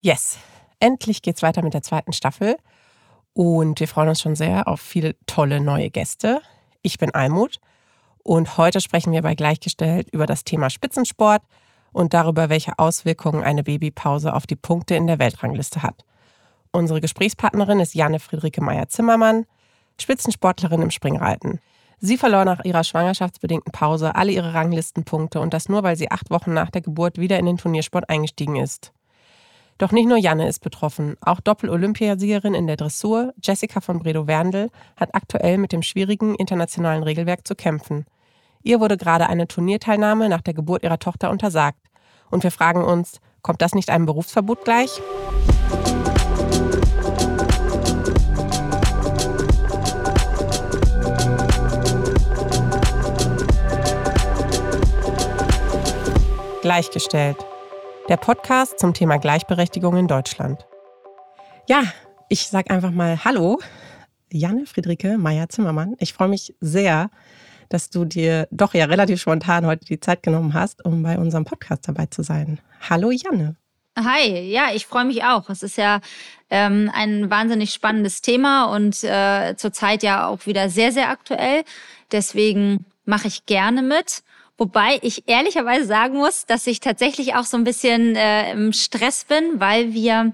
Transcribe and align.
Yes, 0.00 0.38
endlich 0.78 1.22
geht's 1.22 1.42
weiter 1.42 1.60
mit 1.62 1.74
der 1.74 1.82
zweiten 1.82 2.12
Staffel 2.12 2.56
und 3.32 3.80
wir 3.80 3.88
freuen 3.88 4.10
uns 4.10 4.20
schon 4.20 4.36
sehr 4.36 4.68
auf 4.68 4.80
viele 4.80 5.16
tolle 5.26 5.60
neue 5.60 5.90
Gäste. 5.90 6.40
Ich 6.82 6.98
bin 6.98 7.12
Almut 7.12 7.58
und 8.22 8.58
heute 8.58 8.80
sprechen 8.80 9.12
wir 9.12 9.22
bei 9.22 9.34
Gleichgestellt 9.34 10.08
über 10.12 10.26
das 10.26 10.44
Thema 10.44 10.70
Spitzensport 10.70 11.42
und 11.90 12.14
darüber, 12.14 12.48
welche 12.48 12.78
Auswirkungen 12.78 13.42
eine 13.42 13.64
Babypause 13.64 14.34
auf 14.34 14.46
die 14.46 14.54
Punkte 14.54 14.94
in 14.94 15.08
der 15.08 15.18
Weltrangliste 15.18 15.82
hat. 15.82 16.04
Unsere 16.70 17.00
Gesprächspartnerin 17.00 17.80
ist 17.80 17.96
Janne 17.96 18.20
Friederike 18.20 18.60
Meyer-Zimmermann, 18.60 19.46
Spitzensportlerin 20.00 20.82
im 20.82 20.92
Springreiten. 20.92 21.58
Sie 21.98 22.18
verlor 22.18 22.44
nach 22.44 22.64
ihrer 22.64 22.84
schwangerschaftsbedingten 22.84 23.72
Pause 23.72 24.14
alle 24.14 24.30
ihre 24.30 24.54
Ranglistenpunkte 24.54 25.40
und 25.40 25.52
das 25.54 25.68
nur, 25.68 25.82
weil 25.82 25.96
sie 25.96 26.12
acht 26.12 26.30
Wochen 26.30 26.54
nach 26.54 26.70
der 26.70 26.82
Geburt 26.82 27.18
wieder 27.18 27.36
in 27.40 27.46
den 27.46 27.56
Turniersport 27.56 28.08
eingestiegen 28.08 28.54
ist. 28.54 28.92
Doch 29.78 29.92
nicht 29.92 30.08
nur 30.08 30.18
Janne 30.18 30.48
ist 30.48 30.58
betroffen. 30.58 31.16
Auch 31.20 31.38
Doppel-Olympiasiegerin 31.38 32.52
in 32.52 32.66
der 32.66 32.76
Dressur, 32.76 33.32
Jessica 33.40 33.80
von 33.80 34.00
Bredow-Werndl, 34.00 34.70
hat 34.96 35.14
aktuell 35.14 35.56
mit 35.56 35.70
dem 35.70 35.82
schwierigen 35.82 36.34
internationalen 36.34 37.04
Regelwerk 37.04 37.46
zu 37.46 37.54
kämpfen. 37.54 38.04
Ihr 38.64 38.80
wurde 38.80 38.96
gerade 38.96 39.28
eine 39.28 39.46
Turnierteilnahme 39.46 40.28
nach 40.28 40.40
der 40.40 40.54
Geburt 40.54 40.82
ihrer 40.82 40.98
Tochter 40.98 41.30
untersagt. 41.30 41.78
Und 42.28 42.42
wir 42.42 42.50
fragen 42.50 42.82
uns, 42.82 43.20
kommt 43.40 43.62
das 43.62 43.72
nicht 43.72 43.88
einem 43.88 44.04
Berufsverbot 44.04 44.64
gleich? 44.64 45.00
Gleichgestellt 56.62 57.36
der 58.08 58.16
Podcast 58.16 58.78
zum 58.78 58.94
Thema 58.94 59.18
Gleichberechtigung 59.18 59.96
in 59.98 60.08
Deutschland. 60.08 60.66
Ja, 61.68 61.82
ich 62.30 62.48
sage 62.48 62.70
einfach 62.70 62.90
mal 62.90 63.22
Hallo, 63.22 63.60
Janne 64.32 64.64
Friederike 64.64 65.18
Meyer-Zimmermann. 65.18 65.94
Ich 65.98 66.14
freue 66.14 66.28
mich 66.28 66.54
sehr, 66.60 67.10
dass 67.68 67.90
du 67.90 68.06
dir 68.06 68.48
doch 68.50 68.72
ja 68.72 68.86
relativ 68.86 69.20
spontan 69.20 69.66
heute 69.66 69.84
die 69.84 70.00
Zeit 70.00 70.22
genommen 70.22 70.54
hast, 70.54 70.82
um 70.86 71.02
bei 71.02 71.18
unserem 71.18 71.44
Podcast 71.44 71.86
dabei 71.86 72.06
zu 72.06 72.22
sein. 72.22 72.60
Hallo 72.88 73.10
Janne. 73.10 73.56
Hi, 73.98 74.40
ja, 74.50 74.68
ich 74.72 74.86
freue 74.86 75.04
mich 75.04 75.24
auch. 75.24 75.50
Es 75.50 75.62
ist 75.62 75.76
ja 75.76 76.00
ähm, 76.48 76.90
ein 76.94 77.30
wahnsinnig 77.30 77.74
spannendes 77.74 78.22
Thema 78.22 78.74
und 78.74 79.04
äh, 79.04 79.54
zurzeit 79.56 80.02
ja 80.02 80.28
auch 80.28 80.46
wieder 80.46 80.70
sehr, 80.70 80.92
sehr 80.92 81.10
aktuell. 81.10 81.62
Deswegen 82.10 82.86
mache 83.04 83.28
ich 83.28 83.44
gerne 83.44 83.82
mit. 83.82 84.22
Wobei 84.58 84.98
ich 85.02 85.28
ehrlicherweise 85.28 85.86
sagen 85.86 86.16
muss, 86.16 86.44
dass 86.44 86.66
ich 86.66 86.80
tatsächlich 86.80 87.36
auch 87.36 87.44
so 87.44 87.56
ein 87.56 87.62
bisschen 87.62 88.16
äh, 88.16 88.50
im 88.50 88.72
Stress 88.72 89.24
bin, 89.24 89.60
weil 89.60 89.94
wir 89.94 90.32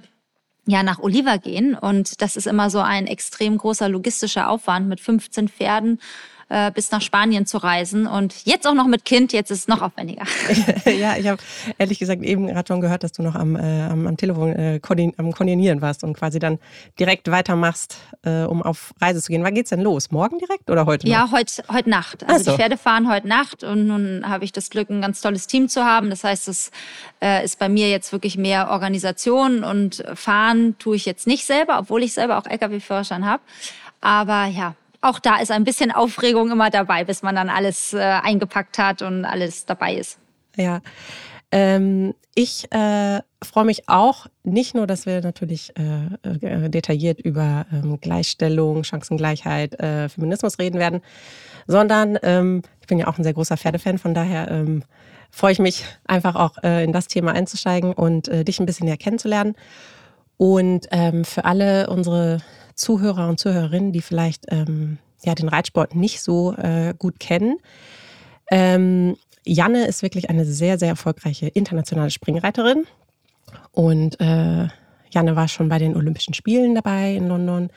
ja 0.67 0.83
nach 0.83 0.99
Oliva 0.99 1.37
gehen. 1.37 1.75
Und 1.75 2.23
das 2.23 2.37
ist 2.37 2.47
immer 2.47 2.71
so 2.71 2.81
ein 2.81 3.07
extrem 3.07 3.59
großer 3.59 3.89
logistischer 3.91 4.49
Aufwand 4.49 4.89
mit 4.89 5.01
15 5.01 5.49
Pferden 5.49 6.01
äh, 6.49 6.71
bis 6.71 6.91
nach 6.91 7.03
Spanien 7.03 7.47
zu 7.47 7.59
reisen. 7.59 8.07
Und 8.07 8.45
jetzt 8.45 8.67
auch 8.67 8.75
noch 8.75 8.87
mit 8.87 9.05
Kind, 9.05 9.33
jetzt 9.33 9.51
ist 9.51 9.61
es 9.61 9.69
noch 9.69 9.83
aufwendiger. 9.83 10.25
ja, 10.87 11.17
ich 11.17 11.29
habe 11.29 11.43
ehrlich 11.79 11.99
gesagt 11.99 12.23
eben 12.23 12.47
gerade 12.47 12.67
schon 12.67 12.81
gehört, 12.81 13.03
dass 13.03 13.13
du 13.13 13.23
noch 13.23 13.35
am, 13.35 13.57
äh, 13.57 13.83
am, 13.83 14.07
am, 14.07 14.17
Telefon 14.17 14.53
äh, 14.53 14.81
am 15.17 15.33
Koordinieren 15.33 15.81
warst 15.81 16.05
und 16.05 16.15
quasi 16.15 16.39
dann 16.39 16.59
direkt 16.99 17.31
weitermachst, 17.31 17.97
äh, 18.23 18.43
um 18.43 18.63
auf 18.63 18.95
Reise 19.01 19.23
zu 19.23 19.31
gehen. 19.31 19.43
Wann 19.45 19.55
geht's 19.55 19.71
denn 19.71 19.81
los? 19.81 20.11
Morgen 20.11 20.39
direkt 20.39 20.71
oder 20.71 20.87
heute? 20.87 21.07
Noch? 21.07 21.13
Ja, 21.13 21.31
heute 21.31 21.65
heut 21.73 21.87
Nacht. 21.87 22.29
Also 22.29 22.45
so. 22.45 22.51
die 22.51 22.57
Pferde 22.57 22.77
fahren 22.77 23.11
heute 23.11 23.29
Nacht 23.29 23.65
und 23.65 23.87
nun 23.87 24.29
habe 24.29 24.45
ich 24.45 24.53
das 24.53 24.71
Glück, 24.71 24.91
ein 24.91 25.01
ganz 25.01 25.21
tolles 25.21 25.47
Team 25.47 25.69
zu 25.69 25.85
haben. 25.85 26.11
Das 26.11 26.25
heißt, 26.25 26.49
es 26.49 26.71
äh, 27.23 27.45
ist 27.45 27.59
bei 27.59 27.69
mir 27.69 27.91
jetzt 27.91 28.13
wirklich 28.13 28.37
mehr 28.37 28.71
Organisation 28.71 29.65
und 29.65 30.05
Fahren 30.15 30.77
tue 30.79 30.97
ich 30.97 31.07
jetzt 31.07 31.27
nicht 31.27 31.47
selber, 31.47 31.79
obwohl 31.79 32.03
ich 32.03 32.13
selber 32.13 32.39
auch 32.39 32.47
LKW-Führerschein 32.47 33.25
habe. 33.25 33.43
Aber 34.01 34.47
ja, 34.47 34.75
auch 35.05 35.19
da 35.19 35.37
ist 35.37 35.51
ein 35.51 35.65
bisschen 35.65 35.93
Aufregung 35.93 36.51
immer 36.51 36.71
dabei, 36.71 37.05
bis 37.05 37.23
man 37.23 37.35
dann 37.35 37.49
alles 37.49 37.93
äh, 37.93 37.99
eingepackt 37.99 38.79
hat 38.79 39.03
und 39.03 39.25
alles 39.25 39.67
dabei 39.67 39.95
ist. 39.95 40.19
Ja. 40.57 40.81
Ähm, 41.53 42.15
ich 42.35 42.73
äh, 42.73 43.21
freue 43.43 43.65
mich 43.65 43.89
auch, 43.89 44.27
nicht 44.43 44.75
nur, 44.75 44.87
dass 44.87 45.07
wir 45.07 45.21
natürlich 45.21 45.73
äh, 45.79 46.37
äh 46.45 46.69
detailliert 46.69 47.21
über 47.21 47.67
ähm, 47.73 48.01
Gleichstellung, 48.01 48.83
Chancengleichheit, 48.83 49.79
äh, 49.79 50.09
Feminismus 50.09 50.59
reden 50.59 50.81
werden, 50.81 51.01
sondern 51.67 52.19
ähm, 52.23 52.63
ich 52.81 52.87
bin 52.89 52.99
ja 52.99 53.07
auch 53.07 53.19
ein 53.19 53.25
sehr 53.25 53.35
großer 53.35 53.57
Pferdefan, 53.57 53.99
von 53.99 54.15
daher 54.15 54.51
ähm, 54.51 54.83
freue 55.31 55.53
ich 55.53 55.59
mich 55.61 55.85
einfach 56.07 56.35
auch 56.35 56.63
äh, 56.65 56.83
in 56.83 56.93
das 56.93 57.07
Thema 57.07 57.33
einzusteigen 57.33 57.93
und 57.93 58.27
dich 58.27 58.59
ein 58.59 58.67
bisschen 58.67 58.87
näher 58.87 58.97
kennenzulernen. 58.97 59.55
Und 60.37 60.89
ähm, 60.91 61.25
für 61.25 61.45
alle 61.45 61.89
unsere 61.89 62.41
Zuhörer 62.75 63.29
und 63.29 63.39
Zuhörerinnen, 63.39 63.93
die 63.93 64.03
vielleicht 64.03 64.47
ähm, 64.49 64.99
ja, 65.25 65.35
den 65.35 65.49
Reitsport 65.49 65.95
nicht 65.95 66.21
so 66.21 66.55
äh, 66.55 66.95
gut 66.99 67.19
kennen. 67.19 67.59
Ähm, 68.51 69.17
Janne 69.45 69.87
ist 69.87 70.03
wirklich 70.03 70.31
eine 70.31 70.45
sehr, 70.45 70.79
sehr 70.79 70.89
erfolgreiche 70.89 71.49
internationale 71.49 72.11
Springreiterin. 72.11 72.87
Und 73.73 74.21
äh, 74.21 74.69
Janne 75.11 75.37
war 75.37 75.49
schon 75.49 75.69
bei 75.69 75.79
den 75.79 75.97
Olympischen 75.97 76.35
Spielen 76.35 76.75
dabei 76.75 77.15
in 77.15 77.29
London. 77.29 77.71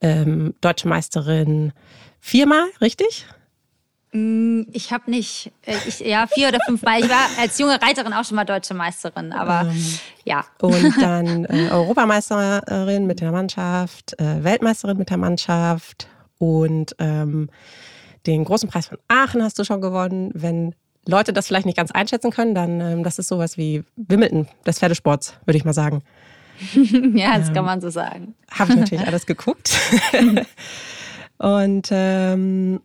Ähm, 0.00 0.54
Deutsche 0.60 0.88
Meisterin 0.88 1.72
viermal, 2.20 2.66
richtig? 2.80 3.26
Mm, 4.16 4.62
ich 4.72 4.92
habe 4.92 5.10
nicht, 5.10 5.52
äh, 5.66 5.76
ich, 5.86 6.00
ja, 6.00 6.26
vier 6.26 6.48
oder 6.48 6.58
fünfmal. 6.64 7.00
Ich 7.00 7.10
war 7.10 7.26
als 7.38 7.58
junge 7.58 7.80
Reiterin 7.82 8.14
auch 8.14 8.24
schon 8.24 8.36
mal 8.36 8.44
deutsche 8.44 8.72
Meisterin, 8.72 9.32
aber 9.32 9.68
ähm, 9.70 9.98
ja. 10.24 10.44
Und 10.60 10.94
dann 11.00 11.44
äh, 11.44 11.68
Europameisterin 11.70 13.06
mit 13.06 13.20
der 13.20 13.30
Mannschaft, 13.30 14.18
äh, 14.18 14.42
Weltmeisterin 14.42 14.96
mit 14.96 15.10
der 15.10 15.18
Mannschaft 15.18 16.08
und 16.38 16.96
ähm, 16.98 17.50
den 18.26 18.44
großen 18.44 18.70
Preis 18.70 18.86
von 18.86 18.98
Aachen 19.08 19.42
hast 19.42 19.58
du 19.58 19.64
schon 19.64 19.82
gewonnen. 19.82 20.30
Wenn 20.32 20.74
Leute 21.04 21.34
das 21.34 21.48
vielleicht 21.48 21.66
nicht 21.66 21.76
ganz 21.76 21.90
einschätzen 21.90 22.30
können, 22.30 22.54
dann 22.54 22.80
ähm, 22.80 23.04
das 23.04 23.18
ist 23.18 23.28
sowas 23.28 23.58
wie 23.58 23.84
Wimbledon 23.96 24.48
des 24.66 24.78
Pferdesports, 24.78 25.34
würde 25.44 25.58
ich 25.58 25.66
mal 25.66 25.74
sagen. 25.74 26.02
ja, 27.14 27.36
das 27.36 27.48
ähm, 27.48 27.54
kann 27.54 27.64
man 27.66 27.82
so 27.82 27.90
sagen. 27.90 28.34
Habe 28.50 28.72
ich 28.72 28.78
natürlich 28.78 29.06
alles 29.06 29.26
geguckt. 29.26 29.78
und 31.36 31.88
ähm, 31.90 32.80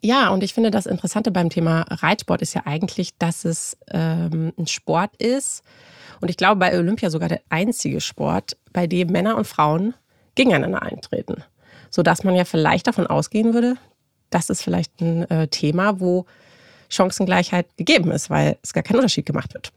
ja, 0.00 0.30
und 0.30 0.42
ich 0.42 0.54
finde, 0.54 0.70
das 0.70 0.86
Interessante 0.86 1.30
beim 1.30 1.50
Thema 1.50 1.82
Reitsport 1.88 2.42
ist 2.42 2.54
ja 2.54 2.62
eigentlich, 2.64 3.16
dass 3.18 3.44
es 3.44 3.76
ähm, 3.90 4.52
ein 4.58 4.66
Sport 4.66 5.16
ist. 5.16 5.62
Und 6.20 6.28
ich 6.28 6.36
glaube, 6.36 6.56
bei 6.56 6.76
Olympia 6.76 7.10
sogar 7.10 7.28
der 7.28 7.42
einzige 7.48 8.00
Sport, 8.00 8.56
bei 8.72 8.86
dem 8.86 9.08
Männer 9.08 9.36
und 9.36 9.46
Frauen 9.46 9.94
gegeneinander 10.34 10.82
eintreten. 10.82 11.42
Sodass 11.90 12.24
man 12.24 12.34
ja 12.34 12.44
vielleicht 12.44 12.86
davon 12.86 13.06
ausgehen 13.06 13.54
würde, 13.54 13.76
das 14.30 14.50
ist 14.50 14.62
vielleicht 14.62 15.00
ein 15.00 15.28
äh, 15.30 15.48
Thema, 15.48 16.00
wo 16.00 16.26
Chancengleichheit 16.88 17.66
gegeben 17.76 18.10
ist, 18.10 18.30
weil 18.30 18.58
es 18.62 18.72
gar 18.72 18.82
kein 18.82 18.96
Unterschied 18.96 19.26
gemacht 19.26 19.54
wird. 19.54 19.72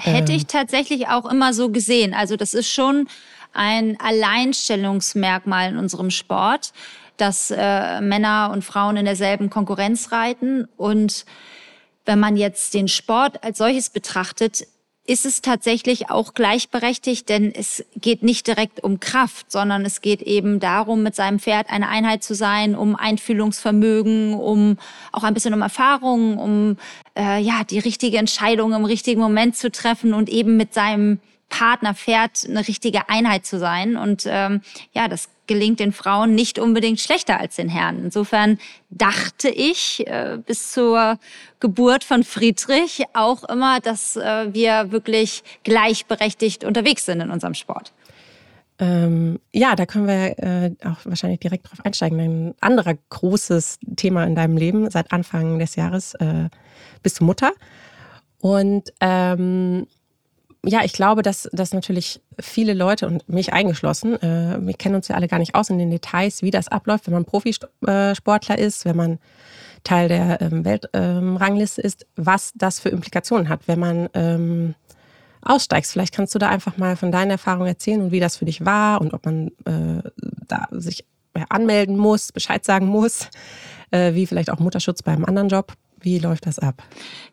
Hätte 0.00 0.32
ähm. 0.32 0.38
ich 0.38 0.46
tatsächlich 0.46 1.08
auch 1.08 1.26
immer 1.26 1.52
so 1.52 1.70
gesehen. 1.70 2.14
Also 2.14 2.36
das 2.36 2.54
ist 2.54 2.70
schon 2.70 3.08
ein 3.52 3.98
Alleinstellungsmerkmal 4.00 5.70
in 5.70 5.76
unserem 5.76 6.10
Sport 6.10 6.72
dass 7.20 7.50
äh, 7.50 8.00
Männer 8.00 8.50
und 8.52 8.64
Frauen 8.64 8.96
in 8.96 9.04
derselben 9.04 9.50
Konkurrenz 9.50 10.12
reiten. 10.12 10.68
Und 10.76 11.24
wenn 12.04 12.18
man 12.18 12.36
jetzt 12.36 12.74
den 12.74 12.88
Sport 12.88 13.44
als 13.44 13.58
solches 13.58 13.90
betrachtet, 13.90 14.66
ist 15.06 15.26
es 15.26 15.42
tatsächlich 15.42 16.08
auch 16.10 16.34
gleichberechtigt, 16.34 17.28
denn 17.28 17.52
es 17.52 17.84
geht 17.96 18.22
nicht 18.22 18.46
direkt 18.46 18.84
um 18.84 19.00
Kraft, 19.00 19.50
sondern 19.50 19.84
es 19.84 20.02
geht 20.02 20.22
eben 20.22 20.60
darum, 20.60 21.02
mit 21.02 21.16
seinem 21.16 21.40
Pferd 21.40 21.68
eine 21.68 21.88
Einheit 21.88 22.22
zu 22.22 22.34
sein, 22.34 22.76
um 22.76 22.94
Einfühlungsvermögen, 22.94 24.34
um 24.34 24.78
auch 25.10 25.24
ein 25.24 25.34
bisschen 25.34 25.54
um 25.54 25.62
Erfahrung, 25.62 26.38
um 26.38 26.76
äh, 27.18 27.40
ja 27.40 27.64
die 27.68 27.80
richtige 27.80 28.18
Entscheidung 28.18 28.72
im 28.72 28.84
richtigen 28.84 29.20
Moment 29.20 29.56
zu 29.56 29.72
treffen 29.72 30.14
und 30.14 30.28
eben 30.28 30.56
mit 30.56 30.74
seinem 30.74 31.18
Partner 31.48 31.94
Pferd 31.94 32.46
eine 32.48 32.66
richtige 32.68 33.08
Einheit 33.08 33.44
zu 33.44 33.58
sein. 33.58 33.96
Und 33.96 34.24
ähm, 34.26 34.62
ja, 34.92 35.08
das 35.08 35.28
gelingt 35.50 35.80
den 35.80 35.90
Frauen 35.90 36.36
nicht 36.36 36.60
unbedingt 36.60 37.00
schlechter 37.00 37.40
als 37.40 37.56
den 37.56 37.68
Herren. 37.68 38.04
Insofern 38.04 38.60
dachte 38.88 39.48
ich 39.48 40.06
äh, 40.06 40.38
bis 40.46 40.70
zur 40.70 41.18
Geburt 41.58 42.04
von 42.04 42.22
Friedrich 42.22 43.02
auch 43.14 43.42
immer, 43.42 43.80
dass 43.80 44.14
äh, 44.14 44.54
wir 44.54 44.92
wirklich 44.92 45.42
gleichberechtigt 45.64 46.62
unterwegs 46.62 47.04
sind 47.04 47.20
in 47.20 47.32
unserem 47.32 47.54
Sport. 47.54 47.92
Ähm, 48.78 49.40
ja, 49.52 49.74
da 49.74 49.86
können 49.86 50.06
wir 50.06 50.38
äh, 50.38 50.70
auch 50.84 51.04
wahrscheinlich 51.04 51.40
direkt 51.40 51.68
drauf 51.68 51.84
einsteigen. 51.84 52.20
Ein 52.20 52.54
anderer 52.60 52.94
großes 53.08 53.80
Thema 53.96 54.22
in 54.22 54.36
deinem 54.36 54.56
Leben 54.56 54.88
seit 54.88 55.10
Anfang 55.10 55.58
des 55.58 55.74
Jahres 55.74 56.14
äh, 56.14 56.48
bist 57.02 57.18
du 57.18 57.24
Mutter. 57.24 57.50
Und 58.40 58.92
ähm, 59.00 59.88
ja, 60.64 60.84
ich 60.84 60.92
glaube, 60.92 61.22
dass, 61.22 61.48
dass 61.52 61.72
natürlich 61.72 62.20
viele 62.38 62.74
Leute 62.74 63.06
und 63.06 63.28
mich 63.28 63.52
eingeschlossen, 63.52 64.20
äh, 64.22 64.58
wir 64.60 64.74
kennen 64.74 64.94
uns 64.94 65.08
ja 65.08 65.16
alle 65.16 65.28
gar 65.28 65.38
nicht 65.38 65.54
aus 65.54 65.70
in 65.70 65.78
den 65.78 65.90
Details, 65.90 66.42
wie 66.42 66.50
das 66.50 66.68
abläuft, 66.68 67.06
wenn 67.06 67.14
man 67.14 67.24
Profisportler 67.24 68.58
ist, 68.58 68.84
wenn 68.84 68.96
man 68.96 69.18
Teil 69.84 70.08
der 70.08 70.40
ähm, 70.42 70.64
Weltrangliste 70.64 71.80
ähm, 71.80 71.86
ist, 71.86 72.06
was 72.16 72.52
das 72.54 72.80
für 72.80 72.90
Implikationen 72.90 73.48
hat, 73.48 73.66
wenn 73.66 73.78
man 73.78 74.10
ähm, 74.12 74.74
aussteigst. 75.40 75.92
Vielleicht 75.92 76.14
kannst 76.14 76.34
du 76.34 76.38
da 76.38 76.50
einfach 76.50 76.76
mal 76.76 76.96
von 76.96 77.10
deiner 77.10 77.32
Erfahrung 77.32 77.66
erzählen 77.66 78.02
und 78.02 78.12
wie 78.12 78.20
das 78.20 78.36
für 78.36 78.44
dich 78.44 78.64
war 78.66 79.00
und 79.00 79.14
ob 79.14 79.24
man 79.24 79.48
äh, 79.64 80.02
da 80.46 80.68
sich 80.72 81.06
anmelden 81.48 81.96
muss, 81.96 82.32
Bescheid 82.32 82.64
sagen 82.64 82.86
muss, 82.86 83.28
äh, 83.90 84.12
wie 84.14 84.26
vielleicht 84.26 84.50
auch 84.50 84.58
Mutterschutz 84.58 85.02
beim 85.02 85.24
anderen 85.24 85.48
Job. 85.48 85.72
Wie 86.00 86.18
läuft 86.18 86.46
das 86.46 86.58
ab? 86.58 86.82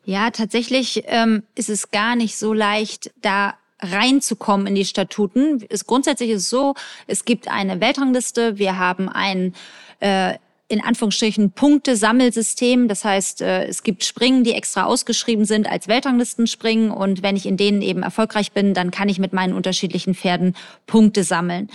Ja, 0.05 0.31
tatsächlich 0.31 1.03
ähm, 1.07 1.43
ist 1.55 1.69
es 1.69 1.91
gar 1.91 2.15
nicht 2.15 2.37
so 2.37 2.53
leicht, 2.53 3.11
da 3.21 3.55
reinzukommen 3.79 4.67
in 4.67 4.75
die 4.75 4.85
Statuten. 4.85 5.63
Es, 5.69 5.85
grundsätzlich 5.85 6.31
ist 6.31 6.43
es 6.43 6.49
so, 6.49 6.73
es 7.05 7.25
gibt 7.25 7.47
eine 7.47 7.79
Weltrangliste, 7.79 8.57
wir 8.57 8.77
haben 8.77 9.07
ein 9.09 9.53
äh, 9.99 10.35
in 10.69 10.81
Anführungsstrichen 10.81 11.51
Punktesammelsystem. 11.51 12.87
Das 12.87 13.05
heißt, 13.05 13.41
äh, 13.41 13.65
es 13.65 13.83
gibt 13.83 14.03
Springen, 14.03 14.43
die 14.43 14.53
extra 14.53 14.83
ausgeschrieben 14.83 15.45
sind 15.45 15.67
als 15.67 15.87
Weltranglistenspringen. 15.87 16.91
Und 16.91 17.23
wenn 17.23 17.37
ich 17.37 17.45
in 17.45 17.57
denen 17.57 17.81
eben 17.81 18.03
erfolgreich 18.03 18.51
bin, 18.51 18.73
dann 18.73 18.91
kann 18.91 19.09
ich 19.09 19.19
mit 19.19 19.31
meinen 19.31 19.53
unterschiedlichen 19.53 20.13
Pferden 20.13 20.55
Punkte 20.85 21.23
sammeln, 21.23 21.69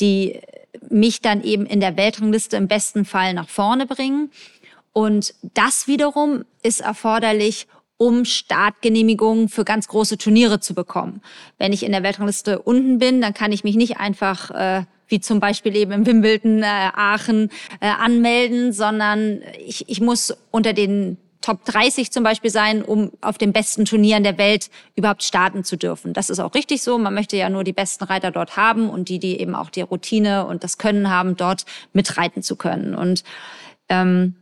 die 0.00 0.40
mich 0.88 1.20
dann 1.20 1.42
eben 1.42 1.66
in 1.66 1.80
der 1.80 1.96
Weltrangliste 1.96 2.56
im 2.56 2.68
besten 2.68 3.04
Fall 3.04 3.34
nach 3.34 3.48
vorne 3.48 3.86
bringen. 3.86 4.30
Und 4.92 5.34
das 5.54 5.86
wiederum 5.86 6.44
ist 6.62 6.80
erforderlich, 6.80 7.66
um 7.96 8.24
Startgenehmigungen 8.24 9.48
für 9.48 9.64
ganz 9.64 9.86
große 9.88 10.16
Turniere 10.16 10.58
zu 10.60 10.74
bekommen. 10.74 11.20
Wenn 11.58 11.72
ich 11.72 11.82
in 11.82 11.92
der 11.92 12.02
Weltrangliste 12.02 12.58
unten 12.58 12.98
bin, 12.98 13.20
dann 13.20 13.34
kann 13.34 13.52
ich 13.52 13.62
mich 13.62 13.76
nicht 13.76 13.98
einfach 13.98 14.50
äh, 14.50 14.84
wie 15.10 15.20
zum 15.20 15.40
Beispiel 15.40 15.76
eben 15.76 15.92
im 15.92 16.06
Wimbledon 16.06 16.62
äh, 16.62 16.90
Aachen 16.94 17.50
äh, 17.80 17.88
anmelden, 17.88 18.72
sondern 18.72 19.42
ich, 19.58 19.88
ich 19.88 20.00
muss 20.00 20.34
unter 20.50 20.72
den 20.72 21.18
Top 21.40 21.64
30 21.64 22.10
zum 22.10 22.22
Beispiel 22.22 22.50
sein, 22.50 22.82
um 22.82 23.12
auf 23.22 23.38
den 23.38 23.52
besten 23.52 23.86
Turnieren 23.86 24.22
der 24.22 24.36
Welt 24.36 24.70
überhaupt 24.94 25.22
starten 25.22 25.64
zu 25.64 25.76
dürfen. 25.76 26.12
Das 26.12 26.28
ist 26.28 26.38
auch 26.38 26.54
richtig 26.54 26.82
so. 26.82 26.98
Man 26.98 27.14
möchte 27.14 27.36
ja 27.36 27.48
nur 27.48 27.64
die 27.64 27.72
besten 27.72 28.04
Reiter 28.04 28.30
dort 28.30 28.56
haben 28.56 28.90
und 28.90 29.08
die, 29.08 29.18
die 29.18 29.40
eben 29.40 29.54
auch 29.54 29.70
die 29.70 29.80
Routine 29.80 30.46
und 30.46 30.64
das 30.64 30.76
Können 30.76 31.10
haben, 31.10 31.36
dort 31.36 31.64
mitreiten 31.92 32.42
zu 32.42 32.56
können. 32.56 32.94
Und 32.94 33.24
ähm, 33.88 34.36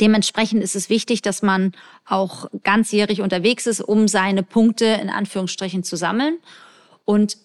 Dementsprechend 0.00 0.62
ist 0.62 0.76
es 0.76 0.90
wichtig, 0.90 1.22
dass 1.22 1.42
man 1.42 1.72
auch 2.06 2.46
ganzjährig 2.62 3.20
unterwegs 3.20 3.66
ist, 3.66 3.80
um 3.80 4.08
seine 4.08 4.42
Punkte 4.42 4.86
in 4.86 5.10
Anführungsstrichen 5.10 5.82
zu 5.82 5.96
sammeln. 5.96 6.38
Und 7.04 7.36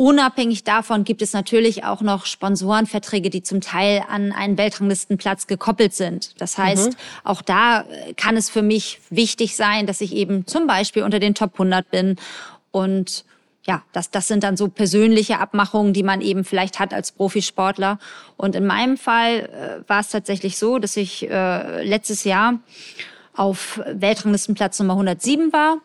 Unabhängig 0.00 0.64
davon 0.64 1.04
gibt 1.04 1.20
es 1.20 1.34
natürlich 1.34 1.84
auch 1.84 2.00
noch 2.00 2.24
Sponsorenverträge, 2.24 3.28
die 3.28 3.42
zum 3.42 3.60
Teil 3.60 4.02
an 4.08 4.32
einen 4.32 4.56
Weltranglistenplatz 4.56 5.46
gekoppelt 5.46 5.92
sind. 5.92 6.40
Das 6.40 6.56
heißt, 6.56 6.92
mhm. 6.92 6.96
auch 7.22 7.42
da 7.42 7.84
kann 8.16 8.34
es 8.38 8.48
für 8.48 8.62
mich 8.62 8.98
wichtig 9.10 9.56
sein, 9.56 9.86
dass 9.86 10.00
ich 10.00 10.14
eben 10.14 10.46
zum 10.46 10.66
Beispiel 10.66 11.02
unter 11.02 11.18
den 11.18 11.34
Top 11.34 11.52
100 11.52 11.90
bin. 11.90 12.16
Und 12.70 13.26
ja, 13.66 13.82
das, 13.92 14.10
das 14.10 14.26
sind 14.26 14.42
dann 14.42 14.56
so 14.56 14.68
persönliche 14.68 15.38
Abmachungen, 15.38 15.92
die 15.92 16.02
man 16.02 16.20
eben 16.20 16.44
vielleicht 16.44 16.78
hat 16.78 16.94
als 16.94 17.12
Profisportler. 17.12 17.98
Und 18.36 18.56
in 18.56 18.66
meinem 18.66 18.96
Fall 18.96 19.82
äh, 19.84 19.88
war 19.88 20.00
es 20.00 20.08
tatsächlich 20.08 20.56
so, 20.56 20.78
dass 20.78 20.96
ich 20.96 21.28
äh, 21.28 21.82
letztes 21.82 22.24
Jahr 22.24 22.58
auf 23.34 23.80
Weltranglistenplatz 23.86 24.78
Nummer 24.78 24.94
107 24.94 25.52
war 25.52 25.78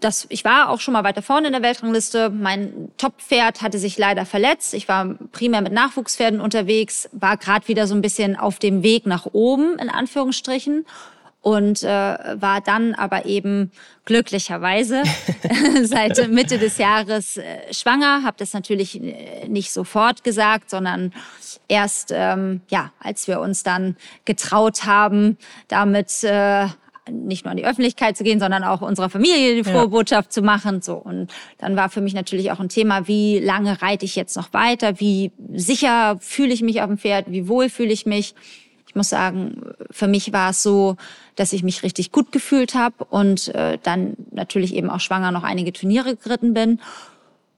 das, 0.00 0.26
ich 0.28 0.44
war 0.44 0.68
auch 0.68 0.80
schon 0.80 0.92
mal 0.92 1.04
weiter 1.04 1.22
vorne 1.22 1.46
in 1.46 1.52
der 1.52 1.62
Weltrangliste. 1.62 2.30
Mein 2.30 2.90
Top-Pferd 2.98 3.62
hatte 3.62 3.78
sich 3.78 3.96
leider 3.96 4.26
verletzt. 4.26 4.74
Ich 4.74 4.88
war 4.88 5.14
primär 5.32 5.62
mit 5.62 5.72
Nachwuchspferden 5.72 6.40
unterwegs, 6.40 7.08
war 7.12 7.36
gerade 7.36 7.66
wieder 7.68 7.86
so 7.86 7.94
ein 7.94 8.02
bisschen 8.02 8.36
auf 8.36 8.58
dem 8.58 8.82
Weg 8.82 9.06
nach 9.06 9.26
oben, 9.32 9.78
in 9.78 9.88
Anführungsstrichen. 9.88 10.84
Und 11.44 11.82
äh, 11.82 11.86
war 11.88 12.62
dann 12.62 12.94
aber 12.94 13.26
eben 13.26 13.70
glücklicherweise 14.06 15.02
seit 15.82 16.30
Mitte 16.30 16.58
des 16.58 16.78
Jahres 16.78 17.36
äh, 17.36 17.70
schwanger. 17.70 18.22
Habe 18.22 18.36
das 18.38 18.54
natürlich 18.54 18.98
äh, 19.02 19.46
nicht 19.46 19.70
sofort 19.70 20.24
gesagt, 20.24 20.70
sondern 20.70 21.12
erst, 21.68 22.12
ähm, 22.14 22.62
ja, 22.70 22.92
als 22.98 23.28
wir 23.28 23.40
uns 23.40 23.62
dann 23.62 23.96
getraut 24.24 24.86
haben, 24.86 25.36
damit 25.68 26.24
äh, 26.24 26.68
nicht 27.10 27.44
nur 27.44 27.50
an 27.50 27.58
die 27.58 27.66
Öffentlichkeit 27.66 28.16
zu 28.16 28.24
gehen, 28.24 28.40
sondern 28.40 28.64
auch 28.64 28.80
unserer 28.80 29.10
Familie 29.10 29.54
die 29.54 29.64
frohe 29.64 29.82
ja. 29.82 29.86
Botschaft 29.86 30.32
zu 30.32 30.40
machen. 30.40 30.80
So 30.80 30.94
und 30.94 31.30
dann 31.58 31.76
war 31.76 31.90
für 31.90 32.00
mich 32.00 32.14
natürlich 32.14 32.52
auch 32.52 32.60
ein 32.60 32.70
Thema, 32.70 33.06
wie 33.06 33.38
lange 33.38 33.82
reite 33.82 34.06
ich 34.06 34.16
jetzt 34.16 34.34
noch 34.34 34.54
weiter, 34.54 34.98
wie 34.98 35.30
sicher 35.52 36.16
fühle 36.20 36.54
ich 36.54 36.62
mich 36.62 36.80
auf 36.80 36.86
dem 36.86 36.96
Pferd, 36.96 37.26
wie 37.28 37.48
wohl 37.48 37.68
fühle 37.68 37.92
ich 37.92 38.06
mich. 38.06 38.34
Ich 38.94 38.96
muss 38.96 39.08
sagen, 39.08 39.60
für 39.90 40.06
mich 40.06 40.32
war 40.32 40.50
es 40.50 40.62
so, 40.62 40.94
dass 41.34 41.52
ich 41.52 41.64
mich 41.64 41.82
richtig 41.82 42.12
gut 42.12 42.30
gefühlt 42.30 42.76
habe 42.76 43.04
und 43.06 43.52
äh, 43.52 43.76
dann 43.82 44.14
natürlich 44.30 44.72
eben 44.72 44.88
auch 44.88 45.00
schwanger 45.00 45.32
noch 45.32 45.42
einige 45.42 45.72
Turniere 45.72 46.14
geritten 46.14 46.54
bin. 46.54 46.80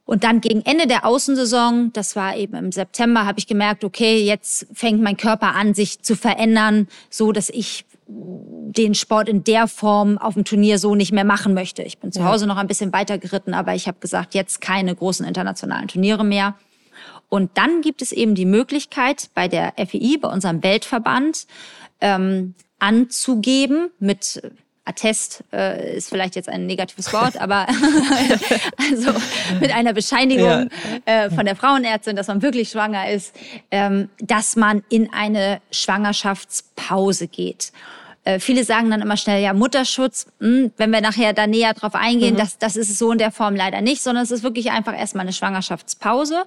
Und 0.07 0.25
dann 0.25 0.41
gegen 0.41 0.63
Ende 0.63 0.87
der 0.87 1.05
Außensaison, 1.05 1.93
das 1.93 2.17
war 2.17 2.37
eben 2.39 2.55
im 2.55 2.73
September, 2.73 3.27
habe 3.27 3.39
ich 3.39 3.47
gemerkt, 3.47 3.85
okay, 3.85 4.25
jetzt 4.25 4.67
fängt 4.73 5.03
mein 5.03 5.19
Körper 5.19 5.55
an, 5.55 5.75
sich 5.75 6.01
zu 6.01 6.17
verändern, 6.17 6.89
so 7.11 7.33
dass 7.33 7.51
ich 7.51 7.85
den 8.09 8.95
Sport 8.95 9.29
in 9.29 9.45
der 9.45 9.69
Form 9.69 10.17
auf 10.17 10.33
dem 10.33 10.45
Turnier 10.45 10.79
so 10.79 10.95
nicht 10.95 11.13
mehr 11.13 11.25
machen 11.25 11.53
möchte. 11.53 11.83
Ich 11.83 11.99
bin 11.99 12.13
zu 12.13 12.25
Hause 12.25 12.47
noch 12.47 12.57
ein 12.57 12.67
bisschen 12.67 12.95
weiter 12.95 13.19
geritten, 13.19 13.53
aber 13.53 13.75
ich 13.75 13.89
habe 13.89 13.99
gesagt, 14.01 14.35
jetzt 14.35 14.63
keine 14.63 14.95
großen 14.95 15.27
internationalen 15.27 15.89
Turniere 15.89 16.25
mehr. 16.25 16.55
Und 17.29 17.51
dann 17.55 17.81
gibt 17.81 18.03
es 18.03 18.13
eben 18.13 18.35
die 18.35 18.45
Möglichkeit 18.45 19.31
bei 19.35 19.49
der 19.49 19.75
FEI, 19.77 20.17
bei 20.21 20.29
unserem 20.29 20.63
Weltverband, 20.63 21.47
ähm, 22.01 22.55
anzugeben 22.79 23.91
mit 23.99 24.43
Attest 24.87 25.43
äh, 25.53 25.97
ist 25.97 26.11
vielleicht 26.11 26.37
jetzt 26.37 26.49
ein 26.49 26.67
negatives 26.67 27.13
Wort, 27.13 27.37
aber 27.41 27.67
also 28.91 29.13
mit 29.61 29.75
einer 29.75 29.93
Bescheinigung 29.93 30.71
ja. 31.07 31.25
äh, 31.25 31.31
von 31.31 31.45
der 31.45 31.57
Frauenärztin, 31.57 32.17
dass 32.17 32.29
man 32.29 32.41
wirklich 32.41 32.71
schwanger 32.71 33.11
ist, 33.11 33.35
ähm, 33.71 34.09
dass 34.19 34.57
man 34.57 34.85
in 34.89 35.13
eine 35.13 35.61
Schwangerschaftspause 35.73 37.27
geht. 37.27 37.73
Äh, 38.27 38.41
viele 38.41 38.65
sagen 38.65 38.91
dann 38.91 39.03
immer 39.03 39.17
schnell, 39.17 39.41
ja, 39.41 39.53
Mutterschutz, 39.53 40.27
mh, 40.41 40.49
hm, 40.49 40.73
wenn 40.77 40.91
wir 40.91 41.01
nachher 41.01 41.33
da 41.33 41.47
näher 41.47 41.75
drauf 41.75 41.95
eingehen, 41.95 42.35
mhm. 42.35 42.39
das, 42.39 42.59
das 42.59 42.75
ist 42.75 42.91
es 42.91 42.99
so 42.99 43.13
in 43.13 43.19
der 43.19 43.31
Form 43.31 43.55
leider 43.55 43.81
nicht, 43.81 44.03
sondern 44.03 44.25
es 44.25 44.33
ist 44.33 44.43
wirklich 44.43 44.73
einfach 44.73 44.99
erstmal 44.99 45.23
eine 45.23 45.33
Schwangerschaftspause. 45.33 46.45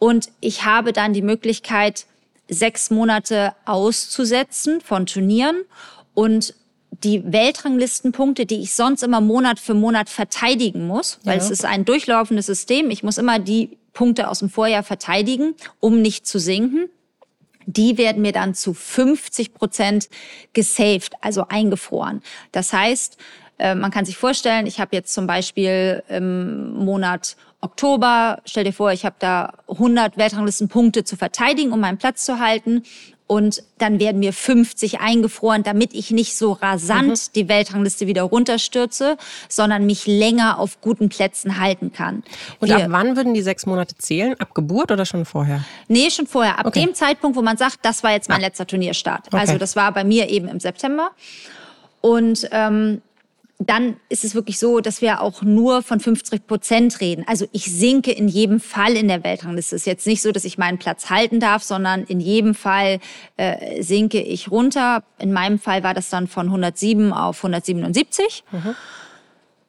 Und 0.00 0.30
ich 0.40 0.64
habe 0.64 0.92
dann 0.92 1.12
die 1.12 1.22
Möglichkeit, 1.22 2.06
sechs 2.48 2.90
Monate 2.90 3.54
auszusetzen 3.64 4.80
von 4.80 5.06
Turnieren 5.06 5.62
und 6.12 6.54
die 6.90 7.22
Weltranglistenpunkte, 7.24 8.44
die 8.44 8.60
ich 8.60 8.74
sonst 8.74 9.04
immer 9.04 9.20
Monat 9.20 9.60
für 9.60 9.74
Monat 9.74 10.10
verteidigen 10.10 10.88
muss, 10.88 11.20
weil 11.22 11.38
ja. 11.38 11.44
es 11.44 11.50
ist 11.50 11.64
ein 11.64 11.84
durchlaufendes 11.84 12.46
System. 12.46 12.90
Ich 12.90 13.04
muss 13.04 13.16
immer 13.16 13.38
die 13.38 13.78
Punkte 13.92 14.28
aus 14.28 14.40
dem 14.40 14.50
Vorjahr 14.50 14.82
verteidigen, 14.82 15.54
um 15.78 16.02
nicht 16.02 16.26
zu 16.26 16.40
sinken. 16.40 16.90
Die 17.66 17.98
werden 17.98 18.22
mir 18.22 18.32
dann 18.32 18.54
zu 18.54 18.74
50 18.74 19.54
Prozent 19.54 20.08
gesaved, 20.52 21.14
also 21.20 21.46
eingefroren. 21.48 22.22
Das 22.52 22.72
heißt, 22.72 23.16
äh, 23.58 23.74
man 23.74 23.90
kann 23.90 24.04
sich 24.04 24.16
vorstellen, 24.16 24.66
ich 24.66 24.80
habe 24.80 24.94
jetzt 24.96 25.14
zum 25.14 25.26
Beispiel 25.26 26.02
im 26.08 26.74
Monat 26.74 27.36
Oktober, 27.60 28.42
stell 28.44 28.64
dir 28.64 28.72
vor, 28.72 28.92
ich 28.92 29.04
habe 29.04 29.14
da 29.20 29.52
100 29.68 30.16
Weltranglistenpunkte 30.16 31.04
zu 31.04 31.16
verteidigen, 31.16 31.72
um 31.72 31.78
meinen 31.78 31.96
Platz 31.96 32.24
zu 32.24 32.40
halten 32.40 32.82
und 33.32 33.62
dann 33.78 33.98
werden 33.98 34.18
mir 34.18 34.34
50 34.34 35.00
eingefroren, 35.00 35.62
damit 35.62 35.94
ich 35.94 36.10
nicht 36.10 36.36
so 36.36 36.52
rasant 36.52 37.08
mhm. 37.08 37.32
die 37.34 37.48
Weltrangliste 37.48 38.06
wieder 38.06 38.24
runterstürze, 38.24 39.16
sondern 39.48 39.86
mich 39.86 40.06
länger 40.06 40.58
auf 40.58 40.82
guten 40.82 41.08
Plätzen 41.08 41.58
halten 41.58 41.94
kann. 41.94 42.24
Und 42.60 42.68
Wir, 42.68 42.76
ab 42.76 42.82
wann 42.88 43.16
würden 43.16 43.32
die 43.32 43.40
sechs 43.40 43.64
Monate 43.64 43.96
zählen? 43.96 44.38
Ab 44.38 44.54
Geburt 44.54 44.92
oder 44.92 45.06
schon 45.06 45.24
vorher? 45.24 45.64
Nee, 45.88 46.10
schon 46.10 46.26
vorher. 46.26 46.58
Ab 46.58 46.66
okay. 46.66 46.84
dem 46.84 46.94
Zeitpunkt, 46.94 47.34
wo 47.34 47.40
man 47.40 47.56
sagt, 47.56 47.78
das 47.80 48.02
war 48.02 48.12
jetzt 48.12 48.28
mein 48.28 48.40
ah. 48.40 48.42
letzter 48.42 48.66
Turnierstart. 48.66 49.28
Okay. 49.28 49.38
Also 49.38 49.56
das 49.56 49.76
war 49.76 49.92
bei 49.92 50.04
mir 50.04 50.28
eben 50.28 50.46
im 50.48 50.60
September. 50.60 51.12
Und 52.02 52.46
ähm, 52.52 53.00
dann 53.68 53.96
ist 54.08 54.24
es 54.24 54.34
wirklich 54.34 54.58
so, 54.58 54.80
dass 54.80 55.02
wir 55.02 55.20
auch 55.20 55.42
nur 55.42 55.82
von 55.82 56.00
50 56.00 56.46
Prozent 56.46 57.00
reden. 57.00 57.24
Also 57.26 57.46
ich 57.52 57.64
sinke 57.64 58.12
in 58.12 58.28
jedem 58.28 58.60
Fall 58.60 58.96
in 58.96 59.08
der 59.08 59.24
Weltrangliste. 59.24 59.76
Es 59.76 59.82
ist 59.82 59.86
jetzt 59.86 60.06
nicht 60.06 60.22
so, 60.22 60.32
dass 60.32 60.44
ich 60.44 60.58
meinen 60.58 60.78
Platz 60.78 61.10
halten 61.10 61.40
darf, 61.40 61.62
sondern 61.62 62.04
in 62.04 62.20
jedem 62.20 62.54
Fall 62.54 63.00
äh, 63.36 63.82
sinke 63.82 64.20
ich 64.20 64.50
runter. 64.50 65.02
In 65.18 65.32
meinem 65.32 65.58
Fall 65.58 65.82
war 65.82 65.94
das 65.94 66.08
dann 66.08 66.28
von 66.28 66.46
107 66.46 67.12
auf 67.12 67.38
177. 67.38 68.44
Mhm. 68.52 68.74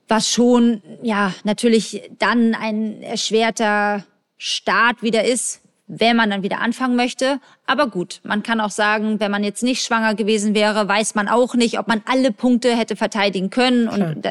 Was 0.07 0.29
schon, 0.29 0.81
ja, 1.01 1.33
natürlich 1.43 2.09
dann 2.19 2.55
ein 2.55 3.01
erschwerter 3.01 4.05
Start 4.37 5.01
wieder 5.01 5.23
ist, 5.23 5.62
wenn 5.87 6.15
man 6.15 6.29
dann 6.29 6.43
wieder 6.43 6.59
anfangen 6.59 6.95
möchte. 6.95 7.39
Aber 7.65 7.87
gut, 7.87 8.21
man 8.23 8.41
kann 8.41 8.61
auch 8.61 8.71
sagen, 8.71 9.19
wenn 9.19 9.31
man 9.31 9.43
jetzt 9.43 9.63
nicht 9.63 9.83
schwanger 9.83 10.15
gewesen 10.15 10.55
wäre, 10.55 10.87
weiß 10.87 11.15
man 11.15 11.27
auch 11.27 11.55
nicht, 11.55 11.77
ob 11.77 11.87
man 11.87 12.01
alle 12.05 12.31
Punkte 12.31 12.75
hätte 12.75 12.95
verteidigen 12.95 13.49
können 13.49 13.87
und 13.87 14.23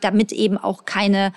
damit 0.00 0.32
eben 0.32 0.58
auch 0.58 0.84
keine 0.84 1.32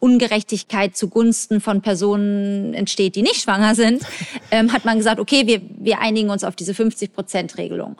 Ungerechtigkeit 0.00 0.96
zugunsten 0.96 1.60
von 1.60 1.82
Personen 1.82 2.72
entsteht, 2.72 3.16
die 3.16 3.22
nicht 3.22 3.42
schwanger 3.42 3.74
sind, 3.74 4.02
ähm, 4.50 4.72
hat 4.72 4.84
man 4.84 4.98
gesagt, 4.98 5.18
okay, 5.18 5.46
wir, 5.46 5.60
wir 5.76 6.00
einigen 6.00 6.30
uns 6.30 6.44
auf 6.44 6.54
diese 6.54 6.72
50-Prozent-Regelung. 6.72 7.96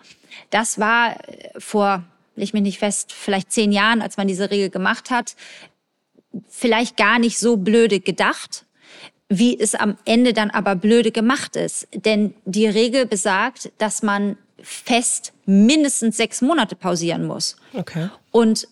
Das 0.50 0.78
war 0.78 1.16
äh, 1.28 1.50
vor, 1.58 2.04
ich 2.36 2.52
mich 2.52 2.62
nicht 2.62 2.78
fest, 2.78 3.12
vielleicht 3.12 3.50
zehn 3.50 3.72
Jahren, 3.72 4.00
als 4.00 4.16
man 4.16 4.28
diese 4.28 4.50
Regel 4.50 4.70
gemacht 4.70 5.10
hat, 5.10 5.34
vielleicht 6.48 6.96
gar 6.96 7.18
nicht 7.18 7.38
so 7.38 7.56
blöde 7.56 7.98
gedacht, 7.98 8.64
wie 9.28 9.58
es 9.58 9.74
am 9.74 9.96
Ende 10.04 10.32
dann 10.32 10.50
aber 10.50 10.74
blöde 10.74 11.12
gemacht 11.12 11.56
ist. 11.56 11.86
Denn 11.94 12.34
die 12.44 12.66
Regel 12.66 13.06
besagt, 13.06 13.70
dass 13.78 14.02
man 14.02 14.36
fest 14.62 15.32
mindestens 15.46 16.16
sechs 16.16 16.40
Monate 16.40 16.76
pausieren 16.76 17.26
muss. 17.26 17.56
Okay. 17.74 18.08
Und 18.30 18.68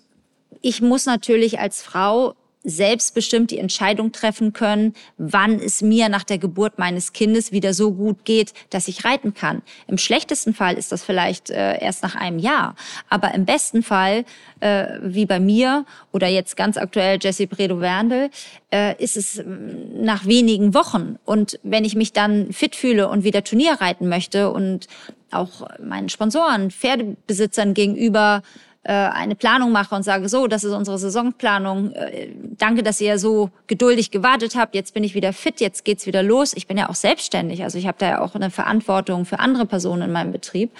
ich 0.62 0.80
muss 0.80 1.06
natürlich 1.06 1.60
als 1.60 1.82
Frau 1.82 2.34
selbstbestimmt 2.66 3.52
die 3.52 3.58
Entscheidung 3.58 4.10
treffen 4.10 4.52
können, 4.52 4.94
wann 5.16 5.60
es 5.60 5.82
mir 5.82 6.08
nach 6.08 6.24
der 6.24 6.38
Geburt 6.38 6.78
meines 6.78 7.12
Kindes 7.12 7.52
wieder 7.52 7.72
so 7.72 7.92
gut 7.92 8.24
geht, 8.24 8.52
dass 8.70 8.88
ich 8.88 9.04
reiten 9.04 9.34
kann. 9.34 9.62
Im 9.86 9.98
schlechtesten 9.98 10.52
Fall 10.52 10.74
ist 10.74 10.90
das 10.90 11.04
vielleicht 11.04 11.48
äh, 11.50 11.80
erst 11.80 12.02
nach 12.02 12.16
einem 12.16 12.40
Jahr, 12.40 12.74
aber 13.08 13.32
im 13.34 13.44
besten 13.44 13.84
Fall, 13.84 14.24
äh, 14.60 14.98
wie 15.00 15.26
bei 15.26 15.38
mir 15.38 15.86
oder 16.12 16.26
jetzt 16.26 16.56
ganz 16.56 16.76
aktuell 16.76 17.18
Jessie 17.22 17.46
Bredow-Werndl, 17.46 18.30
äh, 18.72 19.02
ist 19.02 19.16
es 19.16 19.36
mm, 19.36 20.02
nach 20.02 20.26
wenigen 20.26 20.74
Wochen. 20.74 21.18
Und 21.24 21.60
wenn 21.62 21.84
ich 21.84 21.94
mich 21.94 22.12
dann 22.12 22.52
fit 22.52 22.74
fühle 22.74 23.08
und 23.08 23.22
wieder 23.22 23.44
Turnier 23.44 23.74
reiten 23.74 24.08
möchte 24.08 24.50
und 24.50 24.88
auch 25.30 25.68
meinen 25.82 26.08
Sponsoren, 26.08 26.70
Pferdebesitzern 26.70 27.74
gegenüber 27.74 28.42
äh, 28.86 28.92
eine 28.92 29.34
Planung 29.34 29.72
mache 29.72 29.94
und 29.94 30.04
sage, 30.04 30.28
so, 30.28 30.46
das 30.46 30.62
ist 30.62 30.72
unsere 30.72 30.96
Saisonplanung. 30.96 31.92
Äh, 31.92 32.28
danke, 32.56 32.84
dass 32.84 33.00
ihr 33.00 33.18
so 33.18 33.50
geduldig 33.66 34.12
gewartet 34.12 34.54
habt. 34.54 34.76
Jetzt 34.76 34.94
bin 34.94 35.02
ich 35.02 35.14
wieder 35.14 35.32
fit, 35.32 35.60
jetzt 35.60 35.84
geht's 35.84 36.06
wieder 36.06 36.22
los. 36.22 36.52
Ich 36.54 36.68
bin 36.68 36.78
ja 36.78 36.88
auch 36.88 36.94
selbstständig, 36.94 37.64
also 37.64 37.78
ich 37.78 37.88
habe 37.88 37.98
da 37.98 38.08
ja 38.08 38.20
auch 38.20 38.36
eine 38.36 38.50
Verantwortung 38.50 39.24
für 39.24 39.40
andere 39.40 39.66
Personen 39.66 40.02
in 40.02 40.12
meinem 40.12 40.30
Betrieb. 40.30 40.70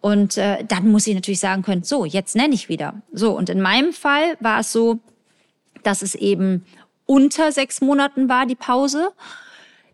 Und 0.00 0.36
äh, 0.38 0.64
dann 0.64 0.88
muss 0.88 1.06
ich 1.06 1.14
natürlich 1.14 1.40
sagen 1.40 1.62
können, 1.62 1.84
so, 1.84 2.04
jetzt 2.04 2.34
nenne 2.34 2.54
ich 2.54 2.68
wieder. 2.68 2.94
So, 3.12 3.36
und 3.36 3.48
in 3.48 3.60
meinem 3.60 3.92
Fall 3.92 4.36
war 4.40 4.60
es 4.60 4.72
so, 4.72 4.98
dass 5.84 6.02
es 6.02 6.16
eben 6.16 6.66
unter 7.06 7.52
sechs 7.52 7.80
Monaten 7.80 8.28
war, 8.28 8.46
die 8.46 8.56
Pause. 8.56 9.12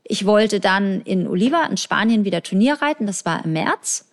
Ich 0.05 0.25
wollte 0.25 0.59
dann 0.59 1.03
in 1.03 1.27
Oliva 1.27 1.65
in 1.67 1.77
Spanien 1.77 2.25
wieder 2.25 2.43
Turnier 2.43 2.81
reiten, 2.81 3.07
das 3.07 3.25
war 3.27 3.45
im 3.45 3.53
März. 3.53 4.09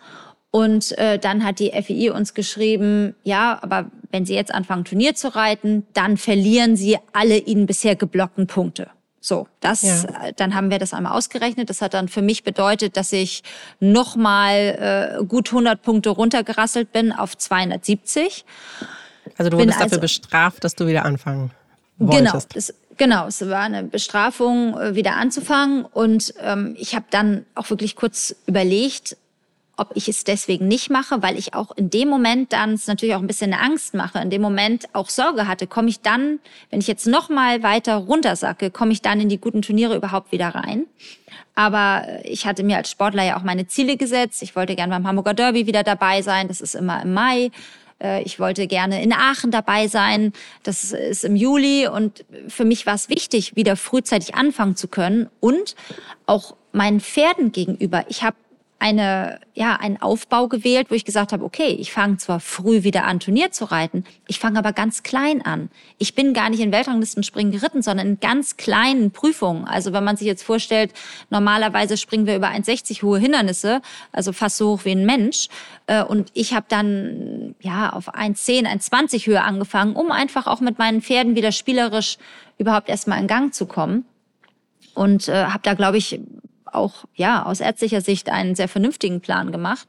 Und 0.55 0.95
äh, 0.99 1.17
dann 1.17 1.43
hat 1.43 1.57
die 1.57 1.71
FII 1.71 2.11
uns 2.11 2.35
geschrieben, 2.35 3.15
ja, 3.23 3.57
aber 3.63 3.89
wenn 4.11 4.23
Sie 4.27 4.35
jetzt 4.35 4.53
anfangen, 4.53 4.85
Turnier 4.85 5.15
zu 5.15 5.33
reiten, 5.33 5.87
dann 5.93 6.15
verlieren 6.15 6.75
Sie 6.75 6.99
alle 7.11 7.39
Ihnen 7.39 7.65
bisher 7.65 7.95
geblockten 7.95 8.45
Punkte. 8.45 8.91
So, 9.19 9.47
das, 9.61 9.81
ja. 9.81 10.27
Äh, 10.27 10.33
dann 10.35 10.53
haben 10.53 10.69
wir 10.69 10.77
das 10.77 10.93
einmal 10.93 11.13
ausgerechnet. 11.13 11.71
Das 11.71 11.81
hat 11.81 11.95
dann 11.95 12.07
für 12.07 12.21
mich 12.21 12.43
bedeutet, 12.43 12.97
dass 12.97 13.11
ich 13.13 13.41
nochmal 13.79 15.17
äh, 15.19 15.25
gut 15.25 15.49
100 15.49 15.81
Punkte 15.81 16.11
runtergerasselt 16.11 16.91
bin 16.91 17.11
auf 17.11 17.35
270. 17.35 18.45
Also 19.35 19.49
du 19.49 19.57
wurdest 19.57 19.79
also, 19.79 19.89
dafür 19.89 20.01
bestraft, 20.01 20.63
dass 20.63 20.75
du 20.75 20.85
wieder 20.85 21.03
anfangen 21.03 21.49
wolltest. 21.97 22.49
Genau, 22.49 22.59
es, 22.59 22.73
genau, 22.97 23.25
es 23.25 23.49
war 23.49 23.61
eine 23.61 23.81
Bestrafung, 23.81 24.79
äh, 24.79 24.93
wieder 24.93 25.15
anzufangen. 25.15 25.85
Und 25.85 26.35
ähm, 26.39 26.75
ich 26.77 26.93
habe 26.93 27.05
dann 27.09 27.47
auch 27.55 27.71
wirklich 27.71 27.95
kurz 27.95 28.35
überlegt, 28.45 29.17
ob 29.83 29.91
ich 29.95 30.07
es 30.07 30.23
deswegen 30.23 30.67
nicht 30.69 30.89
mache, 30.89 31.21
weil 31.21 31.37
ich 31.37 31.53
auch 31.53 31.75
in 31.75 31.89
dem 31.89 32.07
Moment 32.07 32.53
dann 32.53 32.73
es 32.73 32.87
natürlich 32.87 33.15
auch 33.15 33.19
ein 33.19 33.27
bisschen 33.27 33.53
Angst 33.53 33.93
mache, 33.93 34.19
in 34.19 34.29
dem 34.29 34.41
Moment 34.41 34.85
auch 34.93 35.09
Sorge 35.09 35.45
hatte, 35.45 35.67
komme 35.67 35.89
ich 35.89 35.99
dann, 35.99 36.39
wenn 36.69 36.79
ich 36.79 36.87
jetzt 36.87 37.05
noch 37.05 37.27
mal 37.27 37.63
weiter 37.63 37.95
runtersacke, 37.95 38.71
komme 38.71 38.93
ich 38.93 39.01
dann 39.01 39.19
in 39.19 39.27
die 39.27 39.39
guten 39.39 39.61
Turniere 39.61 39.95
überhaupt 39.95 40.31
wieder 40.31 40.49
rein? 40.49 40.85
Aber 41.55 42.05
ich 42.23 42.45
hatte 42.45 42.63
mir 42.63 42.77
als 42.77 42.89
Sportler 42.89 43.23
ja 43.23 43.37
auch 43.37 43.43
meine 43.43 43.67
Ziele 43.67 43.97
gesetzt. 43.97 44.41
Ich 44.41 44.55
wollte 44.55 44.75
gerne 44.75 44.93
beim 44.93 45.05
Hamburger 45.05 45.33
Derby 45.33 45.67
wieder 45.67 45.83
dabei 45.83 46.21
sein. 46.21 46.47
Das 46.47 46.61
ist 46.61 46.75
immer 46.75 47.01
im 47.03 47.13
Mai. 47.13 47.51
Äh, 48.01 48.23
ich 48.23 48.39
wollte 48.39 48.67
gerne 48.67 49.03
in 49.03 49.13
Aachen 49.13 49.51
dabei 49.51 49.87
sein. 49.87 50.33
Das 50.63 50.91
ist 50.93 51.23
im 51.23 51.35
Juli. 51.35 51.87
Und 51.87 52.25
für 52.47 52.65
mich 52.65 52.85
war 52.85 52.95
es 52.95 53.09
wichtig, 53.09 53.55
wieder 53.55 53.75
frühzeitig 53.75 54.35
anfangen 54.35 54.75
zu 54.75 54.87
können 54.87 55.29
und 55.39 55.75
auch 56.25 56.55
meinen 56.71 56.99
Pferden 56.99 57.51
gegenüber. 57.51 58.05
Ich 58.09 58.23
habe 58.23 58.35
eine, 58.83 59.39
ja, 59.53 59.77
einen 59.77 60.01
Aufbau 60.01 60.49
gewählt, 60.49 60.87
wo 60.89 60.95
ich 60.95 61.05
gesagt 61.05 61.31
habe, 61.31 61.45
okay, 61.45 61.69
ich 61.69 61.93
fange 61.93 62.17
zwar 62.17 62.41
früh 62.41 62.83
wieder 62.83 63.05
an, 63.05 63.21
Turnier 63.21 63.49
zu 63.49 63.63
reiten, 63.63 64.03
ich 64.27 64.39
fange 64.39 64.59
aber 64.59 64.73
ganz 64.73 65.03
klein 65.03 65.41
an. 65.41 65.69
Ich 65.99 66.15
bin 66.15 66.33
gar 66.33 66.49
nicht 66.49 66.59
in 66.59 66.73
Weltranglistenspringen 66.73 67.53
geritten, 67.53 67.81
sondern 67.81 68.07
in 68.07 68.19
ganz 68.19 68.57
kleinen 68.57 69.11
Prüfungen. 69.11 69.63
Also 69.63 69.93
wenn 69.93 70.03
man 70.03 70.17
sich 70.17 70.27
jetzt 70.27 70.43
vorstellt, 70.43 70.91
normalerweise 71.29 71.95
springen 71.95 72.25
wir 72.25 72.35
über 72.35 72.49
1,60 72.49 73.03
hohe 73.03 73.19
Hindernisse, 73.19 73.81
also 74.11 74.33
fast 74.33 74.57
so 74.57 74.71
hoch 74.71 74.83
wie 74.83 74.91
ein 74.91 75.05
Mensch. 75.05 75.47
Äh, 75.87 76.03
und 76.03 76.31
ich 76.33 76.53
habe 76.53 76.65
dann 76.67 77.55
ja 77.61 77.93
auf 77.93 78.13
1,10, 78.13 78.67
1,20 78.67 79.27
Höhe 79.27 79.43
angefangen, 79.43 79.95
um 79.95 80.11
einfach 80.11 80.45
auch 80.45 80.59
mit 80.59 80.77
meinen 80.77 81.01
Pferden 81.01 81.37
wieder 81.37 81.53
spielerisch 81.53 82.17
überhaupt 82.57 82.89
erstmal 82.89 83.21
in 83.21 83.27
Gang 83.27 83.53
zu 83.53 83.65
kommen. 83.65 84.03
Und 84.93 85.29
äh, 85.29 85.45
habe 85.45 85.61
da, 85.63 85.73
glaube 85.73 85.97
ich, 85.97 86.19
auch 86.75 87.05
ja 87.15 87.45
aus 87.45 87.59
ärztlicher 87.59 88.01
Sicht 88.01 88.29
einen 88.29 88.55
sehr 88.55 88.67
vernünftigen 88.67 89.21
Plan 89.21 89.51
gemacht. 89.51 89.87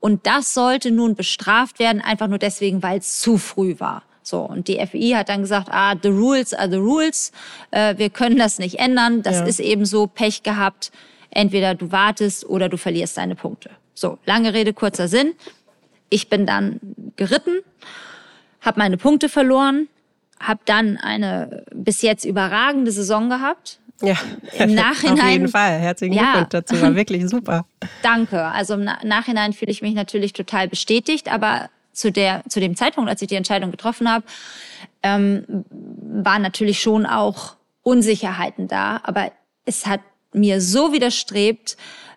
Und 0.00 0.26
das 0.26 0.54
sollte 0.54 0.90
nun 0.90 1.14
bestraft 1.14 1.78
werden, 1.78 2.02
einfach 2.02 2.26
nur 2.26 2.38
deswegen, 2.38 2.82
weil 2.82 2.98
es 2.98 3.20
zu 3.20 3.38
früh 3.38 3.76
war. 3.78 4.02
So, 4.22 4.40
und 4.40 4.68
die 4.68 4.84
FI 4.86 5.10
hat 5.10 5.28
dann 5.28 5.42
gesagt, 5.42 5.68
ah, 5.70 5.94
the 6.00 6.08
rules 6.08 6.54
are 6.54 6.70
the 6.70 6.76
rules. 6.76 7.32
Äh, 7.70 7.98
wir 7.98 8.10
können 8.10 8.36
das 8.36 8.58
nicht 8.58 8.78
ändern. 8.78 9.22
Das 9.22 9.38
ja. 9.38 9.44
ist 9.44 9.60
eben 9.60 9.84
so 9.84 10.06
Pech 10.06 10.42
gehabt. 10.42 10.92
Entweder 11.30 11.74
du 11.74 11.92
wartest 11.92 12.44
oder 12.44 12.68
du 12.68 12.76
verlierst 12.76 13.16
deine 13.16 13.34
Punkte. 13.34 13.70
So, 13.94 14.18
lange 14.24 14.54
Rede, 14.54 14.72
kurzer 14.72 15.08
Sinn. 15.08 15.34
Ich 16.08 16.28
bin 16.28 16.46
dann 16.46 16.80
geritten, 17.16 17.60
habe 18.60 18.78
meine 18.78 18.96
Punkte 18.98 19.28
verloren, 19.28 19.88
habe 20.38 20.60
dann 20.66 20.98
eine 20.98 21.64
bis 21.74 22.02
jetzt 22.02 22.24
überragende 22.24 22.92
Saison 22.92 23.30
gehabt, 23.30 23.78
ja, 24.02 24.16
im 24.58 24.74
Nachhinein. 24.74 25.18
Auf 25.18 25.30
jeden 25.30 25.48
Fall. 25.48 25.78
Herzlichen 25.78 26.12
Glückwunsch 26.12 26.36
ja. 26.36 26.60
dazu. 26.60 26.80
War 26.80 26.94
wirklich 26.94 27.28
super. 27.28 27.66
Danke. 28.02 28.44
Also 28.44 28.74
im 28.74 28.84
Nachhinein 28.84 29.52
fühle 29.52 29.70
ich 29.70 29.82
mich 29.82 29.94
natürlich 29.94 30.32
total 30.32 30.68
bestätigt, 30.68 31.30
aber 31.30 31.70
zu, 31.92 32.10
der, 32.10 32.42
zu 32.48 32.60
dem 32.60 32.76
Zeitpunkt, 32.76 33.10
als 33.10 33.22
ich 33.22 33.28
die 33.28 33.34
Entscheidung 33.34 33.70
getroffen 33.70 34.10
habe, 34.10 34.24
ähm, 35.02 35.44
waren 35.70 36.42
natürlich 36.42 36.80
schon 36.80 37.06
auch 37.06 37.56
Unsicherheiten 37.82 38.68
da. 38.68 39.00
Aber 39.04 39.30
es 39.64 39.86
hat 39.86 40.00
mir 40.32 40.60
so 40.60 40.92
widerstrebt, 40.92 41.76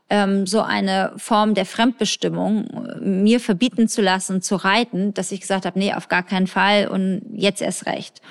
ähm, 0.10 0.46
so 0.46 0.62
eine 0.62 1.14
Form 1.18 1.56
der 1.56 1.66
Fremdbestimmung 1.66 2.68
mir 3.02 3.40
verbieten 3.40 3.88
zu 3.88 4.02
lassen, 4.02 4.42
zu 4.42 4.56
reiten, 4.56 5.14
dass 5.14 5.32
ich 5.32 5.42
gesagt 5.42 5.66
habe, 5.66 5.80
nee, 5.80 5.94
auf 5.94 6.08
gar 6.08 6.24
keinen 6.24 6.48
Fall 6.48 6.88
und 6.88 7.22
jetzt 7.34 7.62
erst 7.62 7.86
recht. 7.88 8.22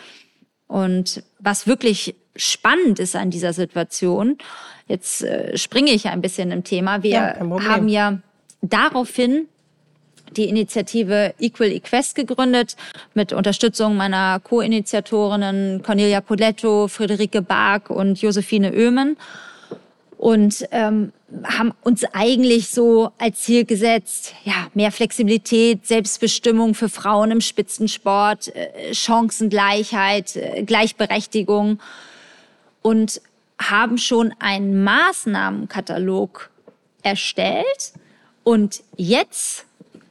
Und 0.74 1.22
was 1.38 1.68
wirklich 1.68 2.16
spannend 2.34 2.98
ist 2.98 3.14
an 3.14 3.30
dieser 3.30 3.52
Situation, 3.52 4.38
jetzt 4.88 5.22
äh, 5.22 5.56
springe 5.56 5.92
ich 5.92 6.08
ein 6.08 6.20
bisschen 6.20 6.50
im 6.50 6.64
Thema, 6.64 7.04
wir 7.04 7.10
ja, 7.10 7.36
haben 7.38 7.88
ja 7.88 8.18
daraufhin 8.60 9.46
die 10.32 10.48
Initiative 10.48 11.32
Equal 11.38 11.70
Equest 11.70 12.16
gegründet 12.16 12.74
mit 13.14 13.32
Unterstützung 13.32 13.96
meiner 13.96 14.40
Co-Initiatorinnen 14.40 15.80
Cornelia 15.84 16.20
Poletto, 16.20 16.88
Friederike 16.88 17.40
Bark 17.40 17.88
und 17.88 18.20
Josephine 18.20 18.72
Oehmen 18.72 19.16
und 20.18 20.66
ähm, 20.70 21.12
haben 21.44 21.72
uns 21.82 22.04
eigentlich 22.12 22.68
so 22.68 23.10
als 23.18 23.40
Ziel 23.40 23.64
gesetzt, 23.64 24.34
ja, 24.44 24.68
mehr 24.74 24.92
Flexibilität, 24.92 25.86
Selbstbestimmung 25.86 26.74
für 26.74 26.88
Frauen 26.88 27.30
im 27.30 27.40
Spitzensport, 27.40 28.54
äh, 28.54 28.94
Chancengleichheit, 28.94 30.36
äh, 30.36 30.62
Gleichberechtigung 30.62 31.80
und 32.82 33.20
haben 33.58 33.98
schon 33.98 34.34
einen 34.38 34.84
Maßnahmenkatalog 34.84 36.50
erstellt. 37.02 37.92
Und 38.42 38.82
jetzt, 38.96 39.66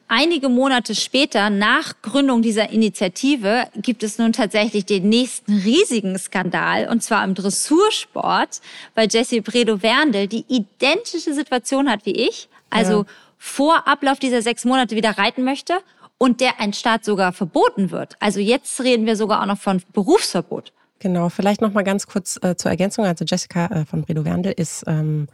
einige 0.08 0.50
Monate 0.50 0.96
später, 0.96 1.50
nach 1.50 1.94
Gründung 2.02 2.42
dieser 2.42 2.70
Initiative, 2.70 3.68
gibt 3.76 4.04
es 4.04 4.18
nun 4.18 4.34
tatsächlich 4.34 4.86
den 4.86 5.10
nächsten 5.10 5.58
riesigen 5.60 6.18
Skandal, 6.18 6.88
und 6.88 7.02
zwar 7.04 7.24
im 7.24 7.34
Dressursport, 7.34 8.62
weil 8.96 9.08
Jessie 9.10 9.42
Bredow-Werndl 9.42 10.28
die 10.28 10.46
identische 10.48 11.34
Situation 11.34 11.90
hat 11.90 12.06
wie 12.06 12.12
ich, 12.12 12.50
also 12.70 13.04
ja. 13.04 13.06
vor 13.38 13.88
Ablauf 13.88 14.20
dieser 14.20 14.42
sechs 14.42 14.66
Monate 14.66 14.96
wieder 14.96 15.18
reiten 15.18 15.44
möchte 15.44 15.80
und 16.18 16.42
der 16.42 16.60
ein 16.60 16.74
Start 16.74 17.04
sogar 17.04 17.34
verboten 17.34 17.92
wird. 17.92 18.16
Also 18.20 18.40
jetzt 18.40 18.82
reden 18.82 19.06
wir 19.06 19.16
sogar 19.16 19.42
auch 19.42 19.48
noch 19.48 19.60
von 19.60 19.82
Berufsverbot. 19.94 20.72
Genau, 21.00 21.30
vielleicht 21.30 21.60
noch 21.60 21.74
mal 21.74 21.84
ganz 21.84 22.08
kurz 22.08 22.40
äh, 22.42 22.56
zur 22.56 22.72
Ergänzung. 22.72 23.06
Also 23.06 23.26
Jessica 23.26 23.66
äh, 23.66 23.86
von 23.86 24.04
Bredow 24.04 24.24
Werndl 24.24 24.54
ist 24.56 24.86
ähm, 24.88 25.28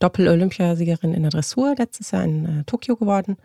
Doppel-Olympiasiegerin 0.00 1.14
in 1.14 1.22
der 1.22 1.30
Dressur, 1.30 1.74
letztes 1.78 2.10
Jahr 2.10 2.24
in 2.24 2.60
äh, 2.60 2.64
Tokio 2.64 2.96
geworden 2.96 3.38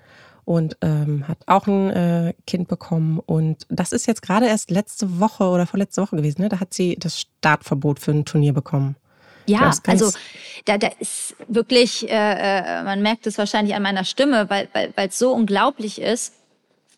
und 0.45 0.77
ähm, 0.81 1.27
hat 1.27 1.37
auch 1.47 1.67
ein 1.67 1.89
äh, 1.89 2.33
Kind 2.45 2.67
bekommen. 2.67 3.19
Und 3.19 3.65
das 3.69 3.91
ist 3.91 4.05
jetzt 4.05 4.21
gerade 4.21 4.47
erst 4.47 4.71
letzte 4.71 5.19
Woche 5.19 5.45
oder 5.45 5.65
vorletzte 5.65 6.01
Woche 6.01 6.15
gewesen. 6.15 6.41
Ne? 6.41 6.49
Da 6.49 6.59
hat 6.59 6.73
sie 6.73 6.97
das 6.99 7.19
Startverbot 7.19 7.99
für 7.99 8.11
ein 8.11 8.25
Turnier 8.25 8.53
bekommen. 8.53 8.95
Ja, 9.45 9.71
also 9.87 10.11
da, 10.65 10.77
da 10.77 10.87
ist 10.99 11.35
wirklich, 11.47 12.09
äh, 12.09 12.13
äh, 12.13 12.83
man 12.83 13.01
merkt 13.01 13.27
es 13.27 13.37
wahrscheinlich 13.37 13.75
an 13.75 13.83
meiner 13.83 14.05
Stimme, 14.05 14.49
weil 14.49 14.69
es 14.73 14.89
weil, 14.95 15.11
so 15.11 15.33
unglaublich 15.33 15.99
ist 15.99 16.33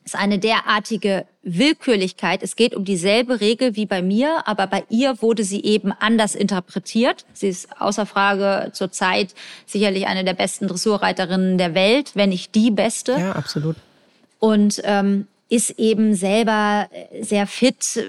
ist 0.05 0.15
eine 0.15 0.37
derartige 0.37 1.25
Willkürlichkeit. 1.41 2.43
Es 2.43 2.55
geht 2.55 2.75
um 2.75 2.85
dieselbe 2.85 3.41
Regel 3.41 3.75
wie 3.75 3.87
bei 3.87 4.03
mir, 4.03 4.47
aber 4.47 4.67
bei 4.67 4.83
ihr 4.89 5.21
wurde 5.21 5.43
sie 5.43 5.63
eben 5.63 5.91
anders 5.91 6.35
interpretiert. 6.35 7.25
Sie 7.33 7.47
ist 7.47 7.81
außer 7.81 8.05
Frage 8.05 8.71
zurzeit 8.71 9.33
sicherlich 9.65 10.05
eine 10.05 10.23
der 10.23 10.35
besten 10.35 10.67
Dressurreiterinnen 10.67 11.57
der 11.57 11.73
Welt, 11.73 12.11
wenn 12.13 12.29
nicht 12.29 12.53
die 12.53 12.69
beste. 12.69 13.13
Ja, 13.13 13.31
absolut. 13.31 13.75
Und 14.39 14.79
ähm, 14.83 15.27
ist 15.47 15.71
eben 15.77 16.15
selber 16.15 16.87
äh, 16.91 17.23
sehr 17.23 17.45
fit. 17.45 18.03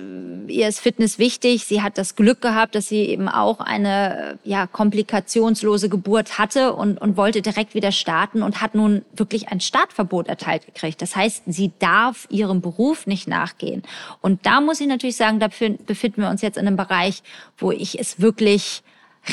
Ihr 0.49 0.69
ist 0.69 0.81
Fitness 0.81 1.19
wichtig. 1.19 1.65
Sie 1.67 1.83
hat 1.83 1.99
das 1.99 2.17
Glück 2.17 2.41
gehabt, 2.41 2.75
dass 2.75 2.89
sie 2.89 3.05
eben 3.05 3.29
auch 3.29 3.61
eine 3.61 4.39
äh, 4.45 4.49
ja, 4.49 4.67
komplikationslose 4.67 5.89
Geburt 5.89 6.39
hatte 6.39 6.73
und, 6.73 6.99
und 6.99 7.17
wollte 7.17 7.43
direkt 7.43 7.75
wieder 7.75 7.93
starten 7.93 8.43
und 8.43 8.63
hat 8.63 8.75
nun 8.75 9.05
wirklich 9.15 9.49
ein 9.49 9.61
Startverbot 9.61 10.29
erteilt 10.29 10.65
gekriegt. 10.65 11.03
Das 11.03 11.15
heißt, 11.15 11.43
sie 11.47 11.73
darf 11.79 12.27
ihrem 12.31 12.63
Beruf 12.63 13.07
nicht 13.07 13.29
nachgehen. 13.29 13.83
Und 14.23 14.47
da 14.47 14.63
muss 14.63 14.81
ich 14.81 14.87
natürlich 14.87 15.17
sagen, 15.17 15.39
da 15.39 15.49
befinden 15.49 16.23
wir 16.23 16.31
uns 16.31 16.41
jetzt 16.41 16.57
in 16.57 16.67
einem 16.67 16.77
Bereich, 16.77 17.23
wo 17.59 17.71
ich 17.71 17.99
es 17.99 18.21
wirklich 18.21 18.83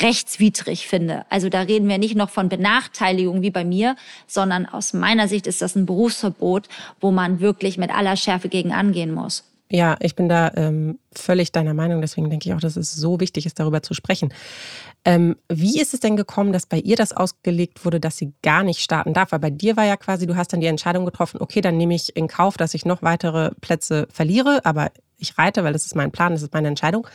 rechtswidrig 0.02 0.86
finde. 0.86 1.24
Also 1.30 1.48
da 1.48 1.60
reden 1.62 1.88
wir 1.88 1.98
nicht 1.98 2.16
noch 2.16 2.30
von 2.30 2.48
Benachteiligung 2.48 3.42
wie 3.42 3.50
bei 3.50 3.64
mir, 3.64 3.96
sondern 4.26 4.66
aus 4.66 4.92
meiner 4.92 5.28
Sicht 5.28 5.46
ist 5.46 5.62
das 5.62 5.76
ein 5.76 5.86
Berufsverbot, 5.86 6.68
wo 7.00 7.10
man 7.10 7.40
wirklich 7.40 7.78
mit 7.78 7.90
aller 7.90 8.16
Schärfe 8.16 8.48
gegen 8.48 8.72
angehen 8.72 9.12
muss. 9.12 9.44
Ja, 9.70 9.96
ich 10.00 10.14
bin 10.14 10.28
da 10.28 10.52
ähm, 10.56 10.98
völlig 11.12 11.50
deiner 11.50 11.74
Meinung. 11.74 12.00
Deswegen 12.00 12.28
denke 12.28 12.48
ich 12.48 12.54
auch, 12.54 12.60
dass 12.60 12.76
es 12.76 12.92
so 12.92 13.18
wichtig 13.18 13.46
ist, 13.46 13.58
darüber 13.58 13.82
zu 13.82 13.94
sprechen. 13.94 14.32
Ähm, 15.04 15.36
wie 15.48 15.80
ist 15.80 15.94
es 15.94 16.00
denn 16.00 16.16
gekommen, 16.16 16.52
dass 16.52 16.66
bei 16.66 16.78
ihr 16.78 16.96
das 16.96 17.12
ausgelegt 17.12 17.84
wurde, 17.84 17.98
dass 17.98 18.16
sie 18.16 18.34
gar 18.42 18.62
nicht 18.62 18.80
starten 18.80 19.14
darf? 19.14 19.32
Weil 19.32 19.38
bei 19.38 19.50
dir 19.50 19.76
war 19.76 19.84
ja 19.84 19.96
quasi, 19.96 20.26
du 20.26 20.36
hast 20.36 20.52
dann 20.52 20.60
die 20.60 20.66
Entscheidung 20.66 21.04
getroffen, 21.04 21.40
okay, 21.40 21.60
dann 21.60 21.76
nehme 21.76 21.94
ich 21.94 22.14
in 22.14 22.28
Kauf, 22.28 22.56
dass 22.56 22.74
ich 22.74 22.84
noch 22.84 23.02
weitere 23.02 23.50
Plätze 23.60 24.06
verliere, 24.12 24.64
aber 24.64 24.92
ich 25.18 25.36
reite, 25.38 25.64
weil 25.64 25.72
das 25.72 25.86
ist 25.86 25.96
mein 25.96 26.12
Plan, 26.12 26.32
das 26.32 26.42
ist 26.42 26.52
meine 26.52 26.68
Entscheidung. 26.68 27.06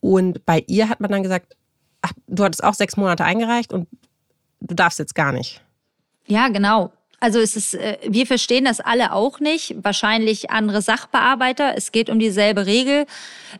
Und 0.00 0.44
bei 0.44 0.64
ihr 0.66 0.88
hat 0.88 1.00
man 1.00 1.10
dann 1.10 1.22
gesagt, 1.22 1.56
ach, 2.02 2.12
du 2.26 2.44
hattest 2.44 2.64
auch 2.64 2.74
sechs 2.74 2.96
Monate 2.96 3.24
eingereicht 3.24 3.72
und 3.72 3.88
du 4.60 4.74
darfst 4.74 4.98
jetzt 4.98 5.14
gar 5.14 5.32
nicht. 5.32 5.62
Ja, 6.26 6.48
genau. 6.48 6.92
Also 7.22 7.38
es 7.38 7.54
ist, 7.54 7.74
äh, 7.74 7.98
wir 8.08 8.26
verstehen 8.26 8.64
das 8.64 8.80
alle 8.80 9.12
auch 9.12 9.40
nicht. 9.40 9.74
Wahrscheinlich 9.82 10.50
andere 10.50 10.80
Sachbearbeiter. 10.80 11.76
Es 11.76 11.92
geht 11.92 12.08
um 12.08 12.18
dieselbe 12.18 12.64
Regel. 12.64 13.04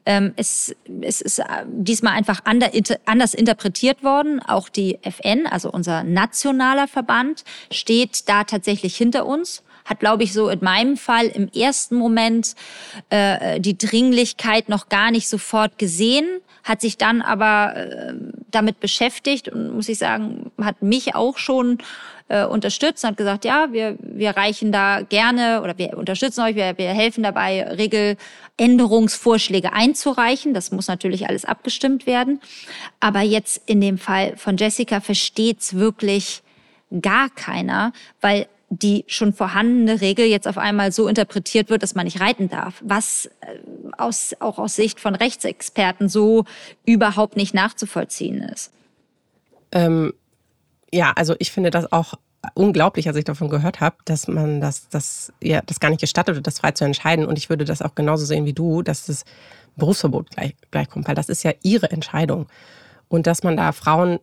Ähm, 0.06 0.32
es, 0.36 0.74
es 1.02 1.20
ist 1.20 1.40
äh, 1.40 1.44
diesmal 1.66 2.14
einfach 2.14 2.40
anders 2.44 3.34
interpretiert 3.34 4.02
worden. 4.02 4.40
Auch 4.40 4.70
die 4.70 4.98
FN, 5.02 5.46
also 5.46 5.70
unser 5.70 6.04
nationaler 6.04 6.88
Verband, 6.88 7.44
steht 7.70 8.30
da 8.30 8.44
tatsächlich 8.44 8.96
hinter 8.96 9.26
uns 9.26 9.62
hat, 9.90 10.00
glaube 10.00 10.22
ich, 10.22 10.32
so 10.32 10.48
in 10.48 10.60
meinem 10.62 10.96
Fall 10.96 11.26
im 11.26 11.48
ersten 11.48 11.96
Moment 11.96 12.54
äh, 13.10 13.60
die 13.60 13.76
Dringlichkeit 13.76 14.68
noch 14.68 14.88
gar 14.88 15.10
nicht 15.10 15.28
sofort 15.28 15.78
gesehen 15.78 16.40
hat 16.62 16.80
sich 16.80 16.98
dann 16.98 17.22
aber 17.22 17.74
äh, 17.76 18.14
damit 18.50 18.80
beschäftigt 18.80 19.48
und 19.48 19.74
muss 19.74 19.88
ich 19.88 19.98
sagen, 19.98 20.50
hat 20.60 20.82
mich 20.82 21.14
auch 21.14 21.38
schon 21.38 21.78
äh, 22.28 22.44
unterstützt 22.44 23.02
und 23.02 23.10
hat 23.10 23.16
gesagt, 23.16 23.44
ja, 23.44 23.68
wir, 23.72 23.96
wir 24.00 24.36
reichen 24.36 24.72
da 24.72 25.02
gerne 25.02 25.62
oder 25.62 25.76
wir 25.78 25.96
unterstützen 25.96 26.42
euch, 26.42 26.54
wir, 26.54 26.76
wir 26.78 26.90
helfen 26.90 27.22
dabei, 27.22 27.64
Regeländerungsvorschläge 27.64 29.72
einzureichen. 29.72 30.54
Das 30.54 30.70
muss 30.70 30.86
natürlich 30.86 31.28
alles 31.28 31.44
abgestimmt 31.44 32.06
werden. 32.06 32.40
Aber 33.00 33.20
jetzt 33.20 33.62
in 33.66 33.80
dem 33.80 33.98
Fall 33.98 34.36
von 34.36 34.56
Jessica 34.56 35.00
versteht's 35.00 35.74
wirklich 35.74 36.42
gar 37.00 37.30
keiner, 37.30 37.92
weil 38.20 38.46
die 38.70 39.04
schon 39.08 39.32
vorhandene 39.32 40.00
Regel 40.00 40.26
jetzt 40.26 40.46
auf 40.46 40.56
einmal 40.56 40.92
so 40.92 41.08
interpretiert 41.08 41.70
wird, 41.70 41.82
dass 41.82 41.96
man 41.96 42.04
nicht 42.04 42.20
reiten 42.20 42.48
darf, 42.48 42.80
was 42.84 43.26
äh, 43.40 43.58
aus, 43.98 44.34
auch 44.38 44.58
aus 44.58 44.76
Sicht 44.76 45.00
von 45.00 45.16
Rechtsexperten 45.16 46.08
so 46.08 46.44
überhaupt 46.86 47.36
nicht 47.36 47.52
nachzuvollziehen 47.52 48.42
ist. 48.42 48.72
Ähm, 49.72 50.14
ja, 50.92 51.12
also 51.16 51.34
ich 51.40 51.50
finde 51.50 51.70
das 51.70 51.92
auch 51.92 52.14
unglaublich, 52.54 53.08
als 53.08 53.16
ich 53.16 53.24
davon 53.24 53.50
gehört 53.50 53.80
habe, 53.80 53.96
dass 54.04 54.28
man 54.28 54.60
das, 54.60 54.88
das, 54.88 55.32
ja, 55.42 55.62
das 55.66 55.80
gar 55.80 55.90
nicht 55.90 56.00
gestattet 56.00 56.36
wird, 56.36 56.46
das 56.46 56.60
frei 56.60 56.70
zu 56.70 56.84
entscheiden. 56.84 57.26
Und 57.26 57.38
ich 57.38 57.50
würde 57.50 57.64
das 57.64 57.82
auch 57.82 57.96
genauso 57.96 58.24
sehen 58.24 58.46
wie 58.46 58.52
du, 58.52 58.82
dass 58.82 59.06
das 59.06 59.24
Berufsverbot 59.76 60.30
gleich, 60.30 60.54
gleich 60.70 60.88
kommt, 60.88 61.08
weil 61.08 61.16
das 61.16 61.28
ist 61.28 61.42
ja 61.42 61.52
ihre 61.62 61.90
Entscheidung. 61.90 62.46
Und 63.08 63.26
dass 63.26 63.42
man 63.42 63.56
da 63.56 63.72
Frauen 63.72 64.20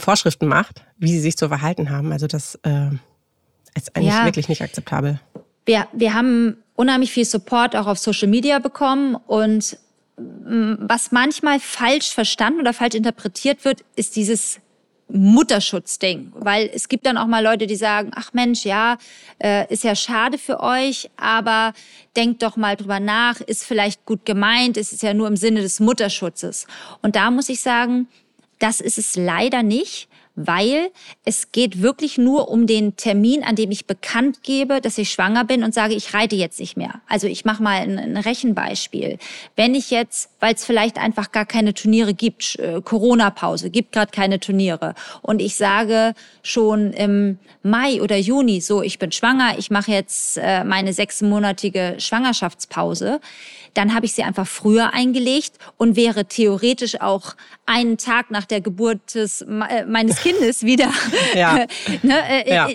Vorschriften 0.00 0.46
macht, 0.46 0.84
wie 0.96 1.12
sie 1.12 1.20
sich 1.20 1.36
zu 1.36 1.48
verhalten 1.48 1.90
haben, 1.90 2.12
also 2.12 2.26
das 2.26 2.54
äh, 2.62 2.90
ist 3.78 3.96
eigentlich 3.96 4.14
ja. 4.14 4.24
wirklich 4.24 4.48
nicht 4.48 4.62
akzeptabel. 4.62 5.20
Wir, 5.64 5.86
wir 5.92 6.14
haben 6.14 6.56
unheimlich 6.74 7.12
viel 7.12 7.24
Support 7.24 7.76
auch 7.76 7.86
auf 7.86 7.98
Social 7.98 8.28
Media 8.28 8.58
bekommen 8.58 9.14
und 9.14 9.78
mm, 10.16 10.74
was 10.78 11.12
manchmal 11.12 11.60
falsch 11.60 12.12
verstanden 12.12 12.60
oder 12.60 12.72
falsch 12.72 12.94
interpretiert 12.94 13.64
wird, 13.64 13.84
ist 13.96 14.16
dieses 14.16 14.60
Mutterschutzding, 15.10 16.32
weil 16.34 16.70
es 16.72 16.88
gibt 16.88 17.06
dann 17.06 17.16
auch 17.16 17.26
mal 17.26 17.42
Leute, 17.42 17.66
die 17.66 17.76
sagen, 17.76 18.10
ach 18.14 18.34
Mensch, 18.34 18.64
ja, 18.64 18.98
äh, 19.42 19.72
ist 19.72 19.82
ja 19.82 19.94
schade 19.94 20.36
für 20.36 20.60
euch, 20.60 21.10
aber 21.16 21.72
denkt 22.14 22.42
doch 22.42 22.56
mal 22.56 22.76
drüber 22.76 23.00
nach, 23.00 23.40
ist 23.40 23.64
vielleicht 23.64 24.04
gut 24.04 24.26
gemeint, 24.26 24.76
es 24.76 24.92
ist 24.92 25.02
ja 25.02 25.14
nur 25.14 25.26
im 25.26 25.36
Sinne 25.36 25.62
des 25.62 25.80
Mutterschutzes. 25.80 26.66
Und 27.00 27.16
da 27.16 27.30
muss 27.30 27.48
ich 27.48 27.60
sagen, 27.60 28.06
das 28.58 28.80
ist 28.80 28.98
es 28.98 29.16
leider 29.16 29.62
nicht, 29.62 30.08
weil 30.38 30.90
es 31.24 31.50
geht 31.50 31.82
wirklich 31.82 32.16
nur 32.16 32.48
um 32.48 32.66
den 32.66 32.94
Termin, 32.96 33.42
an 33.42 33.56
dem 33.56 33.72
ich 33.72 33.86
bekannt 33.86 34.44
gebe, 34.44 34.80
dass 34.80 34.96
ich 34.96 35.10
schwanger 35.10 35.44
bin 35.44 35.64
und 35.64 35.74
sage, 35.74 35.94
ich 35.94 36.14
reite 36.14 36.36
jetzt 36.36 36.60
nicht 36.60 36.76
mehr. 36.76 37.00
Also 37.08 37.26
ich 37.26 37.44
mache 37.44 37.62
mal 37.62 37.80
ein, 37.80 37.98
ein 37.98 38.16
Rechenbeispiel. 38.16 39.18
Wenn 39.56 39.74
ich 39.74 39.90
jetzt, 39.90 40.30
weil 40.40 40.54
es 40.54 40.64
vielleicht 40.64 40.98
einfach 40.98 41.32
gar 41.32 41.46
keine 41.46 41.74
Turniere 41.74 42.14
gibt, 42.14 42.58
äh, 42.58 42.80
Corona-Pause, 42.82 43.70
gibt 43.70 43.92
gerade 43.92 44.10
keine 44.10 44.40
Turniere 44.40 44.94
und 45.22 45.40
ich 45.40 45.56
sage 45.56 46.14
schon 46.42 46.92
im 46.92 47.38
Mai 47.62 48.00
oder 48.00 48.16
Juni, 48.16 48.60
so 48.60 48.82
ich 48.82 48.98
bin 48.98 49.12
schwanger, 49.12 49.58
ich 49.58 49.70
mache 49.70 49.92
jetzt 49.92 50.38
äh, 50.38 50.64
meine 50.64 50.92
sechsmonatige 50.92 51.96
Schwangerschaftspause, 51.98 53.20
dann 53.74 53.94
habe 53.94 54.06
ich 54.06 54.12
sie 54.12 54.22
einfach 54.22 54.46
früher 54.46 54.92
eingelegt 54.92 55.52
und 55.76 55.96
wäre 55.96 56.24
theoretisch 56.24 57.00
auch 57.00 57.36
einen 57.66 57.98
Tag 57.98 58.30
nach 58.30 58.44
der 58.44 58.60
Geburt 58.60 59.14
des, 59.14 59.42
äh, 59.42 59.84
meines 59.86 60.16
Kindes 60.22 60.62
wieder 60.62 60.90
ja. 61.34 61.66
ne, 62.02 62.46
äh, 62.46 62.54
ja. 62.54 62.68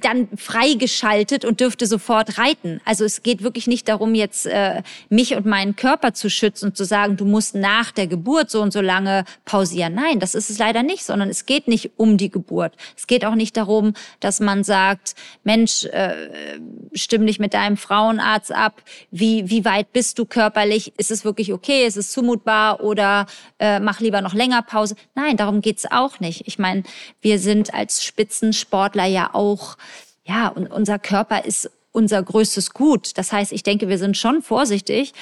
Dann 0.00 0.28
freigeschaltet 0.36 1.44
und 1.44 1.60
dürfte 1.60 1.86
sofort 1.86 2.38
reiten. 2.38 2.80
Also 2.84 3.04
es 3.04 3.22
geht 3.22 3.42
wirklich 3.42 3.66
nicht 3.66 3.88
darum, 3.88 4.14
jetzt 4.14 4.46
äh, 4.46 4.82
mich 5.08 5.34
und 5.34 5.46
meinen 5.46 5.76
Körper 5.76 6.14
zu 6.14 6.28
schützen 6.28 6.66
und 6.66 6.76
zu 6.76 6.84
sagen, 6.84 7.09
du 7.16 7.24
musst 7.24 7.54
nach 7.54 7.90
der 7.90 8.06
Geburt 8.06 8.50
so 8.50 8.62
und 8.62 8.72
so 8.72 8.80
lange 8.80 9.24
pausieren. 9.44 9.94
Nein, 9.94 10.20
das 10.20 10.34
ist 10.34 10.50
es 10.50 10.58
leider 10.58 10.82
nicht, 10.82 11.04
sondern 11.04 11.28
es 11.28 11.46
geht 11.46 11.68
nicht 11.68 11.92
um 11.96 12.16
die 12.16 12.30
Geburt. 12.30 12.74
Es 12.96 13.06
geht 13.06 13.24
auch 13.24 13.34
nicht 13.34 13.56
darum, 13.56 13.94
dass 14.20 14.40
man 14.40 14.64
sagt, 14.64 15.14
Mensch, 15.44 15.84
äh, 15.86 16.58
stimm 16.92 17.26
dich 17.26 17.38
mit 17.38 17.54
deinem 17.54 17.76
Frauenarzt 17.76 18.52
ab. 18.52 18.82
Wie, 19.10 19.48
wie 19.50 19.64
weit 19.64 19.92
bist 19.92 20.18
du 20.18 20.24
körperlich? 20.24 20.92
ist 20.96 21.10
es 21.10 21.24
wirklich 21.24 21.52
okay, 21.52 21.86
ist 21.86 21.96
es 21.96 22.12
zumutbar 22.12 22.80
oder 22.82 23.26
äh, 23.58 23.80
mach 23.80 24.00
lieber 24.00 24.20
noch 24.20 24.34
länger 24.34 24.62
Pause. 24.62 24.94
Nein, 25.14 25.36
darum 25.36 25.60
geht's 25.60 25.90
auch 25.90 26.20
nicht. 26.20 26.46
Ich 26.46 26.58
meine, 26.58 26.82
wir 27.20 27.38
sind 27.38 27.74
als 27.74 28.04
Spitzensportler 28.04 29.06
ja 29.06 29.30
auch, 29.32 29.76
ja, 30.24 30.48
und 30.48 30.70
unser 30.70 30.98
Körper 30.98 31.44
ist 31.44 31.70
unser 31.92 32.22
größtes 32.22 32.72
Gut. 32.72 33.16
Das 33.18 33.32
heißt, 33.32 33.52
ich 33.52 33.62
denke, 33.62 33.88
wir 33.88 33.98
sind 33.98 34.16
schon 34.16 34.42
vorsichtig 34.42 35.12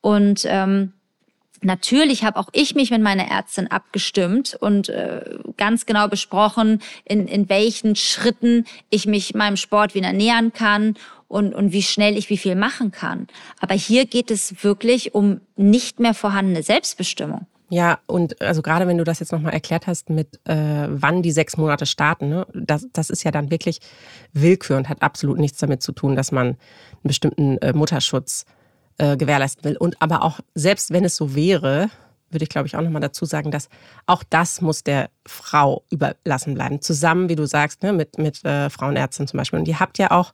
und 0.00 0.44
ähm, 0.46 0.92
Natürlich 1.62 2.24
habe 2.24 2.38
auch 2.38 2.48
ich 2.52 2.74
mich 2.74 2.90
mit 2.90 3.02
meiner 3.02 3.28
Ärztin 3.28 3.70
abgestimmt 3.70 4.56
und 4.60 4.88
äh, 4.88 5.38
ganz 5.56 5.86
genau 5.86 6.08
besprochen, 6.08 6.82
in, 7.04 7.26
in 7.26 7.48
welchen 7.48 7.96
Schritten 7.96 8.64
ich 8.90 9.06
mich 9.06 9.34
meinem 9.34 9.56
Sport 9.56 9.94
wieder 9.94 10.12
nähern 10.12 10.52
kann 10.52 10.94
und, 11.28 11.54
und 11.54 11.72
wie 11.72 11.82
schnell 11.82 12.16
ich 12.16 12.30
wie 12.30 12.36
viel 12.36 12.54
machen 12.54 12.92
kann. 12.92 13.26
Aber 13.60 13.74
hier 13.74 14.06
geht 14.06 14.30
es 14.30 14.62
wirklich 14.62 15.14
um 15.14 15.40
nicht 15.56 15.98
mehr 16.00 16.14
vorhandene 16.14 16.62
Selbstbestimmung. 16.62 17.46
Ja, 17.68 17.98
und 18.06 18.40
also 18.40 18.62
gerade 18.62 18.86
wenn 18.86 18.98
du 18.98 19.02
das 19.02 19.18
jetzt 19.18 19.32
nochmal 19.32 19.52
erklärt 19.52 19.88
hast, 19.88 20.08
mit 20.08 20.38
äh, 20.44 20.86
wann 20.88 21.22
die 21.22 21.32
sechs 21.32 21.56
Monate 21.56 21.84
starten, 21.84 22.28
ne, 22.28 22.46
das, 22.54 22.86
das 22.92 23.10
ist 23.10 23.24
ja 23.24 23.32
dann 23.32 23.50
wirklich 23.50 23.80
Willkür 24.32 24.76
und 24.76 24.88
hat 24.88 25.02
absolut 25.02 25.38
nichts 25.38 25.58
damit 25.58 25.82
zu 25.82 25.90
tun, 25.90 26.14
dass 26.14 26.30
man 26.30 26.46
einen 26.46 26.56
bestimmten 27.02 27.58
äh, 27.58 27.72
Mutterschutz 27.72 28.46
äh, 28.98 29.16
gewährleisten 29.16 29.64
will. 29.64 29.76
Und 29.76 30.00
aber 30.00 30.22
auch, 30.22 30.40
selbst 30.54 30.92
wenn 30.92 31.04
es 31.04 31.16
so 31.16 31.34
wäre, 31.34 31.90
würde 32.30 32.44
ich 32.44 32.48
glaube 32.48 32.66
ich 32.66 32.76
auch 32.76 32.82
nochmal 32.82 33.02
dazu 33.02 33.24
sagen, 33.24 33.50
dass 33.50 33.68
auch 34.06 34.22
das 34.22 34.60
muss 34.60 34.82
der 34.82 35.10
Frau 35.26 35.84
überlassen 35.90 36.54
bleiben. 36.54 36.80
Zusammen, 36.80 37.28
wie 37.28 37.36
du 37.36 37.46
sagst, 37.46 37.82
ne, 37.82 37.92
mit, 37.92 38.18
mit 38.18 38.44
äh, 38.44 38.70
Frauenärzten 38.70 39.26
zum 39.26 39.38
Beispiel. 39.38 39.58
Und 39.58 39.68
ihr 39.68 39.80
habt 39.80 39.98
ja 39.98 40.10
auch 40.10 40.32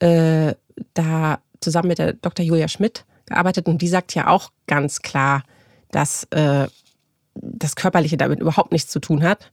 äh, 0.00 0.54
da 0.94 1.38
zusammen 1.60 1.88
mit 1.88 1.98
der 1.98 2.14
Dr. 2.14 2.44
Julia 2.44 2.68
Schmidt 2.68 3.04
gearbeitet 3.26 3.66
und 3.68 3.80
die 3.80 3.88
sagt 3.88 4.14
ja 4.14 4.26
auch 4.26 4.50
ganz 4.66 5.00
klar, 5.00 5.44
dass 5.90 6.24
äh, 6.30 6.66
das 7.34 7.76
Körperliche 7.76 8.16
damit 8.16 8.40
überhaupt 8.40 8.72
nichts 8.72 8.90
zu 8.90 8.98
tun 8.98 9.22
hat, 9.22 9.52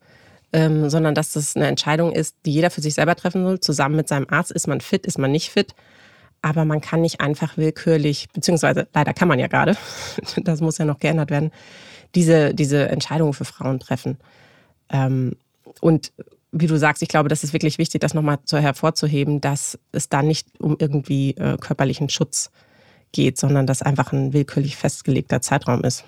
ähm, 0.51 0.89
sondern 0.89 1.15
dass 1.15 1.33
das 1.33 1.55
eine 1.55 1.67
Entscheidung 1.67 2.11
ist, 2.11 2.35
die 2.45 2.51
jeder 2.51 2.71
für 2.71 2.81
sich 2.81 2.95
selber 2.95 3.15
treffen 3.15 3.43
soll, 3.43 3.59
zusammen 3.59 3.95
mit 3.95 4.07
seinem 4.07 4.27
Arzt. 4.29 4.51
Ist 4.51 4.67
man 4.67 4.81
fit, 4.81 5.05
ist 5.05 5.19
man 5.19 5.31
nicht 5.31 5.49
fit? 5.49 5.75
Aber 6.41 6.65
man 6.65 6.81
kann 6.81 7.01
nicht 7.01 7.21
einfach 7.21 7.57
willkürlich, 7.57 8.27
beziehungsweise 8.33 8.87
leider 8.93 9.13
kann 9.13 9.27
man 9.27 9.39
ja 9.39 9.47
gerade, 9.47 9.75
das 10.43 10.61
muss 10.61 10.77
ja 10.77 10.85
noch 10.85 10.99
geändert 10.99 11.31
werden, 11.31 11.51
diese, 12.15 12.53
diese 12.53 12.89
Entscheidungen 12.89 13.33
für 13.33 13.45
Frauen 13.45 13.79
treffen. 13.79 14.17
Ähm, 14.89 15.35
und 15.81 16.11
wie 16.51 16.67
du 16.67 16.77
sagst, 16.77 17.03
ich 17.03 17.09
glaube, 17.09 17.29
das 17.29 17.43
ist 17.43 17.53
wirklich 17.53 17.77
wichtig, 17.77 18.01
das 18.01 18.13
nochmal 18.13 18.39
so 18.43 18.57
hervorzuheben, 18.57 19.39
dass 19.39 19.77
es 19.91 20.09
da 20.09 20.23
nicht 20.23 20.47
um 20.59 20.77
irgendwie 20.79 21.31
äh, 21.31 21.57
körperlichen 21.57 22.09
Schutz 22.09 22.49
geht, 23.11 23.37
sondern 23.37 23.67
dass 23.67 23.81
einfach 23.81 24.13
ein 24.13 24.33
willkürlich 24.33 24.75
festgelegter 24.75 25.41
Zeitraum 25.41 25.83
ist. 25.83 26.03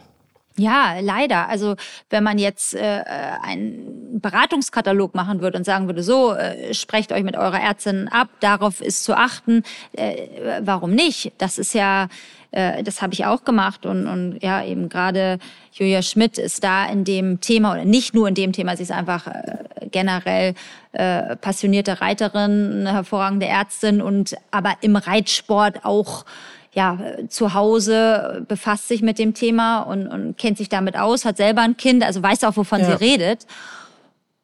Ja, 0.57 0.95
leider. 0.99 1.47
Also 1.47 1.75
wenn 2.09 2.23
man 2.23 2.37
jetzt 2.37 2.75
äh, 2.75 3.03
einen 3.41 4.19
Beratungskatalog 4.19 5.15
machen 5.15 5.41
würde 5.41 5.57
und 5.57 5.63
sagen 5.63 5.87
würde, 5.87 6.03
so, 6.03 6.33
äh, 6.33 6.73
sprecht 6.73 7.11
euch 7.13 7.23
mit 7.23 7.37
eurer 7.37 7.59
Ärztin 7.59 8.09
ab, 8.09 8.27
darauf 8.41 8.81
ist 8.81 9.03
zu 9.05 9.15
achten, 9.15 9.63
äh, 9.93 10.27
warum 10.61 10.91
nicht? 10.91 11.31
Das 11.37 11.57
ist 11.57 11.73
ja, 11.73 12.09
äh, 12.51 12.83
das 12.83 13.01
habe 13.01 13.13
ich 13.13 13.25
auch 13.25 13.45
gemacht 13.45 13.85
und, 13.85 14.07
und 14.07 14.39
ja, 14.43 14.63
eben 14.63 14.89
gerade 14.89 15.39
Julia 15.71 16.01
Schmidt 16.01 16.37
ist 16.37 16.65
da 16.65 16.85
in 16.85 17.05
dem 17.05 17.39
Thema, 17.39 17.71
oder 17.71 17.85
nicht 17.85 18.13
nur 18.13 18.27
in 18.27 18.35
dem 18.35 18.51
Thema, 18.51 18.75
sie 18.75 18.83
ist 18.83 18.91
einfach 18.91 19.27
äh, 19.27 19.87
generell 19.89 20.53
äh, 20.91 21.37
passionierte 21.37 22.01
Reiterin, 22.01 22.81
eine 22.81 22.93
hervorragende 22.93 23.45
Ärztin 23.45 24.01
und 24.01 24.35
aber 24.51 24.75
im 24.81 24.97
Reitsport 24.97 25.85
auch 25.85 26.25
ja, 26.73 26.97
zu 27.27 27.53
Hause 27.53 28.45
befasst 28.47 28.87
sich 28.87 29.01
mit 29.01 29.19
dem 29.19 29.33
Thema 29.33 29.81
und, 29.81 30.07
und 30.07 30.37
kennt 30.37 30.57
sich 30.57 30.69
damit 30.69 30.97
aus, 30.97 31.25
hat 31.25 31.37
selber 31.37 31.61
ein 31.61 31.75
Kind, 31.75 32.03
also 32.03 32.23
weiß 32.23 32.43
auch, 32.45 32.55
wovon 32.55 32.79
ja. 32.79 32.85
sie 32.85 33.03
redet. 33.03 33.45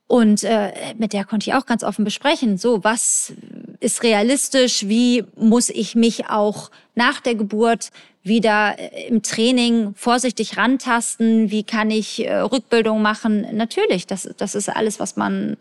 Und 0.08 0.44
äh, 0.44 0.72
mit 0.98 1.12
der 1.12 1.26
konnte 1.26 1.50
ich 1.50 1.56
auch 1.56 1.66
ganz 1.66 1.84
offen 1.84 2.06
besprechen, 2.06 2.58
so 2.58 2.84
was 2.84 3.34
ist 3.82 4.04
realistisch, 4.04 4.88
wie 4.88 5.26
muss 5.36 5.70
ich 5.70 5.96
mich 5.96 6.30
auch 6.30 6.72
nach 6.96 7.20
der 7.20 7.36
Geburt 7.36 7.92
wieder 8.24 8.76
äh, 8.78 9.08
im 9.08 9.22
Training 9.22 9.94
vorsichtig 9.96 10.58
rantasten, 10.58 11.52
wie 11.52 11.64
kann 11.64 11.92
ich 11.92 12.26
äh, 12.26 12.38
Rückbildung 12.38 13.02
machen. 13.02 13.48
Natürlich, 13.54 14.08
das, 14.08 14.30
das 14.38 14.56
ist 14.56 14.70
alles, 14.70 15.00
was 15.00 15.18
man 15.18 15.58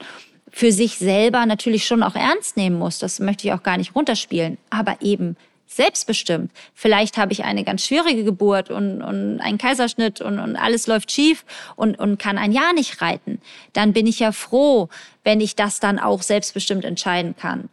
für 0.51 0.73
sich 0.73 0.97
selber 0.99 1.45
natürlich 1.45 1.85
schon 1.85 2.03
auch 2.03 2.15
ernst 2.15 2.57
nehmen 2.57 2.79
muss. 2.79 2.99
Das 2.99 3.21
möchte 3.21 3.47
ich 3.47 3.53
auch 3.53 3.63
gar 3.63 3.77
nicht 3.77 3.95
runterspielen. 3.95 4.59
Aber 4.71 4.97
eben 5.01 5.37
selbstbestimmt. 5.67 6.53
Vielleicht 6.75 7.17
habe 7.19 7.33
ich 7.33 7.45
eine 7.45 7.65
ganz 7.65 7.85
schwierige 7.85 8.25
Geburt 8.25 8.71
und, 8.71 9.03
und 9.03 9.41
einen 9.41 9.59
Kaiserschnitt 9.59 10.21
und, 10.21 10.39
und 10.39 10.57
alles 10.57 10.87
läuft 10.87 11.11
schief 11.11 11.45
und, 11.75 11.99
und 11.99 12.19
kann 12.19 12.39
ein 12.39 12.53
Jahr 12.53 12.73
nicht 12.73 13.03
reiten. 13.03 13.41
Dann 13.73 13.93
bin 13.93 14.07
ich 14.07 14.21
ja 14.21 14.33
froh, 14.33 14.89
wenn 15.25 15.41
ich 15.41 15.57
das 15.57 15.81
dann 15.81 15.99
auch 15.99 16.23
selbstbestimmt 16.23 16.85
entscheiden 16.85 17.37
kann. 17.37 17.69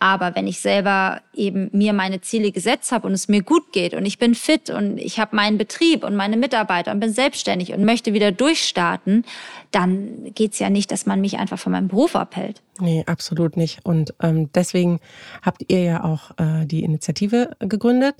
Aber 0.00 0.36
wenn 0.36 0.46
ich 0.46 0.60
selber 0.60 1.22
eben 1.34 1.70
mir 1.72 1.92
meine 1.92 2.20
Ziele 2.20 2.52
gesetzt 2.52 2.92
habe 2.92 3.06
und 3.06 3.12
es 3.12 3.26
mir 3.26 3.42
gut 3.42 3.72
geht 3.72 3.94
und 3.94 4.06
ich 4.06 4.18
bin 4.18 4.36
fit 4.36 4.70
und 4.70 4.98
ich 4.98 5.18
habe 5.18 5.34
meinen 5.34 5.58
Betrieb 5.58 6.04
und 6.04 6.14
meine 6.14 6.36
Mitarbeiter 6.36 6.92
und 6.92 7.00
bin 7.00 7.12
selbstständig 7.12 7.72
und 7.72 7.84
möchte 7.84 8.12
wieder 8.12 8.30
durchstarten, 8.30 9.24
dann 9.72 10.32
geht's 10.34 10.60
ja 10.60 10.70
nicht, 10.70 10.92
dass 10.92 11.04
man 11.04 11.20
mich 11.20 11.38
einfach 11.38 11.58
von 11.58 11.72
meinem 11.72 11.88
Beruf 11.88 12.14
abhält. 12.14 12.62
Nee, 12.80 13.02
absolut 13.06 13.56
nicht. 13.56 13.84
Und 13.84 14.14
ähm, 14.22 14.50
deswegen 14.54 15.00
habt 15.42 15.64
ihr 15.66 15.82
ja 15.82 16.04
auch 16.04 16.30
äh, 16.38 16.64
die 16.64 16.84
Initiative 16.84 17.56
gegründet, 17.58 18.14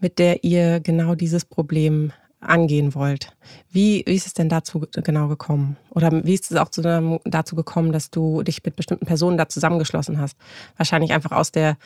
mit 0.00 0.18
der 0.18 0.42
ihr 0.42 0.80
genau 0.80 1.14
dieses 1.14 1.44
Problem 1.44 2.12
angehen 2.42 2.94
wollt. 2.94 3.28
Wie, 3.70 4.02
wie 4.06 4.14
ist 4.14 4.26
es 4.26 4.34
denn 4.34 4.48
dazu 4.48 4.80
genau 4.92 5.28
gekommen? 5.28 5.76
Oder 5.90 6.24
wie 6.24 6.34
ist 6.34 6.50
es 6.50 6.56
auch 6.56 6.68
zu, 6.68 6.82
dazu 7.24 7.56
gekommen, 7.56 7.92
dass 7.92 8.10
du 8.10 8.42
dich 8.42 8.62
mit 8.64 8.76
bestimmten 8.76 9.06
Personen 9.06 9.38
da 9.38 9.48
zusammengeschlossen 9.48 10.20
hast? 10.20 10.36
Wahrscheinlich 10.76 11.12
einfach 11.12 11.32
aus 11.32 11.52
der 11.52 11.76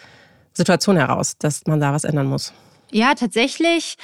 Situation 0.53 0.97
heraus, 0.97 1.37
dass 1.39 1.67
man 1.67 1.81
da 1.81 1.93
was 1.93 2.05
ändern 2.05 2.27
muss. 2.27 2.53
Ja, 2.93 3.15
tatsächlich 3.15 3.97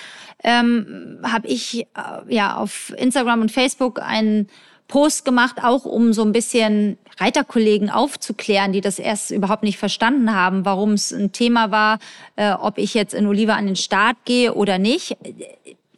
ähm, 0.42 1.18
habe 1.22 1.46
ich 1.46 1.82
äh, 1.82 1.86
ja 2.34 2.56
auf 2.56 2.92
Instagram 2.96 3.40
und 3.40 3.52
Facebook 3.52 4.00
einen 4.02 4.48
Post 4.88 5.24
gemacht, 5.24 5.56
auch 5.62 5.84
um 5.84 6.12
so 6.12 6.22
ein 6.22 6.32
bisschen 6.32 6.98
Reiterkollegen 7.18 7.88
aufzuklären, 7.88 8.72
die 8.72 8.80
das 8.80 8.98
erst 8.98 9.30
überhaupt 9.30 9.62
nicht 9.62 9.78
verstanden 9.78 10.34
haben, 10.34 10.64
warum 10.64 10.92
es 10.92 11.12
ein 11.12 11.32
Thema 11.32 11.70
war, 11.70 11.98
äh, 12.36 12.52
ob 12.52 12.76
ich 12.76 12.92
jetzt 12.92 13.14
in 13.14 13.26
Oliva 13.26 13.54
an 13.54 13.66
den 13.66 13.76
Start 13.76 14.16
gehe 14.24 14.52
oder 14.52 14.78
nicht 14.78 15.16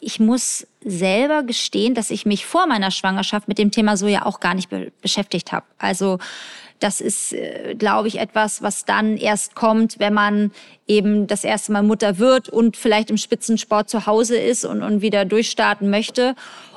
ich 0.05 0.21
muss 0.21 0.67
selber 0.85 1.43
gestehen, 1.43 1.95
dass 1.95 2.11
ich 2.11 2.27
mich 2.27 2.45
vor 2.45 2.67
meiner 2.67 2.91
Schwangerschaft 2.91 3.49
mit 3.49 3.59
dem 3.59 3.71
Thema 3.71 3.97
Soja 3.97 4.27
auch 4.27 4.41
gar 4.41 4.55
nicht 4.55 4.69
be 4.69 4.93
beschäftigt 5.01 5.53
habe. 5.53 5.65
Also 5.79 6.19
das 6.79 7.01
ist, 7.01 7.33
äh, 7.33 7.75
glaube 7.79 8.09
ich, 8.09 8.19
etwas, 8.19 8.63
was 8.63 8.85
dann 8.85 9.17
erst 9.17 9.55
kommt, 9.55 9.99
wenn 9.99 10.13
man 10.13 10.53
eben 10.87 11.27
das 11.27 11.45
erste 11.45 11.73
Mal 11.73 11.83
Mutter 11.83 12.19
wird 12.19 12.49
und 12.49 12.77
vielleicht 12.77 13.11
im 13.11 13.17
Spitzensport 13.17 13.89
zu 13.89 14.07
Hause 14.07 14.37
ist 14.37 14.65
und, 14.65 14.83
und 14.83 15.01
wieder 15.01 15.25
durchstarten 15.25 15.89
möchte 15.89 16.35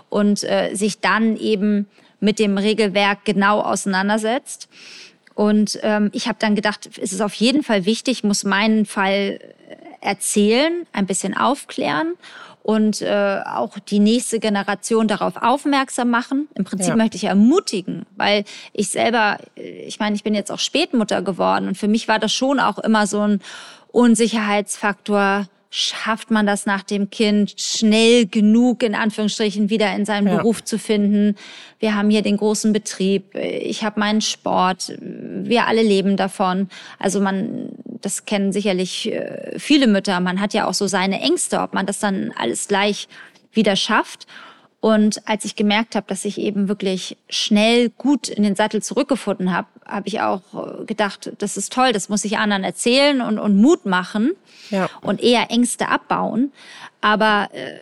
und 0.09 0.43
äh, 0.43 0.73
sich 0.73 0.99
dann 0.99 1.35
eben 1.35 1.87
mit 2.19 2.39
dem 2.39 2.57
Regelwerk 2.57 3.25
genau 3.25 3.59
auseinandersetzt. 3.59 4.69
Und 5.35 5.77
ähm, 5.83 6.09
ich 6.13 6.27
habe 6.27 6.37
dann 6.39 6.55
gedacht, 6.55 6.89
es 6.99 7.11
ist 7.11 7.21
auf 7.21 7.33
jeden 7.33 7.61
Fall 7.61 7.85
wichtig, 7.85 8.23
muss 8.23 8.43
meinen 8.43 8.85
Fall 8.85 9.39
erzählen, 10.01 10.87
ein 10.93 11.05
bisschen 11.05 11.35
aufklären 11.35 12.13
und 12.67 13.01
äh, 13.01 13.39
auch 13.45 13.79
die 13.79 13.99
nächste 13.99 14.39
Generation 14.39 15.07
darauf 15.07 15.37
aufmerksam 15.37 16.09
machen. 16.09 16.49
Im 16.53 16.65
Prinzip 16.65 16.89
ja. 16.89 16.95
möchte 16.97 17.15
ich 17.15 17.23
ermutigen, 17.23 18.05
weil 18.17 18.43
ich 18.73 18.89
selber, 18.89 19.37
äh, 19.55 19.85
ich 19.85 20.01
meine, 20.01 20.17
ich 20.17 20.23
bin 20.23 20.35
jetzt 20.35 20.51
auch 20.51 20.59
Spätmutter 20.59 21.21
geworden 21.21 21.69
und 21.69 21.77
für 21.77 21.87
mich 21.87 22.09
war 22.09 22.19
das 22.19 22.33
schon 22.33 22.59
auch 22.59 22.77
immer 22.77 23.07
so 23.07 23.21
ein 23.21 23.39
Unsicherheitsfaktor 23.93 25.47
schafft 25.69 26.31
man 26.31 26.45
das 26.45 26.65
nach 26.65 26.83
dem 26.83 27.09
Kind 27.09 27.53
schnell 27.57 28.25
genug, 28.25 28.83
in 28.83 28.95
Anführungsstrichen, 28.95 29.69
wieder 29.69 29.93
in 29.95 30.05
seinen 30.05 30.27
ja. 30.27 30.37
Beruf 30.37 30.63
zu 30.63 30.79
finden. 30.79 31.35
Wir 31.79 31.95
haben 31.95 32.09
hier 32.09 32.21
den 32.21 32.37
großen 32.37 32.71
Betrieb, 32.73 33.35
ich 33.35 33.83
habe 33.83 33.99
meinen 33.99 34.21
Sport, 34.21 34.97
wir 34.99 35.67
alle 35.67 35.83
leben 35.83 36.15
davon. 36.15 36.69
Also 36.99 37.19
man, 37.19 37.69
das 38.07 38.23
kennen 38.23 38.53
sicherlich 38.53 39.11
äh, 39.11 39.59
viele 39.59 39.85
Mütter, 39.85 40.21
man 40.21 40.39
hat 40.39 40.53
ja 40.53 40.65
auch 40.65 40.73
so 40.73 40.87
seine 40.87 41.19
Ängste, 41.19 41.59
ob 41.59 41.73
man 41.73 41.85
das 41.85 41.99
dann 41.99 42.31
alles 42.37 42.69
gleich 42.69 43.09
wieder 43.51 43.75
schafft. 43.75 44.27
Und 44.79 45.27
als 45.27 45.43
ich 45.43 45.57
gemerkt 45.57 45.93
habe, 45.93 46.05
dass 46.07 46.23
ich 46.23 46.37
eben 46.37 46.69
wirklich 46.69 47.17
schnell 47.29 47.89
gut 47.89 48.29
in 48.29 48.43
den 48.43 48.55
Sattel 48.55 48.81
zurückgefunden 48.81 49.51
habe, 49.53 49.67
habe 49.85 50.07
ich 50.07 50.21
auch 50.21 50.41
äh, 50.53 50.85
gedacht, 50.85 51.33
das 51.39 51.57
ist 51.57 51.73
toll, 51.73 51.91
das 51.91 52.07
muss 52.07 52.23
ich 52.23 52.37
anderen 52.37 52.63
erzählen 52.63 53.19
und, 53.19 53.39
und 53.39 53.57
Mut 53.57 53.85
machen 53.85 54.31
ja. 54.69 54.89
und 55.01 55.21
eher 55.21 55.51
Ängste 55.51 55.89
abbauen. 55.89 56.53
Aber 57.01 57.49
äh, 57.51 57.79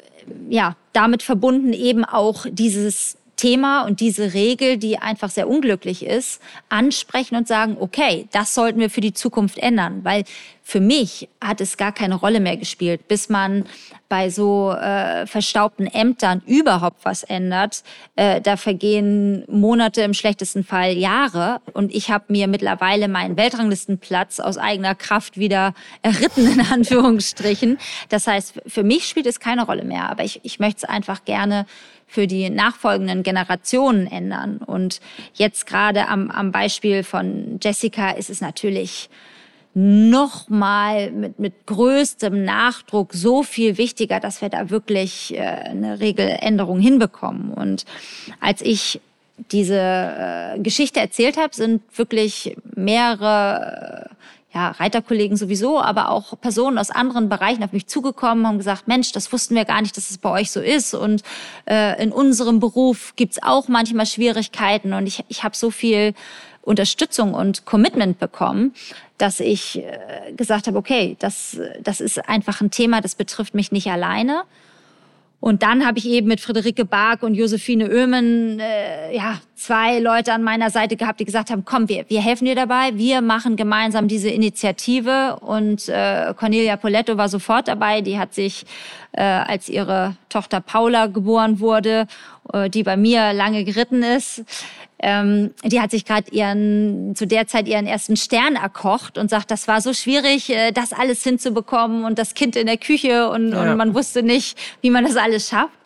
ja, 0.50 0.76
damit 0.92 1.22
verbunden 1.22 1.72
eben 1.72 2.04
auch 2.04 2.48
dieses 2.50 3.18
Thema 3.36 3.84
und 3.84 4.00
diese 4.00 4.34
Regel, 4.34 4.78
die 4.78 4.98
einfach 4.98 5.30
sehr 5.30 5.48
unglücklich 5.48 6.06
ist, 6.06 6.42
ansprechen 6.70 7.36
und 7.36 7.48
sagen, 7.48 7.78
okay, 7.80 8.28
das 8.32 8.54
sollten 8.54 8.80
wir 8.80 8.90
für 8.90 9.02
die 9.02 9.14
Zukunft 9.14 9.58
ändern, 9.58 10.02
weil 10.04 10.24
für 10.68 10.80
mich 10.80 11.30
hat 11.40 11.62
es 11.62 11.78
gar 11.78 11.92
keine 11.92 12.16
Rolle 12.16 12.40
mehr 12.40 12.58
gespielt, 12.58 13.08
bis 13.08 13.30
man 13.30 13.66
bei 14.10 14.32
so 14.32 14.72
äh, 14.72 15.28
verstaubten 15.28 15.86
Ämtern 15.86 16.42
überhaupt 16.48 17.06
was 17.06 17.22
ändert. 17.22 17.84
Äh, 18.16 18.42
da 18.42 18.58
vergehen 18.58 19.46
Monate, 19.48 20.02
im 20.02 20.16
schlechtesten 20.16 20.64
Fall 20.64 20.94
Jahre. 20.94 21.62
Und 21.74 21.94
ich 21.94 22.10
habe 22.10 22.26
mir 22.30 22.48
mittlerweile 22.48 23.08
meinen 23.08 23.38
Weltranglistenplatz 23.38 24.40
aus 24.40 24.58
eigener 24.58 24.96
Kraft 24.96 25.38
wieder 25.38 25.76
erritten, 26.02 26.48
in 26.48 26.62
Anführungsstrichen. 26.72 27.78
Das 28.10 28.26
heißt, 28.26 28.60
für 28.66 28.84
mich 28.84 29.08
spielt 29.08 29.28
es 29.28 29.40
keine 29.40 29.68
Rolle 29.68 29.86
mehr. 29.86 30.10
Aber 30.10 30.24
ich, 30.24 30.40
ich 30.42 30.58
möchte 30.58 30.78
es 30.78 30.84
einfach 30.86 31.26
gerne 31.26 31.68
für 32.08 32.26
die 32.26 32.50
nachfolgenden 32.50 33.22
Generationen 33.22 34.08
ändern. 34.08 34.58
Und 34.58 35.00
jetzt 35.36 35.68
gerade 35.68 36.08
am, 36.08 36.32
am 36.32 36.52
Beispiel 36.52 37.04
von 37.04 37.60
Jessica 37.62 38.10
ist 38.10 38.32
es 38.32 38.42
natürlich 38.42 39.12
nochmal 39.76 41.12
mit, 41.12 41.38
mit 41.38 41.66
größtem 41.66 42.46
Nachdruck 42.46 43.14
so 43.14 43.44
viel 43.44 43.78
wichtiger, 43.78 44.22
dass 44.22 44.42
wir 44.42 44.48
da 44.48 44.70
wirklich 44.70 45.36
äh, 45.36 45.40
eine 45.40 46.00
Regeländerung 46.00 46.80
hinbekommen. 46.80 47.52
Und 47.52 47.84
als 48.40 48.62
ich 48.62 49.02
diese 49.52 49.78
äh, 49.78 50.60
Geschichte 50.60 51.02
erzählt 51.02 51.36
habe, 51.36 51.54
sind 51.54 51.82
wirklich 51.98 52.56
mehrere 52.74 54.08
äh, 54.10 54.16
ja, 54.56 54.72
Reiterkollegen 54.72 55.36
sowieso, 55.36 55.82
aber 55.82 56.10
auch 56.10 56.40
Personen 56.40 56.78
aus 56.78 56.90
anderen 56.90 57.28
Bereichen 57.28 57.62
auf 57.62 57.74
mich 57.74 57.88
zugekommen, 57.88 58.48
haben 58.48 58.58
gesagt, 58.58 58.88
Mensch, 58.88 59.12
das 59.12 59.34
wussten 59.34 59.56
wir 59.56 59.66
gar 59.66 59.82
nicht, 59.82 59.98
dass 59.98 60.10
es 60.10 60.18
bei 60.18 60.30
euch 60.30 60.52
so 60.52 60.62
ist. 60.62 60.94
Und 60.94 61.24
äh, 61.70 62.02
in 62.02 62.14
unserem 62.14 62.62
Beruf 62.62 63.14
gibt's 63.18 63.44
auch 63.44 63.68
manchmal 63.68 64.06
Schwierigkeiten. 64.06 64.94
Und 64.94 65.08
ich, 65.08 65.26
ich 65.28 65.44
habe 65.44 65.58
so 65.58 65.70
viel 65.70 66.14
Unterstützung 66.66 67.34
und 67.34 67.66
Commitment 67.66 68.20
bekommen, 68.20 68.74
dass 69.18 69.40
ich 69.40 69.78
äh, 69.78 70.34
gesagt 70.36 70.68
habe, 70.68 70.78
okay, 70.78 71.16
das, 71.20 71.58
das 71.82 72.02
ist 72.02 72.28
einfach 72.28 72.60
ein 72.60 72.72
Thema, 72.72 73.02
das 73.02 73.16
betrifft 73.16 73.54
mich 73.54 73.72
nicht 73.72 73.90
alleine. 73.90 74.44
Und 75.46 75.62
dann 75.62 75.86
habe 75.86 76.00
ich 76.00 76.08
eben 76.08 76.28
mit 76.28 76.42
Friederike 76.42 76.86
Bark 76.86 77.22
und 77.22 77.36
Josephine 77.36 77.88
Oehmen 77.88 78.60
äh, 78.60 79.16
ja, 79.16 79.40
zwei 79.54 80.00
Leute 80.00 80.34
an 80.34 80.42
meiner 80.42 80.72
Seite 80.72 80.96
gehabt, 80.96 81.20
die 81.20 81.26
gesagt 81.26 81.52
haben, 81.52 81.64
komm, 81.66 81.88
wir, 81.88 82.06
wir 82.08 82.20
helfen 82.20 82.46
dir 82.46 82.56
dabei, 82.56 82.96
wir 82.96 83.22
machen 83.22 83.56
gemeinsam 83.56 84.08
diese 84.08 84.30
Initiative. 84.30 85.38
Und 85.42 85.88
äh, 85.88 86.34
Cornelia 86.36 86.78
Poletto 86.78 87.18
war 87.18 87.30
sofort 87.30 87.68
dabei, 87.68 88.02
die 88.02 88.18
hat 88.18 88.34
sich, 88.34 88.66
äh, 89.12 89.22
als 89.22 89.70
ihre 89.70 90.16
Tochter 90.30 90.62
Paula 90.62 91.06
geboren 91.06 91.60
wurde, 91.60 92.08
äh, 92.52 92.68
die 92.68 92.82
bei 92.82 92.98
mir 92.98 93.32
lange 93.34 93.66
geritten 93.66 94.02
ist, 94.02 94.44
ähm, 95.00 95.52
die 95.64 95.82
hat 95.82 95.92
sich 95.92 96.06
gerade 96.06 96.32
ihren 96.32 97.16
zu 97.16 97.28
der 97.28 97.48
Zeit 97.48 97.68
ihren 97.68 97.86
ersten 97.86 98.16
Stern 98.16 98.56
erkocht 98.56 99.18
und 99.18 99.30
sagt, 99.30 99.52
das 99.52 99.68
war 99.68 99.82
so 99.82 99.94
schwierig, 99.94 100.50
äh, 100.50 100.72
das 100.72 100.94
alles 100.94 101.24
hinzubekommen 101.24 102.06
und 102.06 102.18
das 102.18 102.34
Kind 102.34 102.56
in 102.56 102.68
der 102.68 102.78
Küche 102.78 103.30
und, 103.30 103.52
ja. 103.52 103.62
und 103.62 103.78
man 103.78 103.94
wusste 103.94 104.24
nicht, 104.24 104.58
wie 104.82 104.90
man 104.90 105.04
das 105.06 105.18
alles 105.18 105.50
schafft. 105.50 105.78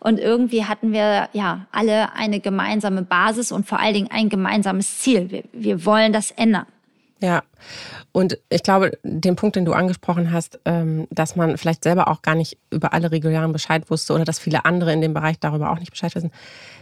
Und 0.00 0.20
irgendwie 0.20 0.64
hatten 0.64 0.92
wir 0.92 1.28
ja 1.32 1.66
alle 1.72 2.14
eine 2.14 2.40
gemeinsame 2.40 3.02
Basis 3.02 3.50
und 3.50 3.66
vor 3.66 3.80
allen 3.80 3.94
Dingen 3.94 4.10
ein 4.12 4.28
gemeinsames 4.28 4.98
Ziel. 4.98 5.30
Wir, 5.30 5.44
wir 5.52 5.84
wollen 5.84 6.12
das 6.12 6.30
ändern. 6.30 6.66
Ja, 7.20 7.42
und 8.12 8.38
ich 8.48 8.62
glaube, 8.62 8.96
den 9.02 9.34
Punkt, 9.34 9.56
den 9.56 9.64
du 9.64 9.72
angesprochen 9.72 10.32
hast, 10.32 10.60
ähm, 10.64 11.08
dass 11.10 11.34
man 11.34 11.58
vielleicht 11.58 11.82
selber 11.82 12.06
auch 12.08 12.22
gar 12.22 12.36
nicht 12.36 12.58
über 12.70 12.92
alle 12.92 13.10
Regulären 13.10 13.52
Bescheid 13.52 13.90
wusste 13.90 14.12
oder 14.12 14.24
dass 14.24 14.38
viele 14.38 14.64
andere 14.64 14.92
in 14.92 15.00
dem 15.00 15.14
Bereich 15.14 15.40
darüber 15.40 15.72
auch 15.72 15.80
nicht 15.80 15.90
Bescheid 15.90 16.14
wissen, 16.14 16.30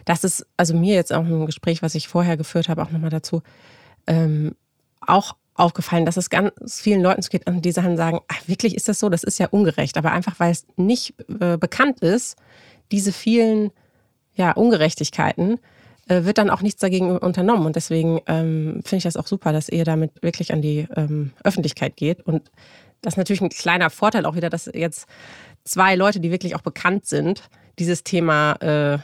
das 0.04 0.24
ist 0.24 0.46
also 0.58 0.74
mir 0.74 0.94
jetzt 0.94 1.12
auch 1.12 1.24
im 1.24 1.46
Gespräch, 1.46 1.82
was 1.82 1.94
ich 1.94 2.08
vorher 2.08 2.36
geführt 2.36 2.68
habe, 2.68 2.82
auch 2.82 2.90
nochmal 2.90 3.10
dazu, 3.10 3.42
ähm, 4.06 4.54
auch 5.00 5.36
aufgefallen, 5.54 6.04
dass 6.04 6.18
es 6.18 6.28
ganz 6.28 6.52
vielen 6.80 7.00
Leuten 7.00 7.22
so 7.22 7.30
geht 7.30 7.46
und 7.46 7.62
die 7.62 7.72
Sachen 7.72 7.96
sagen, 7.96 8.20
ach, 8.28 8.46
wirklich 8.46 8.74
ist 8.74 8.88
das 8.88 9.00
so, 9.00 9.08
das 9.08 9.22
ist 9.22 9.38
ja 9.38 9.48
ungerecht. 9.48 9.96
Aber 9.96 10.12
einfach, 10.12 10.38
weil 10.38 10.52
es 10.52 10.66
nicht 10.76 11.14
äh, 11.40 11.56
bekannt 11.56 12.00
ist, 12.00 12.36
diese 12.92 13.10
vielen 13.10 13.70
ja, 14.34 14.52
Ungerechtigkeiten, 14.52 15.58
äh, 16.08 16.24
wird 16.24 16.38
dann 16.38 16.50
auch 16.50 16.62
nichts 16.62 16.80
dagegen 16.80 17.16
unternommen. 17.18 17.66
Und 17.66 17.76
deswegen 17.76 18.20
ähm, 18.26 18.80
finde 18.84 18.96
ich 18.98 19.02
das 19.04 19.16
auch 19.16 19.26
super, 19.26 19.52
dass 19.52 19.68
ihr 19.68 19.84
damit 19.84 20.22
wirklich 20.22 20.52
an 20.52 20.62
die 20.62 20.86
ähm, 20.96 21.32
Öffentlichkeit 21.42 21.96
geht. 21.96 22.20
Und 22.22 22.50
das 23.02 23.14
ist 23.14 23.18
natürlich 23.18 23.42
ein 23.42 23.50
kleiner 23.50 23.90
Vorteil 23.90 24.26
auch 24.26 24.36
wieder, 24.36 24.50
dass 24.50 24.70
jetzt 24.72 25.06
zwei 25.64 25.96
Leute, 25.96 26.20
die 26.20 26.30
wirklich 26.30 26.54
auch 26.54 26.62
bekannt 26.62 27.06
sind, 27.06 27.42
dieses 27.78 28.04
Thema 28.04 28.52
äh, 28.60 28.98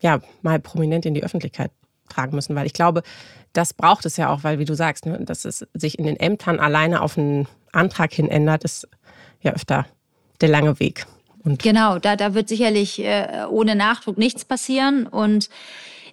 ja 0.00 0.20
mal 0.42 0.60
prominent 0.60 1.06
in 1.06 1.14
die 1.14 1.24
Öffentlichkeit 1.24 1.70
tragen 2.08 2.34
müssen, 2.34 2.56
weil 2.56 2.66
ich 2.66 2.72
glaube, 2.72 3.02
das 3.52 3.74
braucht 3.74 4.06
es 4.06 4.16
ja 4.16 4.32
auch, 4.32 4.44
weil 4.44 4.58
wie 4.58 4.64
du 4.64 4.74
sagst, 4.74 5.06
ne, 5.06 5.18
dass 5.24 5.44
es 5.44 5.66
sich 5.74 5.98
in 5.98 6.06
den 6.06 6.16
Ämtern 6.16 6.60
alleine 6.60 7.02
auf 7.02 7.18
einen 7.18 7.48
Antrag 7.72 8.12
hin 8.12 8.30
ändert, 8.30 8.64
ist 8.64 8.88
ja 9.42 9.52
öfter 9.52 9.86
der 10.40 10.48
lange 10.48 10.78
Weg. 10.80 11.06
Und 11.44 11.62
genau, 11.62 11.98
da, 11.98 12.16
da 12.16 12.34
wird 12.34 12.48
sicherlich 12.48 12.98
äh, 13.00 13.44
ohne 13.48 13.74
Nachdruck 13.74 14.18
nichts 14.18 14.44
passieren. 14.44 15.06
Und 15.06 15.48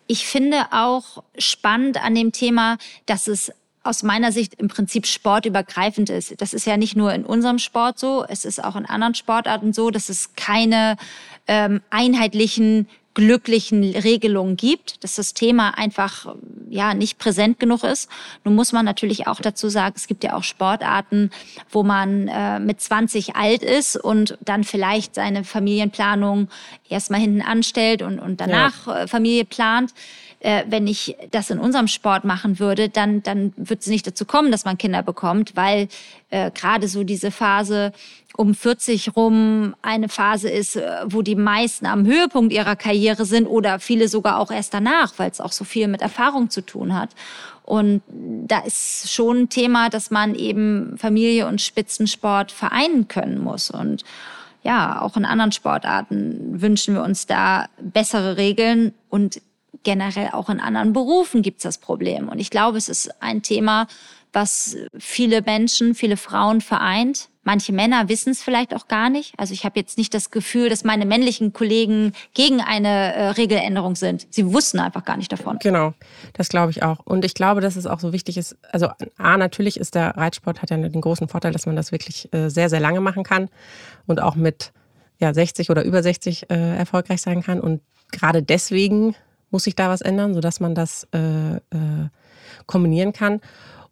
ich 0.08 0.28
finde 0.28 0.68
auch 0.72 1.24
spannend 1.38 2.04
an 2.04 2.16
dem 2.16 2.32
Thema, 2.32 2.78
dass 3.06 3.28
es 3.28 3.52
aus 3.84 4.02
meiner 4.02 4.32
Sicht 4.32 4.56
im 4.56 4.68
Prinzip 4.68 5.06
sportübergreifend 5.06 6.10
ist. 6.10 6.42
Das 6.42 6.54
ist 6.54 6.66
ja 6.66 6.76
nicht 6.76 6.96
nur 6.96 7.14
in 7.14 7.24
unserem 7.24 7.60
Sport 7.60 8.00
so, 8.00 8.26
es 8.28 8.44
ist 8.44 8.64
auch 8.64 8.76
in 8.76 8.86
anderen 8.86 9.14
Sportarten 9.14 9.74
so, 9.74 9.92
dass 9.92 10.10
es 10.10 10.34
keine 10.36 10.98
ähm, 11.48 11.82
einheitlichen 11.92 12.88
glücklichen 13.16 13.84
Regelungen 13.84 14.58
gibt, 14.58 15.04
dass 15.04 15.16
das 15.16 15.34
Thema 15.34 15.78
einfach 15.78 16.36
ja 16.70 16.94
nicht 16.94 17.18
präsent 17.18 17.60
genug 17.60 17.84
ist. 17.84 18.10
Nun 18.44 18.54
muss 18.54 18.74
man 18.74 18.86
natürlich 18.86 19.28
auch 19.28 19.40
dazu 19.40 19.70
sagen, 19.70 19.96
es 19.98 20.06
gibt 20.06 20.24
ja 20.24 20.36
auch 20.36 20.44
Sportarten, 20.44 21.32
wo 21.72 21.82
man 21.82 22.28
äh, 22.28 22.60
mit 22.60 22.80
20 22.82 23.36
alt 23.36 23.64
ist 23.64 23.96
und 23.96 24.38
dann 24.42 24.64
vielleicht 24.64 25.16
seine 25.16 25.44
Familienplanung 25.44 26.50
erstmal 26.88 27.22
hinten 27.22 27.42
anstellt 27.42 28.04
und, 28.04 28.20
und 28.20 28.40
danach 28.40 28.86
ja. 28.86 29.00
Äh, 29.00 29.08
Familie 29.08 29.46
plant 29.46 29.94
äh, 30.42 30.64
wenn 30.68 30.86
ich 30.86 31.16
das 31.32 31.50
in 31.50 31.58
unserem 31.58 31.88
Sport 31.88 32.24
machen 32.24 32.60
würde, 32.60 32.88
dann, 32.88 33.24
dann 33.24 33.52
wird 33.58 33.82
es 33.82 33.88
nicht 33.88 34.06
dazu 34.06 34.26
kommen, 34.26 34.52
dass 34.52 34.64
man 34.64 34.78
Kinder 34.78 35.02
bekommt, 35.02 35.56
weil 35.56 35.88
äh, 36.30 36.52
gerade 36.52 36.88
so 36.88 37.04
diese 37.04 37.32
Phase 37.32 37.94
um 38.38 38.54
40 38.54 39.16
rum 39.16 39.76
eine 39.82 40.10
Phase 40.10 40.50
ist, 40.50 40.76
äh, 40.76 41.06
wo 41.06 41.22
die 41.22 41.36
meisten 41.36 41.86
am 41.86 42.06
Höhepunkt 42.06 42.54
ihrer 42.54 42.76
Karriere 42.76 43.26
sind 43.26 43.48
oder 43.48 43.80
viele 43.80 44.08
sogar 44.08 44.40
auch 44.40 44.52
erst 44.52 44.74
danach, 44.74 45.14
weil 45.18 45.32
es 45.32 45.42
auch 45.42 45.52
so 45.52 45.64
viel 45.64 45.88
mit 45.88 46.02
Erfahrung 46.02 46.50
zu 46.50 46.62
tun 46.62 46.94
hat. 46.94 47.10
Und 47.64 48.02
da 48.08 48.60
ist 48.60 49.12
schon 49.12 49.44
ein 49.44 49.50
Thema, 49.50 49.90
dass 49.90 50.12
man 50.12 50.36
eben 50.36 50.98
Familie 50.98 51.48
und 51.48 51.62
Spitzensport 51.62 52.52
vereinen 52.52 53.08
können 53.08 53.40
muss. 53.40 53.72
Und 53.72 54.04
ja, 54.64 55.02
auch 55.02 55.18
in 55.18 55.26
anderen 55.26 55.52
Sportarten 55.52 56.62
wünschen 56.62 56.94
wir 56.94 57.04
uns 57.04 57.26
da 57.26 57.68
bessere 57.80 58.38
Regeln 58.38 58.94
und 59.10 59.42
generell 59.84 60.30
auch 60.34 60.50
in 60.50 60.60
anderen 60.60 60.94
Berufen 60.94 61.42
gibt 61.42 61.58
es 61.58 61.64
das 61.64 61.78
Problem. 61.78 62.30
Und 62.30 62.40
ich 62.40 62.50
glaube, 62.50 62.78
es 62.78 62.90
ist 62.90 63.22
ein 63.22 63.42
Thema, 63.42 63.88
was 64.36 64.76
viele 64.98 65.42
Menschen, 65.42 65.96
viele 65.96 66.18
Frauen 66.18 66.62
vereint. 66.62 67.30
Manche 67.44 67.72
Männer 67.74 68.10
wissen 68.10 68.32
es 68.32 68.44
vielleicht 68.44 68.74
auch 68.76 68.88
gar 68.88 69.10
nicht. 69.10 69.34
Also 69.38 69.54
ich 69.54 69.66
habe 69.66 69.80
jetzt 69.80 69.98
nicht 69.98 70.14
das 70.14 70.32
Gefühl, 70.32 70.68
dass 70.68 70.84
meine 70.84 71.06
männlichen 71.06 71.54
Kollegen 71.54 72.12
gegen 72.34 72.60
eine 72.60 73.14
äh, 73.14 73.28
Regeländerung 73.30 73.96
sind. 73.96 74.28
Sie 74.32 74.52
wussten 74.52 74.80
einfach 74.80 75.06
gar 75.06 75.16
nicht 75.16 75.32
davon. 75.32 75.60
Genau, 75.60 75.94
das 76.34 76.50
glaube 76.50 76.72
ich 76.72 76.84
auch. 76.84 77.00
Und 77.06 77.24
ich 77.24 77.34
glaube, 77.34 77.62
dass 77.62 77.76
es 77.76 77.86
auch 77.86 78.00
so 78.00 78.14
wichtig 78.14 78.38
ist. 78.38 78.58
Also 78.72 78.90
A, 79.18 79.38
natürlich 79.38 79.80
ist 79.80 79.96
der 79.96 80.18
Reitsport 80.18 80.62
hat 80.62 80.72
ja 80.72 80.78
den 80.78 81.02
großen 81.02 81.28
Vorteil, 81.28 81.52
dass 81.52 81.66
man 81.66 81.76
das 81.76 81.92
wirklich 81.92 82.34
äh, 82.34 82.50
sehr, 82.50 82.70
sehr 82.70 82.80
lange 82.80 83.00
machen 83.00 83.24
kann 83.24 83.50
und 84.08 84.22
auch 84.22 84.36
mit 84.36 84.74
ja, 85.20 85.34
60 85.34 85.70
oder 85.70 85.84
über 85.86 86.04
60 86.04 86.50
äh, 86.50 86.78
erfolgreich 86.78 87.22
sein 87.22 87.42
kann. 87.42 87.62
Und 87.62 87.82
gerade 88.12 88.44
deswegen 88.44 89.16
muss 89.52 89.64
sich 89.64 89.76
da 89.76 89.90
was 89.90 90.02
ändern, 90.02 90.34
sodass 90.34 90.60
man 90.60 90.76
das 90.76 91.08
äh, 91.14 91.56
äh, 91.56 92.10
kombinieren 92.66 93.14
kann. 93.14 93.40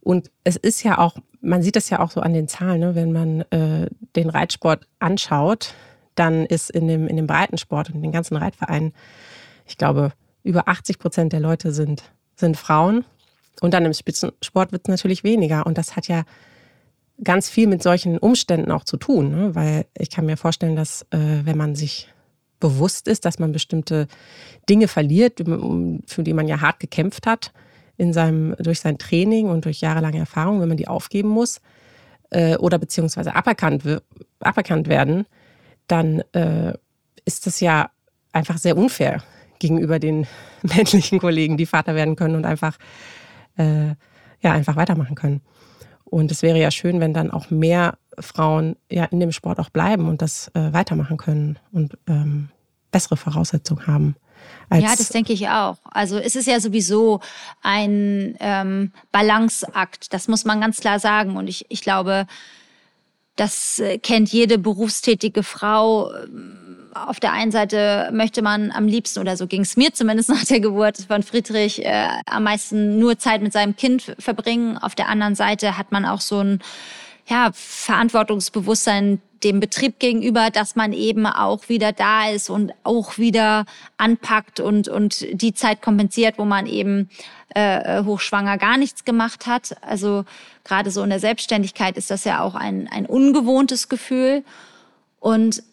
Und 0.03 0.31
es 0.43 0.57
ist 0.57 0.83
ja 0.83 0.97
auch, 0.97 1.15
man 1.41 1.63
sieht 1.63 1.75
das 1.75 1.89
ja 1.89 1.99
auch 1.99 2.11
so 2.11 2.21
an 2.21 2.33
den 2.33 2.47
Zahlen, 2.47 2.81
ne? 2.81 2.95
wenn 2.95 3.11
man 3.11 3.41
äh, 3.51 3.89
den 4.15 4.29
Reitsport 4.29 4.85
anschaut, 4.99 5.73
dann 6.15 6.45
ist 6.45 6.69
in 6.69 6.87
dem, 6.87 7.07
in 7.07 7.15
dem 7.15 7.27
Breitensport 7.27 7.89
und 7.89 7.95
in 7.95 8.01
den 8.03 8.11
ganzen 8.11 8.35
Reitvereinen, 8.35 8.93
ich 9.65 9.77
glaube, 9.77 10.11
über 10.43 10.67
80 10.67 10.99
Prozent 10.99 11.33
der 11.33 11.39
Leute 11.39 11.71
sind, 11.71 12.03
sind 12.35 12.57
Frauen. 12.57 13.05
Und 13.61 13.73
dann 13.73 13.85
im 13.85 13.93
Spitzensport 13.93 14.71
wird 14.71 14.83
es 14.85 14.89
natürlich 14.89 15.23
weniger. 15.23 15.65
Und 15.65 15.77
das 15.77 15.95
hat 15.95 16.07
ja 16.07 16.23
ganz 17.23 17.49
viel 17.49 17.67
mit 17.67 17.81
solchen 17.81 18.17
Umständen 18.17 18.71
auch 18.71 18.83
zu 18.83 18.97
tun, 18.97 19.31
ne? 19.31 19.55
weil 19.55 19.85
ich 19.97 20.09
kann 20.09 20.25
mir 20.25 20.35
vorstellen, 20.35 20.75
dass 20.75 21.03
äh, 21.11 21.45
wenn 21.45 21.57
man 21.57 21.75
sich 21.75 22.09
bewusst 22.59 23.07
ist, 23.07 23.25
dass 23.25 23.39
man 23.39 23.51
bestimmte 23.51 24.07
Dinge 24.69 24.87
verliert, 24.87 25.39
für 26.07 26.23
die 26.23 26.33
man 26.33 26.47
ja 26.47 26.61
hart 26.61 26.79
gekämpft 26.79 27.27
hat 27.27 27.53
in 27.97 28.13
seinem, 28.13 28.55
durch 28.59 28.79
sein 28.79 28.97
Training 28.97 29.47
und 29.49 29.65
durch 29.65 29.81
jahrelange 29.81 30.19
Erfahrung, 30.19 30.61
wenn 30.61 30.67
man 30.67 30.77
die 30.77 30.87
aufgeben 30.87 31.29
muss 31.29 31.61
äh, 32.31 32.55
oder 32.57 32.77
beziehungsweise 32.79 33.35
aberkannt, 33.35 33.83
aberkannt 34.39 34.87
werden, 34.87 35.25
dann 35.87 36.21
äh, 36.33 36.73
ist 37.25 37.45
das 37.45 37.59
ja 37.59 37.91
einfach 38.31 38.57
sehr 38.57 38.77
unfair 38.77 39.23
gegenüber 39.59 39.99
den 39.99 40.27
männlichen 40.63 41.19
Kollegen, 41.19 41.57
die 41.57 41.65
Vater 41.65 41.95
werden 41.95 42.15
können 42.15 42.35
und 42.35 42.45
einfach, 42.45 42.77
äh, 43.57 43.89
ja, 44.41 44.51
einfach 44.51 44.75
weitermachen 44.75 45.15
können. 45.15 45.41
Und 46.03 46.31
es 46.31 46.41
wäre 46.41 46.59
ja 46.59 46.69
schön, 46.69 46.99
wenn 46.99 47.13
dann 47.13 47.31
auch 47.31 47.49
mehr 47.49 47.97
Frauen 48.19 48.75
ja 48.91 49.05
in 49.05 49.19
dem 49.19 49.31
Sport 49.31 49.59
auch 49.59 49.69
bleiben 49.69 50.07
und 50.07 50.21
das 50.21 50.49
äh, 50.53 50.73
weitermachen 50.73 51.17
können 51.17 51.57
und 51.71 51.97
ähm, 52.07 52.49
bessere 52.91 53.17
Voraussetzungen 53.17 53.87
haben. 53.87 54.15
Ja, 54.71 54.95
das 54.95 55.09
denke 55.09 55.33
ich 55.33 55.49
auch. 55.49 55.77
Also 55.91 56.17
es 56.17 56.35
ist 56.35 56.47
ja 56.47 56.59
sowieso 56.59 57.19
ein 57.61 58.35
ähm, 58.39 58.91
Balanceakt, 59.11 60.13
das 60.13 60.27
muss 60.27 60.45
man 60.45 60.61
ganz 60.61 60.79
klar 60.79 60.99
sagen. 60.99 61.37
Und 61.37 61.47
ich, 61.47 61.65
ich 61.69 61.81
glaube, 61.81 62.25
das 63.35 63.79
äh, 63.79 63.97
kennt 63.97 64.31
jede 64.31 64.57
berufstätige 64.57 65.43
Frau. 65.43 66.11
Auf 66.93 67.19
der 67.19 67.33
einen 67.33 67.51
Seite 67.51 68.09
möchte 68.13 68.41
man 68.41 68.71
am 68.71 68.87
liebsten, 68.87 69.19
oder 69.19 69.37
so 69.37 69.47
ging 69.47 69.61
es 69.61 69.77
mir 69.77 69.93
zumindest 69.93 70.29
nach 70.29 70.45
der 70.45 70.59
Geburt 70.59 70.97
von 71.07 71.23
Friedrich, 71.23 71.85
äh, 71.85 72.07
am 72.25 72.43
meisten 72.43 72.99
nur 72.99 73.17
Zeit 73.17 73.41
mit 73.41 73.53
seinem 73.53 73.75
Kind 73.75 74.15
verbringen. 74.19 74.77
Auf 74.77 74.95
der 74.95 75.09
anderen 75.09 75.35
Seite 75.35 75.77
hat 75.77 75.91
man 75.91 76.05
auch 76.05 76.21
so 76.21 76.39
ein 76.39 76.59
ja, 77.27 77.51
Verantwortungsbewusstsein 77.53 79.21
dem 79.43 79.59
Betrieb 79.59 79.99
gegenüber, 79.99 80.49
dass 80.49 80.75
man 80.75 80.93
eben 80.93 81.25
auch 81.25 81.67
wieder 81.67 81.91
da 81.91 82.29
ist 82.29 82.49
und 82.49 82.71
auch 82.83 83.17
wieder 83.17 83.65
anpackt 83.97 84.59
und, 84.59 84.87
und 84.87 85.25
die 85.31 85.53
Zeit 85.53 85.81
kompensiert, 85.81 86.37
wo 86.37 86.45
man 86.45 86.65
eben 86.65 87.09
äh, 87.49 88.03
hochschwanger 88.03 88.57
gar 88.57 88.77
nichts 88.77 89.05
gemacht 89.05 89.45
hat. 89.45 89.75
Also 89.81 90.23
gerade 90.63 90.91
so 90.91 91.03
in 91.03 91.09
der 91.09 91.19
Selbstständigkeit 91.19 91.97
ist 91.97 92.09
das 92.09 92.23
ja 92.23 92.41
auch 92.41 92.55
ein, 92.55 92.87
ein 92.87 93.05
ungewohntes 93.05 93.89
Gefühl. 93.89 94.43
Und 95.19 95.63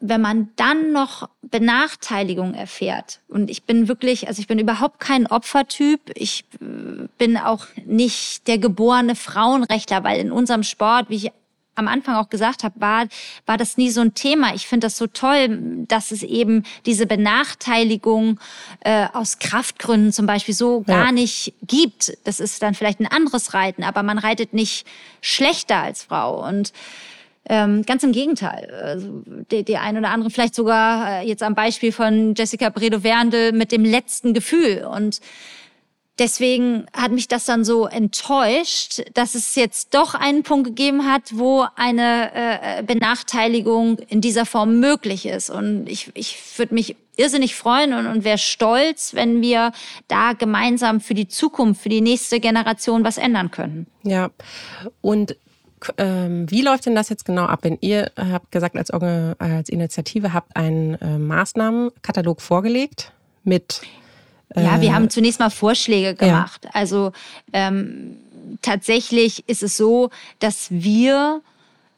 wenn 0.00 0.20
man 0.20 0.50
dann 0.56 0.92
noch 0.92 1.28
Benachteiligung 1.42 2.54
erfährt, 2.54 3.20
und 3.28 3.50
ich 3.50 3.64
bin 3.64 3.88
wirklich, 3.88 4.28
also 4.28 4.40
ich 4.40 4.46
bin 4.46 4.58
überhaupt 4.58 5.00
kein 5.00 5.26
Opfertyp, 5.26 6.00
ich 6.14 6.44
äh, 6.60 7.08
bin 7.18 7.36
auch 7.36 7.66
nicht 7.84 8.46
der 8.46 8.58
geborene 8.58 9.16
Frauenrechtler, 9.16 10.04
weil 10.04 10.20
in 10.20 10.32
unserem 10.32 10.62
Sport, 10.62 11.10
wie 11.10 11.16
ich 11.16 11.32
am 11.78 11.88
Anfang 11.88 12.16
auch 12.16 12.28
gesagt 12.28 12.64
habe, 12.64 12.80
war, 12.80 13.06
war 13.46 13.56
das 13.56 13.76
nie 13.76 13.90
so 13.90 14.00
ein 14.00 14.14
Thema. 14.14 14.54
Ich 14.54 14.66
finde 14.66 14.86
das 14.86 14.98
so 14.98 15.06
toll, 15.06 15.84
dass 15.86 16.10
es 16.10 16.24
eben 16.24 16.64
diese 16.86 17.06
Benachteiligung 17.06 18.40
äh, 18.80 19.06
aus 19.12 19.38
Kraftgründen 19.38 20.12
zum 20.12 20.26
Beispiel 20.26 20.54
so 20.54 20.84
ja. 20.86 21.04
gar 21.04 21.12
nicht 21.12 21.54
gibt. 21.62 22.18
Das 22.24 22.40
ist 22.40 22.62
dann 22.62 22.74
vielleicht 22.74 22.98
ein 22.98 23.06
anderes 23.06 23.54
Reiten, 23.54 23.84
aber 23.84 24.02
man 24.02 24.18
reitet 24.18 24.52
nicht 24.52 24.86
schlechter 25.20 25.76
als 25.76 26.02
Frau. 26.02 26.44
Und 26.46 26.72
ähm, 27.48 27.82
ganz 27.84 28.02
im 28.02 28.12
Gegenteil. 28.12 28.70
Also 28.82 29.22
die, 29.50 29.64
die 29.64 29.76
ein 29.76 29.96
oder 29.96 30.10
andere, 30.10 30.30
vielleicht 30.30 30.54
sogar 30.54 31.22
äh, 31.22 31.26
jetzt 31.26 31.42
am 31.42 31.54
Beispiel 31.54 31.92
von 31.92 32.34
Jessica 32.36 32.68
Bredow-Werndl 32.68 33.52
mit 33.52 33.72
dem 33.72 33.84
letzten 33.84 34.34
Gefühl. 34.34 34.84
Und 34.84 35.20
deswegen 36.18 36.86
hat 36.92 37.12
mich 37.12 37.28
das 37.28 37.46
dann 37.46 37.64
so 37.64 37.86
enttäuscht, 37.86 39.02
dass 39.14 39.34
es 39.34 39.54
jetzt 39.54 39.94
doch 39.94 40.14
einen 40.14 40.42
Punkt 40.42 40.66
gegeben 40.66 41.06
hat, 41.06 41.22
wo 41.32 41.64
eine 41.76 42.30
äh, 42.34 42.82
Benachteiligung 42.82 43.98
in 44.08 44.20
dieser 44.20 44.44
Form 44.44 44.78
möglich 44.80 45.26
ist. 45.26 45.50
Und 45.50 45.88
ich, 45.88 46.10
ich 46.14 46.36
würde 46.58 46.74
mich 46.74 46.96
irrsinnig 47.16 47.56
freuen 47.56 47.94
und, 47.94 48.06
und 48.06 48.24
wäre 48.24 48.38
stolz, 48.38 49.14
wenn 49.14 49.42
wir 49.42 49.72
da 50.06 50.34
gemeinsam 50.34 51.00
für 51.00 51.14
die 51.14 51.28
Zukunft, 51.28 51.82
für 51.82 51.88
die 51.88 52.00
nächste 52.00 52.40
Generation 52.40 53.04
was 53.04 53.18
ändern 53.18 53.50
könnten. 53.50 53.86
Ja, 54.04 54.30
und 55.00 55.36
ähm, 55.96 56.50
wie 56.50 56.62
läuft 56.62 56.86
denn 56.86 56.94
das 56.94 57.08
jetzt 57.08 57.24
genau 57.24 57.44
ab? 57.44 57.60
Wenn 57.62 57.78
ihr 57.80 58.10
habt 58.16 58.50
gesagt, 58.52 58.76
als, 58.76 58.90
als 58.90 59.68
Initiative 59.68 60.32
habt 60.32 60.56
einen 60.56 60.94
äh, 60.94 61.18
Maßnahmenkatalog 61.18 62.40
vorgelegt 62.40 63.12
mit 63.44 63.82
ja, 64.56 64.80
wir 64.80 64.94
haben 64.94 65.06
äh, 65.06 65.08
zunächst 65.08 65.40
mal 65.40 65.50
Vorschläge 65.50 66.14
gemacht. 66.14 66.64
Ja. 66.64 66.70
Also 66.72 67.12
ähm, 67.52 68.16
tatsächlich 68.62 69.48
ist 69.48 69.62
es 69.62 69.76
so, 69.76 70.10
dass 70.38 70.68
wir 70.70 71.42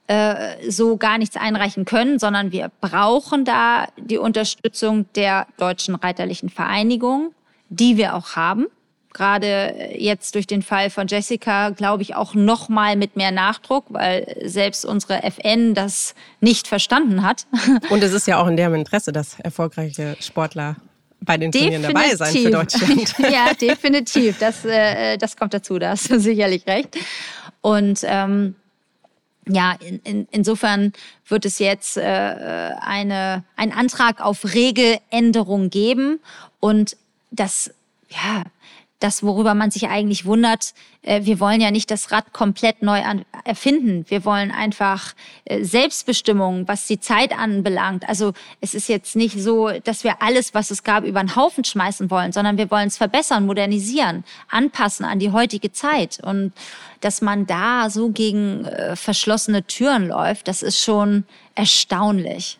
äh, 0.09 0.69
so 0.69 0.97
gar 0.97 1.19
nichts 1.19 1.37
einreichen 1.37 1.85
können, 1.85 2.19
sondern 2.19 2.53
wir 2.53 2.71
brauchen 2.81 3.45
da 3.45 3.87
die 3.97 4.19
Unterstützung 4.19 5.07
der 5.14 5.47
Deutschen 5.59 5.95
Reiterlichen 5.95 6.49
Vereinigung, 6.49 7.33
die 7.69 7.97
wir 7.97 8.14
auch 8.14 8.35
haben. 8.35 8.66
Gerade 9.12 9.90
jetzt 9.96 10.35
durch 10.35 10.46
den 10.46 10.62
Fall 10.62 10.88
von 10.88 11.09
Jessica, 11.09 11.70
glaube 11.70 12.03
ich, 12.03 12.14
auch 12.14 12.35
noch 12.35 12.68
mal 12.68 12.96
mit 12.96 13.16
mehr 13.16 13.33
Nachdruck, 13.33 13.87
weil 13.88 14.37
selbst 14.44 14.85
unsere 14.85 15.23
FN 15.25 15.75
das 15.75 16.14
nicht 16.40 16.68
verstanden 16.68 17.23
hat. 17.23 17.46
Und 17.90 18.03
es 18.03 18.12
ist 18.12 18.27
ja 18.27 18.40
auch 18.40 18.46
in 18.46 18.57
deren 18.57 18.75
Interesse, 18.75 19.12
dass 19.12 19.38
erfolgreiche 19.40 20.16
Sportler 20.20 20.77
bei 21.23 21.37
den 21.37 21.53
Turnieren 21.53 21.83
dabei 21.83 22.14
sein 22.14 22.33
für 22.33 22.51
Deutschland. 22.51 23.14
ja, 23.18 23.53
definitiv. 23.53 24.38
Das, 24.38 24.64
äh, 24.64 25.18
das 25.18 25.37
kommt 25.37 25.55
dazu, 25.55 25.79
da 25.79 25.90
hast 25.90 26.11
du 26.11 26.18
sicherlich 26.20 26.66
recht. 26.66 26.96
Und 27.61 28.01
ähm, 28.05 28.55
ja, 29.49 29.77
in, 29.81 30.01
in, 30.05 30.29
insofern 30.31 30.92
wird 31.27 31.44
es 31.44 31.59
jetzt 31.59 31.96
äh, 31.96 32.03
eine, 32.81 33.44
einen 33.57 33.73
Antrag 33.73 34.20
auf 34.20 34.55
Regeländerung 34.55 35.70
geben 35.70 36.20
und 36.61 36.96
das, 37.31 37.70
ja, 38.09 38.44
das, 39.01 39.23
worüber 39.23 39.55
man 39.55 39.71
sich 39.71 39.89
eigentlich 39.89 40.27
wundert, 40.27 40.75
äh, 41.03 41.25
wir 41.25 41.41
wollen 41.41 41.61
ja 41.61 41.71
nicht 41.71 41.91
das 41.91 42.13
Rad 42.13 42.33
komplett 42.33 42.83
neu 42.83 43.03
erfinden. 43.45 44.05
Wir 44.09 44.25
wollen 44.25 44.51
einfach 44.51 45.15
äh, 45.47 45.65
Selbstbestimmung, 45.65 46.69
was 46.69 46.87
die 46.87 47.01
Zeit 47.01 47.37
anbelangt. 47.37 48.09
Also 48.09 48.33
es 48.61 48.75
ist 48.75 48.89
jetzt 48.89 49.17
nicht 49.17 49.41
so, 49.41 49.71
dass 49.85 50.05
wir 50.05 50.23
alles, 50.23 50.55
was 50.55 50.71
es 50.71 50.85
gab, 50.85 51.05
über 51.05 51.21
den 51.21 51.35
Haufen 51.35 51.65
schmeißen 51.65 52.11
wollen, 52.11 52.33
sondern 52.33 52.59
wir 52.59 52.71
wollen 52.71 52.89
es 52.89 52.99
verbessern, 52.99 53.47
modernisieren, 53.47 54.23
anpassen 54.51 55.07
an 55.07 55.19
die 55.19 55.33
heutige 55.33 55.73
Zeit. 55.73 56.21
Und 56.23 56.53
dass 57.01 57.23
man 57.23 57.47
da 57.47 57.89
so 57.89 58.11
gegen 58.11 58.67
äh, 58.67 58.97
verschlossene 58.97 59.65
Türen 59.65 60.09
läuft, 60.09 60.47
das 60.47 60.63
ist 60.63 60.79
schon 60.79 61.25
erstaunlich. 61.55 62.59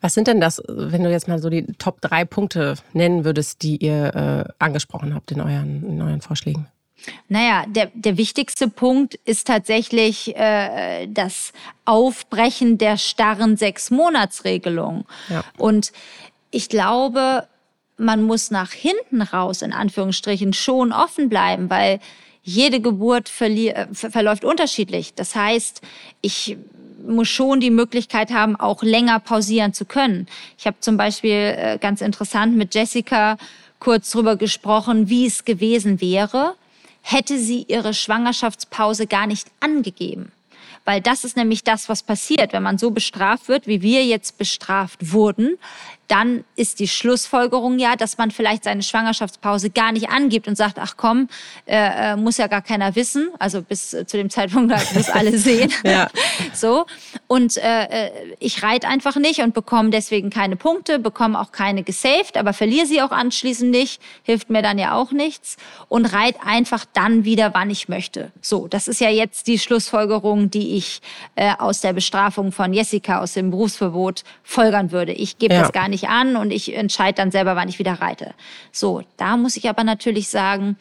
Was 0.00 0.14
sind 0.14 0.28
denn 0.28 0.40
das, 0.40 0.62
wenn 0.68 1.02
du 1.02 1.10
jetzt 1.10 1.28
mal 1.28 1.38
so 1.38 1.50
die 1.50 1.64
Top 1.78 2.00
drei 2.00 2.24
Punkte 2.24 2.74
nennen 2.92 3.24
würdest, 3.24 3.62
die 3.62 3.76
ihr 3.76 4.14
äh, 4.14 4.52
angesprochen 4.58 5.14
habt 5.14 5.30
in 5.32 5.40
euren, 5.40 5.84
in 5.84 6.02
euren 6.02 6.20
Vorschlägen? 6.20 6.66
Naja, 7.28 7.64
der, 7.68 7.90
der 7.94 8.16
wichtigste 8.16 8.68
Punkt 8.68 9.14
ist 9.24 9.46
tatsächlich 9.46 10.36
äh, 10.36 11.06
das 11.06 11.52
Aufbrechen 11.84 12.76
der 12.78 12.96
starren 12.96 13.56
Sechs-Monats-Regelung. 13.56 15.06
Ja. 15.28 15.44
Und 15.56 15.92
ich 16.50 16.68
glaube, 16.68 17.46
man 17.96 18.22
muss 18.22 18.50
nach 18.50 18.72
hinten 18.72 19.22
raus, 19.22 19.62
in 19.62 19.72
Anführungsstrichen, 19.72 20.52
schon 20.52 20.92
offen 20.92 21.28
bleiben, 21.28 21.70
weil 21.70 22.00
jede 22.42 22.80
Geburt 22.80 23.30
äh, 23.40 23.86
verläuft 23.92 24.44
unterschiedlich. 24.44 25.14
Das 25.14 25.34
heißt, 25.34 25.82
ich 26.20 26.56
muss 27.06 27.28
schon 27.28 27.60
die 27.60 27.70
Möglichkeit 27.70 28.30
haben, 28.30 28.56
auch 28.56 28.82
länger 28.82 29.20
pausieren 29.20 29.72
zu 29.72 29.84
können. 29.84 30.26
Ich 30.58 30.66
habe 30.66 30.76
zum 30.80 30.96
Beispiel 30.96 31.30
äh, 31.30 31.78
ganz 31.80 32.00
interessant 32.00 32.56
mit 32.56 32.74
Jessica 32.74 33.36
kurz 33.78 34.10
drüber 34.10 34.36
gesprochen, 34.36 35.08
wie 35.08 35.26
es 35.26 35.44
gewesen 35.44 36.00
wäre, 36.00 36.54
hätte 37.02 37.38
sie 37.38 37.64
ihre 37.68 37.94
Schwangerschaftspause 37.94 39.06
gar 39.06 39.26
nicht 39.26 39.46
angegeben. 39.60 40.32
Weil 40.84 41.00
das 41.00 41.24
ist 41.24 41.36
nämlich 41.36 41.64
das, 41.64 41.88
was 41.88 42.02
passiert, 42.02 42.52
wenn 42.52 42.62
man 42.62 42.78
so 42.78 42.90
bestraft 42.90 43.48
wird, 43.48 43.66
wie 43.66 43.82
wir 43.82 44.04
jetzt 44.04 44.38
bestraft 44.38 45.12
wurden 45.12 45.58
dann 46.08 46.44
ist 46.56 46.80
die 46.80 46.88
Schlussfolgerung 46.88 47.78
ja, 47.78 47.94
dass 47.96 48.18
man 48.18 48.30
vielleicht 48.30 48.64
seine 48.64 48.82
Schwangerschaftspause 48.82 49.70
gar 49.70 49.92
nicht 49.92 50.08
angibt 50.08 50.48
und 50.48 50.56
sagt, 50.56 50.78
ach 50.78 50.94
komm, 50.96 51.28
äh, 51.66 52.12
äh 52.12 52.16
muss 52.16 52.38
ja 52.38 52.46
gar 52.46 52.62
keiner 52.62 52.96
wissen, 52.96 53.28
also 53.38 53.62
bis 53.62 53.94
äh, 53.94 54.06
zu 54.06 54.16
dem 54.16 54.30
Zeitpunkt, 54.30 54.72
da 54.72 54.80
muss 54.94 55.10
alle 55.10 55.38
sehen. 55.38 55.72
ja. 55.84 56.08
So. 56.54 56.86
Und 57.26 57.56
äh, 57.58 58.06
äh, 58.06 58.10
ich 58.40 58.62
reite 58.62 58.88
einfach 58.88 59.16
nicht 59.16 59.40
und 59.40 59.54
bekomme 59.54 59.90
deswegen 59.90 60.30
keine 60.30 60.56
Punkte, 60.56 60.98
bekomme 60.98 61.38
auch 61.38 61.52
keine 61.52 61.82
gesaved, 61.82 62.36
aber 62.36 62.52
verliere 62.52 62.86
sie 62.86 63.02
auch 63.02 63.10
anschließend 63.10 63.70
nicht, 63.70 64.00
hilft 64.22 64.50
mir 64.50 64.62
dann 64.62 64.78
ja 64.78 64.94
auch 64.94 65.12
nichts 65.12 65.56
und 65.88 66.06
reite 66.06 66.40
einfach 66.44 66.84
dann 66.94 67.24
wieder, 67.24 67.54
wann 67.54 67.70
ich 67.70 67.88
möchte. 67.88 68.32
So, 68.40 68.66
das 68.66 68.88
ist 68.88 69.00
ja 69.00 69.10
jetzt 69.10 69.46
die 69.46 69.58
Schlussfolgerung, 69.58 70.50
die 70.50 70.76
ich 70.76 71.00
äh, 71.36 71.52
aus 71.58 71.80
der 71.80 71.92
Bestrafung 71.92 72.50
von 72.50 72.72
Jessica 72.72 73.20
aus 73.20 73.34
dem 73.34 73.50
Berufsverbot 73.50 74.24
folgern 74.42 74.90
würde. 74.90 75.12
Ich 75.12 75.38
gebe 75.38 75.54
ja. 75.54 75.62
das 75.62 75.72
gar 75.72 75.88
nicht 75.88 75.97
nicht 76.02 76.10
an 76.10 76.36
und 76.36 76.50
ich 76.50 76.74
entscheide 76.74 77.16
dann 77.16 77.30
selber, 77.30 77.56
wann 77.56 77.68
ich 77.68 77.78
wieder 77.78 77.94
reite. 77.94 78.34
So, 78.72 79.02
da 79.16 79.36
muss 79.36 79.56
ich 79.56 79.68
aber 79.68 79.84
natürlich 79.84 80.28
sagen, 80.28 80.76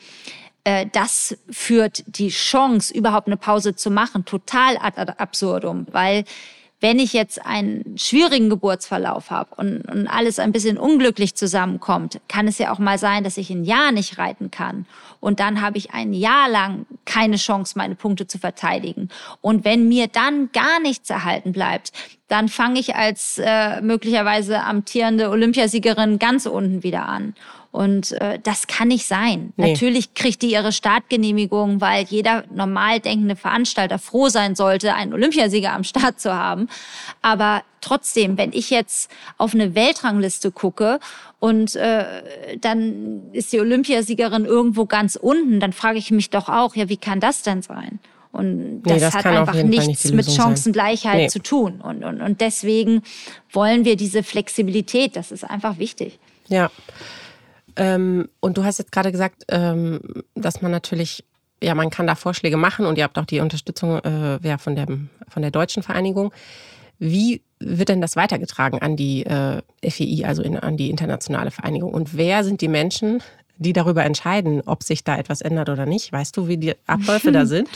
äh, 0.63 0.85
das 0.91 1.37
führt 1.49 2.03
die 2.07 2.29
Chance, 2.29 2.93
überhaupt 2.93 3.27
eine 3.27 3.37
Pause 3.37 3.75
zu 3.75 3.89
machen, 3.89 4.25
total 4.25 4.77
ad 4.77 5.13
absurdum, 5.17 5.87
weil 5.91 6.23
wenn 6.79 6.99
ich 6.99 7.13
jetzt 7.13 7.43
einen 7.43 7.97
schwierigen 7.97 8.49
Geburtsverlauf 8.49 9.31
habe 9.31 9.55
und, 9.55 9.81
und, 9.81 10.07
alles 10.07 10.37
ein 10.37 10.51
bisschen 10.51 10.77
unglücklich 10.77 11.35
zusammenkommt, 11.35 12.19
kann 12.27 12.47
es 12.47 12.59
ja 12.59 12.71
auch 12.71 12.77
mal 12.77 12.99
sein, 12.99 13.23
dass 13.23 13.37
ich 13.37 13.49
ein 13.49 13.63
Jahr 13.63 13.91
nicht 13.91 14.19
reiten 14.19 14.51
kann. 14.51 14.85
Und 15.19 15.39
dann 15.39 15.61
habe 15.61 15.79
ich 15.79 15.91
ein 15.91 16.13
Jahr 16.13 16.47
lang 16.47 16.85
keine 17.05 17.37
Chance, 17.37 17.73
meine 17.77 17.95
Punkte 17.95 18.27
zu 18.27 18.37
verteidigen. 18.37 19.09
Und 19.41 19.65
wenn 19.65 19.87
mir 19.87 20.07
dann 20.07 20.51
gar 20.51 20.79
nichts 20.79 21.09
erhalten 21.09 21.51
bleibt, 21.51 21.91
dann 22.27 22.47
fange 22.47 22.79
ich 22.79 22.95
als 22.95 23.39
äh, 23.43 23.81
möglicherweise 23.81 24.61
amtierende 24.61 25.29
Olympiasiegerin 25.29 26.19
ganz 26.19 26.45
unten 26.45 26.83
wieder 26.83 27.07
an. 27.07 27.33
Und 27.71 28.13
äh, 28.13 28.39
das 28.41 28.67
kann 28.67 28.87
nicht 28.87 29.05
sein. 29.05 29.53
Nee. 29.57 29.73
Natürlich 29.73 30.13
kriegt 30.13 30.41
die 30.41 30.51
ihre 30.51 30.71
Startgenehmigung, 30.71 31.81
weil 31.81 32.05
jeder 32.05 32.43
normal 32.53 32.99
denkende 32.99 33.35
Veranstalter 33.35 33.99
froh 33.99 34.29
sein 34.29 34.55
sollte, 34.55 34.93
einen 34.93 35.13
Olympiasieger 35.13 35.73
am 35.73 35.83
Start 35.83 36.19
zu 36.19 36.33
haben. 36.33 36.69
Aber 37.21 37.63
trotzdem, 37.81 38.37
wenn 38.37 38.53
ich 38.53 38.69
jetzt 38.69 39.11
auf 39.37 39.53
eine 39.53 39.75
Weltrangliste 39.75 40.51
gucke 40.51 40.99
und 41.39 41.75
äh, 41.75 42.57
dann 42.59 43.21
ist 43.33 43.53
die 43.53 43.59
Olympiasiegerin 43.59 44.45
irgendwo 44.45 44.85
ganz 44.85 45.15
unten, 45.15 45.59
dann 45.59 45.73
frage 45.73 45.99
ich 45.99 46.09
mich 46.11 46.29
doch 46.29 46.49
auch, 46.49 46.75
ja, 46.75 46.89
wie 46.89 46.97
kann 46.97 47.19
das 47.19 47.43
denn 47.43 47.61
sein? 47.61 47.99
Und 48.31 48.83
das, 48.83 48.93
nee, 48.93 48.99
das 48.99 49.15
hat 49.15 49.25
einfach 49.25 49.55
nichts 49.63 50.03
nicht 50.05 50.13
mit 50.13 50.31
Chancengleichheit 50.31 51.17
nee. 51.17 51.27
zu 51.27 51.39
tun. 51.39 51.81
Und, 51.81 52.03
und, 52.03 52.21
und 52.21 52.41
deswegen 52.41 53.01
wollen 53.51 53.85
wir 53.85 53.95
diese 53.95 54.21
Flexibilität, 54.21 55.15
das 55.15 55.31
ist 55.31 55.43
einfach 55.43 55.79
wichtig. 55.79 56.19
Ja. 56.47 56.69
Ähm, 57.77 58.27
und 58.39 58.57
du 58.57 58.63
hast 58.63 58.79
jetzt 58.79 58.91
gerade 58.91 59.11
gesagt, 59.11 59.43
ähm, 59.49 60.01
dass 60.35 60.61
man 60.61 60.71
natürlich, 60.71 61.23
ja, 61.61 61.75
man 61.75 61.89
kann 61.89 62.07
da 62.07 62.15
Vorschläge 62.15 62.57
machen 62.57 62.85
und 62.85 62.97
ihr 62.97 63.03
habt 63.03 63.17
auch 63.17 63.25
die 63.25 63.39
Unterstützung 63.39 63.99
äh, 63.99 64.39
ja, 64.41 64.57
von, 64.57 64.75
der, 64.75 64.87
von 65.29 65.41
der 65.41 65.51
deutschen 65.51 65.83
Vereinigung. 65.83 66.33
Wie 66.99 67.41
wird 67.59 67.89
denn 67.89 68.01
das 68.01 68.15
weitergetragen 68.15 68.81
an 68.81 68.95
die 68.95 69.25
äh, 69.25 69.61
FEI, 69.87 70.25
also 70.25 70.41
in, 70.41 70.57
an 70.57 70.77
die 70.77 70.89
internationale 70.89 71.51
Vereinigung? 71.51 71.93
Und 71.93 72.17
wer 72.17 72.43
sind 72.43 72.61
die 72.61 72.67
Menschen, 72.67 73.21
die 73.57 73.73
darüber 73.73 74.03
entscheiden, 74.03 74.61
ob 74.65 74.83
sich 74.83 75.03
da 75.03 75.17
etwas 75.17 75.41
ändert 75.41 75.69
oder 75.69 75.85
nicht? 75.85 76.11
Weißt 76.11 76.35
du, 76.35 76.47
wie 76.47 76.57
die 76.57 76.73
Abläufe 76.87 77.31
da 77.31 77.45
sind? 77.45 77.69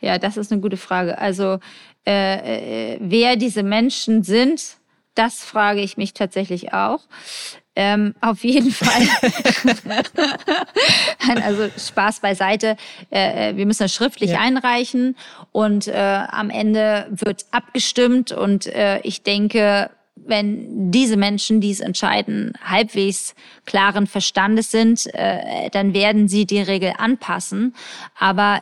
Ja, 0.00 0.18
das 0.18 0.36
ist 0.36 0.52
eine 0.52 0.60
gute 0.60 0.76
Frage. 0.76 1.18
Also 1.18 1.58
äh, 2.06 2.94
äh, 2.94 2.98
wer 3.00 3.36
diese 3.36 3.62
Menschen 3.62 4.22
sind, 4.22 4.76
das 5.14 5.42
frage 5.42 5.80
ich 5.80 5.96
mich 5.96 6.14
tatsächlich 6.14 6.72
auch. 6.72 7.00
Ähm, 7.80 8.16
auf 8.20 8.42
jeden 8.42 8.72
Fall. 8.72 9.06
also 11.44 11.68
Spaß 11.78 12.18
beiseite. 12.18 12.76
Äh, 13.08 13.50
äh, 13.50 13.56
wir 13.56 13.66
müssen 13.66 13.84
das 13.84 13.94
schriftlich 13.94 14.32
ja. 14.32 14.40
einreichen 14.40 15.16
und 15.52 15.86
äh, 15.86 15.92
am 15.94 16.50
Ende 16.50 17.06
wird 17.10 17.46
abgestimmt 17.52 18.32
und 18.32 18.66
äh, 18.66 18.98
ich 19.02 19.22
denke, 19.22 19.90
wenn 20.16 20.90
diese 20.90 21.16
Menschen, 21.16 21.60
die 21.60 21.70
es 21.70 21.78
entscheiden, 21.78 22.54
halbwegs 22.64 23.36
klaren 23.64 24.08
Verstandes 24.08 24.72
sind, 24.72 25.06
äh, 25.14 25.70
dann 25.70 25.94
werden 25.94 26.26
sie 26.26 26.46
die 26.46 26.60
Regel 26.60 26.94
anpassen. 26.98 27.76
Aber 28.18 28.60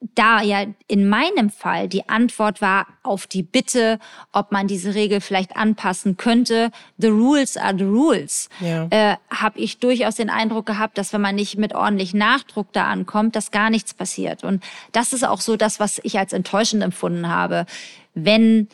da 0.00 0.40
ja 0.40 0.64
in 0.86 1.08
meinem 1.08 1.50
Fall 1.50 1.86
die 1.86 2.08
Antwort 2.08 2.62
war 2.62 2.86
auf 3.02 3.26
die 3.26 3.42
Bitte, 3.42 3.98
ob 4.32 4.50
man 4.50 4.66
diese 4.66 4.94
Regel 4.94 5.20
vielleicht 5.20 5.56
anpassen 5.56 6.16
könnte, 6.16 6.70
the 6.96 7.08
rules 7.08 7.56
are 7.56 7.76
the 7.76 7.84
rules, 7.84 8.48
ja. 8.60 8.86
äh, 8.90 9.16
habe 9.30 9.58
ich 9.58 9.78
durchaus 9.78 10.14
den 10.16 10.30
Eindruck 10.30 10.64
gehabt, 10.64 10.96
dass 10.96 11.12
wenn 11.12 11.20
man 11.20 11.34
nicht 11.34 11.58
mit 11.58 11.74
ordentlich 11.74 12.14
Nachdruck 12.14 12.72
da 12.72 12.86
ankommt, 12.86 13.36
dass 13.36 13.50
gar 13.50 13.68
nichts 13.68 13.92
passiert. 13.92 14.42
Und 14.42 14.64
das 14.92 15.12
ist 15.12 15.24
auch 15.24 15.40
so 15.40 15.56
das, 15.56 15.80
was 15.80 16.00
ich 16.02 16.18
als 16.18 16.32
enttäuschend 16.32 16.82
empfunden 16.82 17.28
habe. 17.28 17.66
Wenn 18.14 18.68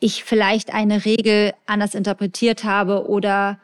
ich 0.00 0.22
vielleicht 0.22 0.72
eine 0.72 1.04
Regel 1.04 1.54
anders 1.66 1.96
interpretiert 1.96 2.62
habe 2.62 3.08
oder 3.08 3.58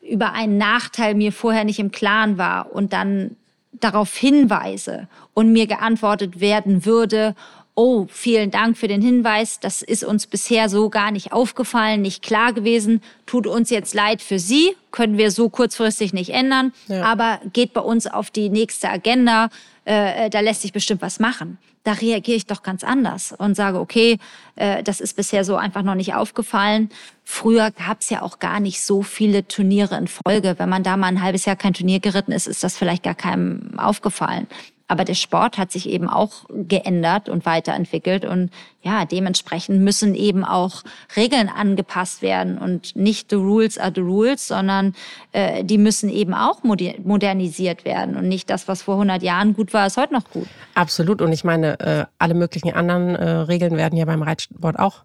über 0.00 0.32
einen 0.32 0.56
Nachteil 0.56 1.14
mir 1.14 1.32
vorher 1.32 1.64
nicht 1.64 1.80
im 1.80 1.90
Klaren 1.90 2.38
war 2.38 2.72
und 2.72 2.92
dann 2.92 3.36
darauf 3.72 4.14
hinweise 4.14 5.08
und 5.34 5.52
mir 5.52 5.66
geantwortet 5.66 6.40
werden 6.40 6.84
würde, 6.84 7.34
oh, 7.74 8.06
vielen 8.10 8.50
Dank 8.50 8.76
für 8.76 8.88
den 8.88 9.00
Hinweis, 9.00 9.58
das 9.58 9.80
ist 9.82 10.04
uns 10.04 10.26
bisher 10.26 10.68
so 10.68 10.90
gar 10.90 11.10
nicht 11.10 11.32
aufgefallen, 11.32 12.02
nicht 12.02 12.22
klar 12.22 12.52
gewesen, 12.52 13.02
tut 13.24 13.46
uns 13.46 13.70
jetzt 13.70 13.94
leid 13.94 14.20
für 14.20 14.38
Sie, 14.38 14.76
können 14.90 15.16
wir 15.16 15.30
so 15.30 15.48
kurzfristig 15.48 16.12
nicht 16.12 16.30
ändern, 16.30 16.72
ja. 16.88 17.02
aber 17.04 17.40
geht 17.52 17.72
bei 17.72 17.80
uns 17.80 18.06
auf 18.06 18.30
die 18.30 18.50
nächste 18.50 18.90
Agenda, 18.90 19.48
äh, 19.84 20.30
da 20.30 20.40
lässt 20.40 20.62
sich 20.62 20.72
bestimmt 20.72 21.02
was 21.02 21.18
machen. 21.18 21.58
Da 21.84 21.92
reagiere 21.92 22.36
ich 22.36 22.46
doch 22.46 22.62
ganz 22.62 22.84
anders 22.84 23.32
und 23.32 23.56
sage, 23.56 23.80
okay, 23.80 24.18
äh, 24.54 24.82
das 24.84 25.00
ist 25.00 25.16
bisher 25.16 25.44
so 25.44 25.56
einfach 25.56 25.82
noch 25.82 25.96
nicht 25.96 26.14
aufgefallen. 26.14 26.90
Früher 27.24 27.72
gab 27.72 28.00
es 28.00 28.10
ja 28.10 28.22
auch 28.22 28.38
gar 28.38 28.60
nicht 28.60 28.82
so 28.82 29.02
viele 29.02 29.46
Turniere 29.48 29.96
in 29.96 30.06
Folge. 30.06 30.54
Wenn 30.58 30.68
man 30.68 30.84
da 30.84 30.96
mal 30.96 31.08
ein 31.08 31.22
halbes 31.22 31.44
Jahr 31.44 31.56
kein 31.56 31.74
Turnier 31.74 31.98
geritten 31.98 32.30
ist, 32.30 32.46
ist 32.46 32.62
das 32.62 32.76
vielleicht 32.76 33.02
gar 33.02 33.16
keinem 33.16 33.78
aufgefallen. 33.78 34.46
Aber 34.92 35.06
der 35.06 35.14
Sport 35.14 35.56
hat 35.56 35.72
sich 35.72 35.88
eben 35.88 36.06
auch 36.06 36.44
geändert 36.50 37.30
und 37.30 37.46
weiterentwickelt. 37.46 38.26
Und 38.26 38.50
ja, 38.82 39.06
dementsprechend 39.06 39.80
müssen 39.80 40.14
eben 40.14 40.44
auch 40.44 40.82
Regeln 41.16 41.48
angepasst 41.48 42.20
werden 42.20 42.58
und 42.58 42.94
nicht 42.94 43.30
the 43.30 43.36
rules 43.36 43.78
are 43.78 43.90
the 43.94 44.02
rules, 44.02 44.46
sondern 44.46 44.94
äh, 45.32 45.64
die 45.64 45.78
müssen 45.78 46.10
eben 46.10 46.34
auch 46.34 46.62
modernisiert 46.62 47.86
werden. 47.86 48.16
Und 48.16 48.28
nicht 48.28 48.50
das, 48.50 48.68
was 48.68 48.82
vor 48.82 48.96
100 48.96 49.22
Jahren 49.22 49.54
gut 49.54 49.72
war, 49.72 49.86
ist 49.86 49.96
heute 49.96 50.12
noch 50.12 50.28
gut. 50.28 50.46
Absolut. 50.74 51.22
Und 51.22 51.32
ich 51.32 51.42
meine, 51.42 51.80
äh, 51.80 52.04
alle 52.18 52.34
möglichen 52.34 52.74
anderen 52.74 53.14
äh, 53.14 53.30
Regeln 53.30 53.78
werden 53.78 53.96
ja 53.96 54.04
beim 54.04 54.20
Reitsport 54.20 54.78
auch 54.78 55.04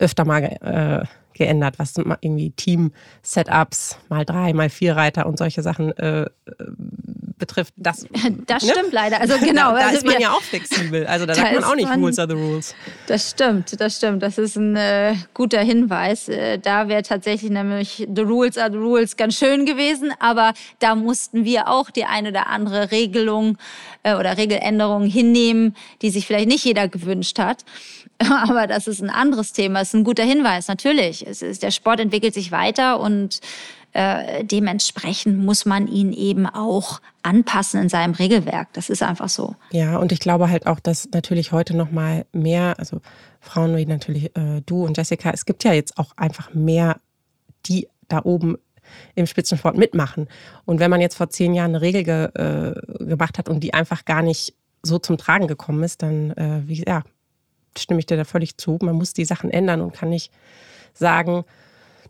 öfter 0.00 0.24
mal 0.24 0.42
äh, 0.42 1.06
geändert, 1.34 1.78
was 1.78 1.94
irgendwie 1.96 2.50
Team-Setups, 2.50 3.98
mal 4.08 4.24
drei, 4.24 4.52
mal 4.52 4.70
vier 4.70 4.96
Reiter 4.96 5.26
und 5.26 5.38
solche 5.38 5.62
Sachen 5.62 5.96
äh, 5.98 6.26
betrifft. 7.42 7.74
Das, 7.76 8.06
das 8.46 8.62
ne? 8.62 8.72
stimmt 8.72 8.92
leider. 8.92 9.20
Also 9.20 9.36
genau. 9.40 9.72
da, 9.72 9.78
da 9.78 9.86
also 9.86 9.96
ist 9.98 10.06
man 10.06 10.20
ja 10.20 10.30
auch 10.30 10.42
flexibel. 10.42 11.06
Also 11.06 11.26
da, 11.26 11.32
da 11.34 11.40
sagt 11.40 11.54
man 11.54 11.64
auch 11.64 11.74
nicht 11.74 11.88
man, 11.88 12.00
Rules 12.00 12.18
are 12.18 12.28
the 12.28 12.34
Rules. 12.34 12.74
Das 13.08 13.30
stimmt, 13.30 13.80
das 13.80 13.96
stimmt. 13.96 14.22
Das 14.22 14.38
ist 14.38 14.56
ein 14.56 14.76
äh, 14.76 15.16
guter 15.34 15.60
Hinweis. 15.60 16.28
Äh, 16.28 16.58
da 16.58 16.88
wäre 16.88 17.02
tatsächlich 17.02 17.50
nämlich 17.50 18.06
the 18.14 18.22
Rules 18.22 18.56
are 18.58 18.70
the 18.70 18.78
Rules 18.78 19.16
ganz 19.16 19.36
schön 19.36 19.66
gewesen, 19.66 20.12
aber 20.20 20.52
da 20.78 20.94
mussten 20.94 21.44
wir 21.44 21.68
auch 21.68 21.90
die 21.90 22.04
eine 22.04 22.28
oder 22.28 22.46
andere 22.46 22.92
Regelung 22.92 23.58
äh, 24.04 24.14
oder 24.14 24.36
Regeländerung 24.38 25.04
hinnehmen, 25.04 25.74
die 26.00 26.10
sich 26.10 26.26
vielleicht 26.26 26.48
nicht 26.48 26.64
jeder 26.64 26.86
gewünscht 26.86 27.40
hat. 27.40 27.64
Aber 28.48 28.66
das 28.66 28.86
ist 28.86 29.02
ein 29.02 29.10
anderes 29.10 29.52
Thema. 29.52 29.80
Das 29.80 29.88
ist 29.88 29.94
ein 29.94 30.04
guter 30.04 30.24
Hinweis, 30.24 30.68
natürlich. 30.68 31.26
Es 31.26 31.42
ist, 31.42 31.62
der 31.62 31.70
Sport 31.70 32.00
entwickelt 32.00 32.34
sich 32.34 32.52
weiter 32.52 33.00
und 33.00 33.40
äh, 33.92 34.44
dementsprechend 34.44 35.38
muss 35.44 35.66
man 35.66 35.86
ihn 35.86 36.12
eben 36.12 36.46
auch 36.46 37.00
anpassen 37.22 37.82
in 37.82 37.88
seinem 37.88 38.14
Regelwerk. 38.14 38.68
Das 38.72 38.88
ist 38.88 39.02
einfach 39.02 39.28
so. 39.28 39.54
Ja, 39.70 39.98
und 39.98 40.12
ich 40.12 40.20
glaube 40.20 40.48
halt 40.48 40.66
auch, 40.66 40.80
dass 40.80 41.08
natürlich 41.12 41.52
heute 41.52 41.76
noch 41.76 41.90
mal 41.90 42.24
mehr, 42.32 42.74
also 42.78 43.00
Frauen 43.40 43.76
wie 43.76 43.84
natürlich 43.84 44.36
äh, 44.36 44.62
du 44.64 44.84
und 44.84 44.96
Jessica, 44.96 45.30
es 45.30 45.44
gibt 45.44 45.64
ja 45.64 45.72
jetzt 45.72 45.98
auch 45.98 46.16
einfach 46.16 46.54
mehr, 46.54 47.00
die 47.66 47.88
da 48.08 48.22
oben 48.24 48.56
im 49.14 49.26
Spitzensport 49.26 49.76
mitmachen. 49.76 50.28
Und 50.64 50.80
wenn 50.80 50.90
man 50.90 51.00
jetzt 51.00 51.16
vor 51.16 51.30
zehn 51.30 51.54
Jahren 51.54 51.74
eine 51.74 51.82
Regel 51.82 52.04
ge, 52.04 52.24
äh, 52.34 53.04
gemacht 53.04 53.38
hat 53.38 53.48
und 53.48 53.60
die 53.60 53.74
einfach 53.74 54.04
gar 54.04 54.22
nicht 54.22 54.54
so 54.82 54.98
zum 54.98 55.16
Tragen 55.16 55.46
gekommen 55.46 55.82
ist, 55.82 56.02
dann 56.02 56.30
äh, 56.32 56.62
wie, 56.66 56.82
ja, 56.86 57.02
stimme 57.78 58.00
ich 58.00 58.06
dir 58.06 58.16
da 58.16 58.24
völlig 58.24 58.56
zu. 58.56 58.78
Man 58.80 58.96
muss 58.96 59.12
die 59.12 59.24
Sachen 59.24 59.50
ändern 59.50 59.80
und 59.80 59.92
kann 59.92 60.08
nicht 60.08 60.32
sagen, 60.94 61.44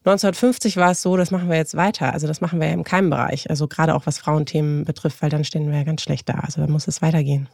1950 0.05 0.77
war 0.79 0.91
es 0.91 1.03
so, 1.03 1.17
das 1.17 1.31
machen 1.31 1.49
wir 1.49 1.57
jetzt 1.57 1.77
weiter. 1.77 2.13
Also 2.13 2.27
das 2.27 2.41
machen 2.41 2.61
wir 2.61 2.67
ja 2.67 2.73
in 2.73 2.83
keinem 2.83 3.11
Bereich. 3.11 3.49
Also 3.49 3.69
gerade 3.69 3.95
auch 3.95 4.05
was 4.07 4.19
Frauenthemen 4.19 4.85
betrifft, 4.85 5.23
weil 5.23 5.31
dann 5.31 5.45
stehen 5.45 5.71
wir 5.71 5.79
ja 5.79 5.85
ganz 5.85 6.03
schlecht 6.03 6.29
da. 6.29 6.35
Also 6.35 6.61
da 6.61 6.67
muss 6.67 6.89
es 6.89 7.03
weitergehen. 7.03 7.49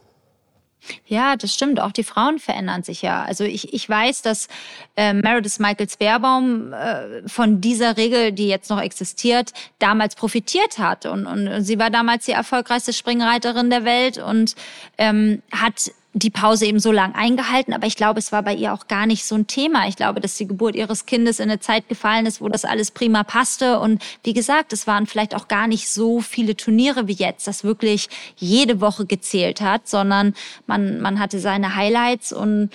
Ja, 1.07 1.37
das 1.37 1.53
stimmt. 1.53 1.81
Auch 1.81 1.93
die 1.93 2.05
Frauen 2.05 2.39
verändern 2.39 2.83
sich 2.83 3.03
ja. 3.03 3.23
Also 3.25 3.45
ich, 3.45 3.75
ich 3.75 3.89
weiß, 3.89 4.23
dass 4.23 4.49
äh, 4.97 5.13
Meredith 5.13 5.59
Michaels 5.59 5.97
Baerbaum 5.97 6.73
äh, 6.73 7.29
von 7.29 7.61
dieser 7.61 7.97
Regel, 7.97 8.33
die 8.33 8.49
jetzt 8.49 8.71
noch 8.71 8.81
existiert, 8.81 9.53
damals 9.79 10.15
profitiert 10.15 10.79
hat. 10.79 11.05
Und, 11.05 11.27
und 11.27 11.63
sie 11.65 11.79
war 11.79 11.91
damals 11.91 12.25
die 12.27 12.33
erfolgreichste 12.33 12.93
Springreiterin 12.93 13.71
der 13.71 13.85
Welt 13.85 14.19
und 14.19 14.55
ähm, 14.97 15.43
hat 15.51 15.91
die 16.19 16.31
Pause 16.31 16.67
eben 16.67 16.81
so 16.81 16.93
lang 16.93 17.15
eingehalten, 17.15 17.73
aber 17.73 17.87
ich 17.87 17.97
glaube, 17.97 18.19
es 18.19 18.33
war 18.33 18.43
bei 18.43 18.55
ihr 18.55 18.73
auch 18.73 18.89
gar 18.89 19.07
nicht 19.07 19.25
so 19.25 19.35
ein 19.35 19.47
Thema. 19.47 19.89
Ich 19.89 19.97
glaube, 19.97 20.21
dass 20.21 20.37
die 20.37 20.47
Geburt 20.47 20.75
ihres 20.75 21.07
Kindes 21.07 21.41
in 21.41 21.51
eine 21.51 21.61
Zeit 21.61 21.89
gefallen 21.89 22.27
ist, 22.27 22.41
wo 22.41 22.49
das 22.49 22.65
alles 22.65 22.91
prima 22.91 23.25
passte. 23.25 23.79
Und 23.79 24.03
wie 24.25 24.33
gesagt, 24.33 24.73
es 24.73 24.87
waren 24.87 25.07
vielleicht 25.07 25.35
auch 25.35 25.49
gar 25.49 25.67
nicht 25.67 25.89
so 25.89 26.21
viele 26.21 26.57
Turniere 26.57 27.09
wie 27.09 27.13
jetzt, 27.13 27.47
das 27.47 27.65
wirklich 27.65 28.09
jede 28.37 28.81
Woche 28.81 29.07
gezählt 29.07 29.61
hat, 29.61 29.89
sondern 29.89 30.35
man, 30.67 31.01
man 31.01 31.19
hatte 31.21 31.39
seine 31.39 31.75
Highlights 31.75 32.33
und 32.33 32.71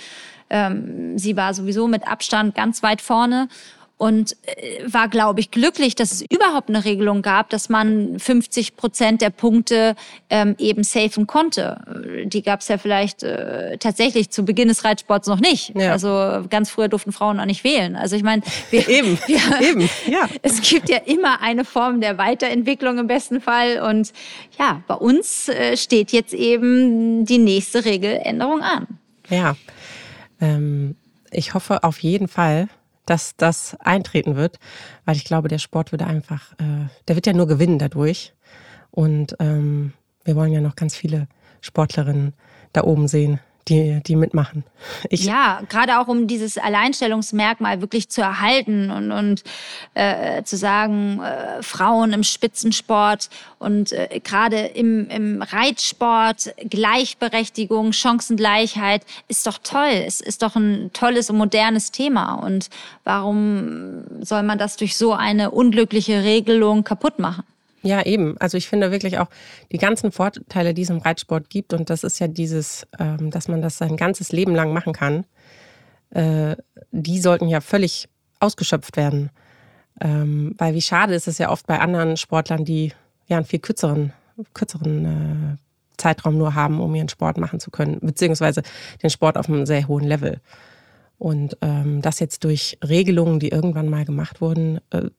ähm, 0.49 1.17
sie 1.17 1.35
war 1.35 1.53
sowieso 1.53 1.87
mit 1.87 2.07
Abstand 2.07 2.55
ganz 2.55 2.83
weit 2.83 3.01
vorne 3.01 3.47
und 3.97 4.35
äh, 4.45 4.81
war, 4.85 5.07
glaube 5.07 5.39
ich, 5.39 5.51
glücklich, 5.51 5.95
dass 5.95 6.11
es 6.11 6.21
überhaupt 6.21 6.69
eine 6.69 6.83
Regelung 6.83 7.21
gab, 7.21 7.49
dass 7.49 7.69
man 7.69 8.19
50 8.19 8.75
Prozent 8.75 9.21
der 9.21 9.29
Punkte 9.29 9.95
ähm, 10.29 10.55
eben 10.57 10.83
safen 10.83 11.27
konnte. 11.27 12.25
Die 12.25 12.41
gab 12.41 12.61
es 12.61 12.67
ja 12.67 12.77
vielleicht 12.77 13.23
äh, 13.23 13.77
tatsächlich 13.77 14.29
zu 14.29 14.43
Beginn 14.43 14.67
des 14.67 14.83
Reitsports 14.83 15.27
noch 15.27 15.39
nicht. 15.39 15.73
Ja. 15.75 15.91
Also 15.91 16.45
ganz 16.49 16.69
früher 16.69 16.87
durften 16.87 17.11
Frauen 17.11 17.39
auch 17.39 17.45
nicht 17.45 17.63
wählen. 17.63 17.95
Also 17.95 18.15
ich 18.15 18.23
meine, 18.23 18.41
eben, 18.71 19.17
ja, 19.27 19.61
eben, 19.61 19.89
ja. 20.07 20.27
Es 20.41 20.61
gibt 20.61 20.89
ja 20.89 20.97
immer 20.97 21.41
eine 21.41 21.63
Form 21.63 22.01
der 22.01 22.17
Weiterentwicklung 22.17 22.97
im 22.97 23.07
besten 23.07 23.41
Fall. 23.41 23.79
Und 23.81 24.11
ja, 24.57 24.81
bei 24.87 24.95
uns 24.95 25.49
äh, 25.49 25.77
steht 25.77 26.11
jetzt 26.11 26.33
eben 26.33 27.25
die 27.25 27.37
nächste 27.37 27.85
Regeländerung 27.85 28.61
an. 28.61 28.87
Ja, 29.29 29.55
ähm, 30.41 30.95
ich 31.31 31.53
hoffe 31.53 31.83
auf 31.83 31.99
jeden 31.99 32.27
Fall, 32.27 32.67
dass 33.05 33.35
das 33.35 33.75
eintreten 33.79 34.35
wird, 34.35 34.59
weil 35.05 35.15
ich 35.15 35.25
glaube, 35.25 35.47
der 35.47 35.59
Sport 35.59 35.91
würde 35.91 36.05
einfach, 36.05 36.53
äh, 36.53 36.87
der 37.07 37.15
wird 37.15 37.27
ja 37.27 37.33
nur 37.33 37.47
gewinnen 37.47 37.79
dadurch. 37.79 38.33
Und 38.91 39.35
ähm, 39.39 39.93
wir 40.23 40.35
wollen 40.35 40.53
ja 40.53 40.61
noch 40.61 40.75
ganz 40.75 40.95
viele 40.95 41.27
Sportlerinnen 41.61 42.33
da 42.71 42.83
oben 42.83 43.07
sehen, 43.07 43.39
die, 43.67 44.01
die 44.03 44.15
mitmachen. 44.15 44.63
Ich 45.09 45.23
ja, 45.23 45.61
gerade 45.69 45.99
auch 45.99 46.07
um 46.07 46.27
dieses 46.27 46.57
Alleinstellungsmerkmal 46.57 47.81
wirklich 47.81 48.09
zu 48.09 48.21
erhalten 48.21 48.91
und, 48.91 49.11
und 49.11 49.43
äh, 49.93 50.43
zu 50.43 50.57
sagen, 50.57 51.21
äh, 51.21 51.63
Frauen 51.63 52.11
im 52.13 52.23
Spitzensport 52.23 53.29
und 53.59 53.91
äh, 53.93 54.19
gerade 54.23 54.57
im, 54.57 55.09
im 55.09 55.41
Reitsport, 55.41 56.53
Gleichberechtigung, 56.69 57.93
Chancengleichheit 57.93 59.03
ist 59.27 59.47
doch 59.47 59.57
toll. 59.63 60.03
Es 60.05 60.19
ist 60.19 60.41
doch 60.41 60.55
ein 60.55 60.91
tolles 60.93 61.29
und 61.29 61.37
modernes 61.37 61.91
Thema. 61.91 62.33
Und 62.35 62.69
warum 63.03 64.03
soll 64.21 64.43
man 64.43 64.57
das 64.57 64.75
durch 64.75 64.97
so 64.97 65.13
eine 65.13 65.51
unglückliche 65.51 66.23
Regelung 66.23 66.83
kaputt 66.83 67.19
machen? 67.19 67.43
Ja, 67.83 68.01
eben. 68.05 68.37
Also 68.39 68.57
ich 68.57 68.67
finde 68.69 68.91
wirklich 68.91 69.19
auch 69.19 69.27
die 69.71 69.77
ganzen 69.77 70.11
Vorteile, 70.11 70.73
die 70.73 70.83
es 70.83 70.89
im 70.89 70.99
Reitsport 70.99 71.49
gibt, 71.49 71.73
und 71.73 71.89
das 71.89 72.03
ist 72.03 72.19
ja 72.19 72.27
dieses, 72.27 72.87
ähm, 72.97 73.29
dass 73.29 73.49
man 73.49 73.61
das 73.61 73.77
sein 73.77 73.97
ganzes 73.97 74.31
Leben 74.31 74.55
lang 74.55 74.71
machen 74.71 74.93
kann, 74.93 75.25
äh, 76.11 76.55
die 76.91 77.19
sollten 77.19 77.49
ja 77.49 77.59
völlig 77.59 78.07
ausgeschöpft 78.39 78.95
werden. 78.95 79.31
Ähm, 80.01 80.55
weil 80.57 80.73
wie 80.73 80.81
schade 80.81 81.13
ist 81.13 81.27
es 81.27 81.37
ja 81.37 81.49
oft 81.51 81.67
bei 81.67 81.79
anderen 81.79 82.15
Sportlern, 82.17 82.63
die 82.65 82.93
ja 83.27 83.37
einen 83.37 83.45
viel 83.45 83.59
kürzeren, 83.59 84.13
kürzeren 84.53 85.05
äh, 85.05 85.57
Zeitraum 85.97 86.37
nur 86.37 86.55
haben, 86.55 86.79
um 86.79 86.95
ihren 86.95 87.09
Sport 87.09 87.37
machen 87.37 87.59
zu 87.59 87.69
können, 87.69 87.99
beziehungsweise 88.01 88.63
den 89.01 89.09
Sport 89.09 89.37
auf 89.37 89.49
einem 89.49 89.65
sehr 89.65 89.87
hohen 89.87 90.05
Level. 90.05 90.39
Und 91.17 91.57
ähm, 91.61 92.01
das 92.01 92.19
jetzt 92.19 92.43
durch 92.43 92.77
Regelungen, 92.83 93.39
die 93.39 93.49
irgendwann 93.49 93.89
mal 93.89 94.03
gemacht 94.03 94.41
wurden, 94.41 94.79
äh, 94.89 95.09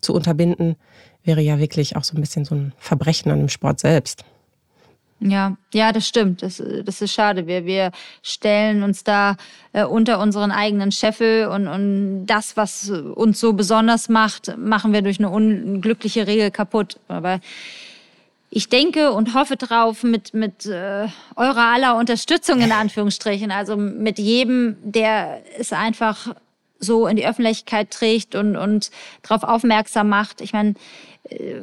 zu 0.00 0.14
unterbinden, 0.14 0.76
wäre 1.24 1.40
ja 1.40 1.58
wirklich 1.58 1.96
auch 1.96 2.04
so 2.04 2.16
ein 2.16 2.20
bisschen 2.20 2.44
so 2.44 2.54
ein 2.54 2.72
Verbrechen 2.78 3.30
an 3.30 3.38
dem 3.38 3.48
Sport 3.48 3.80
selbst. 3.80 4.24
Ja, 5.20 5.56
ja, 5.74 5.92
das 5.92 6.08
stimmt. 6.08 6.42
Das, 6.42 6.62
das 6.84 7.02
ist 7.02 7.12
schade. 7.12 7.46
Wir, 7.46 7.66
wir 7.66 7.92
stellen 8.22 8.82
uns 8.82 9.04
da 9.04 9.36
äh, 9.74 9.84
unter 9.84 10.18
unseren 10.18 10.50
eigenen 10.50 10.92
Scheffel 10.92 11.46
und, 11.48 11.68
und 11.68 12.26
das, 12.26 12.56
was 12.56 12.88
uns 12.88 13.38
so 13.38 13.52
besonders 13.52 14.08
macht, 14.08 14.56
machen 14.56 14.94
wir 14.94 15.02
durch 15.02 15.18
eine 15.18 15.28
unglückliche 15.28 16.26
Regel 16.26 16.50
kaputt. 16.50 16.98
Aber 17.08 17.40
ich 18.48 18.70
denke 18.70 19.12
und 19.12 19.34
hoffe 19.34 19.56
drauf 19.56 20.02
mit, 20.04 20.32
mit 20.32 20.64
äh, 20.64 21.06
eurer 21.36 21.72
aller 21.74 21.96
Unterstützung 21.98 22.60
in 22.60 22.72
Anführungsstrichen, 22.72 23.50
also 23.50 23.76
mit 23.76 24.18
jedem, 24.18 24.76
der 24.82 25.42
es 25.58 25.74
einfach 25.74 26.34
so 26.80 27.06
in 27.06 27.16
die 27.16 27.26
Öffentlichkeit 27.26 27.90
trägt 27.90 28.34
und, 28.34 28.56
und 28.56 28.90
darauf 29.22 29.42
aufmerksam 29.44 30.08
macht. 30.08 30.40
Ich 30.40 30.54
meine, 30.54 30.74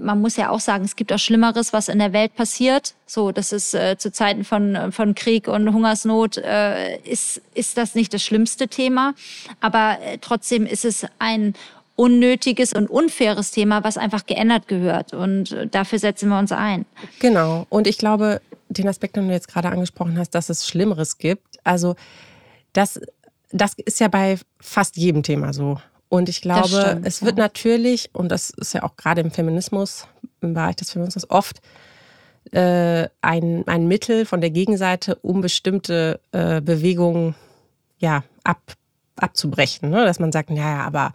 man 0.01 0.21
muss 0.21 0.37
ja 0.37 0.49
auch 0.49 0.59
sagen, 0.59 0.85
es 0.85 0.95
gibt 0.95 1.11
auch 1.11 1.19
Schlimmeres, 1.19 1.73
was 1.73 1.89
in 1.89 1.99
der 1.99 2.13
Welt 2.13 2.35
passiert. 2.35 2.95
So, 3.05 3.31
das 3.31 3.51
ist 3.51 3.73
äh, 3.73 3.97
zu 3.97 4.11
Zeiten 4.11 4.43
von, 4.43 4.91
von 4.91 5.15
Krieg 5.15 5.47
und 5.47 5.73
Hungersnot, 5.73 6.37
äh, 6.37 6.97
ist, 6.99 7.41
ist 7.53 7.77
das 7.77 7.95
nicht 7.95 8.13
das 8.13 8.23
schlimmste 8.23 8.67
Thema. 8.67 9.13
Aber 9.59 9.97
äh, 10.01 10.17
trotzdem 10.19 10.65
ist 10.65 10.85
es 10.85 11.05
ein 11.19 11.53
unnötiges 11.95 12.73
und 12.73 12.89
unfaires 12.89 13.51
Thema, 13.51 13.83
was 13.83 13.97
einfach 13.97 14.25
geändert 14.25 14.67
gehört. 14.67 15.13
Und 15.13 15.51
äh, 15.51 15.67
dafür 15.67 15.99
setzen 15.99 16.29
wir 16.29 16.39
uns 16.39 16.51
ein. 16.51 16.85
Genau. 17.19 17.65
Und 17.69 17.87
ich 17.87 17.97
glaube, 17.97 18.41
den 18.69 18.87
Aspekt, 18.87 19.15
den 19.15 19.27
du 19.27 19.33
jetzt 19.33 19.47
gerade 19.47 19.69
angesprochen 19.69 20.17
hast, 20.17 20.31
dass 20.31 20.49
es 20.49 20.67
Schlimmeres 20.67 21.17
gibt. 21.17 21.57
Also, 21.63 21.95
das, 22.73 22.99
das 23.51 23.73
ist 23.73 23.99
ja 23.99 24.07
bei 24.07 24.37
fast 24.59 24.97
jedem 24.97 25.23
Thema 25.23 25.53
so. 25.53 25.79
Und 26.09 26.29
ich 26.29 26.41
glaube, 26.41 26.67
stimmt, 26.67 27.05
es 27.05 27.23
wird 27.23 27.37
ja. 27.37 27.43
natürlich, 27.43 28.09
und 28.13 28.29
das 28.29 28.49
ist 28.49 28.73
ja 28.73 28.83
auch 28.83 28.95
gerade 28.95 29.21
im 29.21 29.31
Feminismus, 29.31 30.07
im 30.41 30.53
Bereich 30.53 30.77
des 30.77 30.91
Feminismus 30.91 31.29
oft 31.29 31.61
äh, 32.51 33.09
ein, 33.21 33.67
ein 33.67 33.87
Mittel 33.87 34.25
von 34.25 34.39
der 34.39 34.49
Gegenseite, 34.49 35.15
um 35.15 35.41
bestimmte 35.41 36.19
äh, 36.31 36.61
Bewegungen 36.61 37.35
ja, 37.97 38.23
ab, 38.43 38.61
abzubrechen. 39.17 39.89
Ne? 39.89 40.05
Dass 40.05 40.19
man 40.19 40.31
sagt, 40.31 40.49
naja, 40.49 40.85
aber 40.85 41.13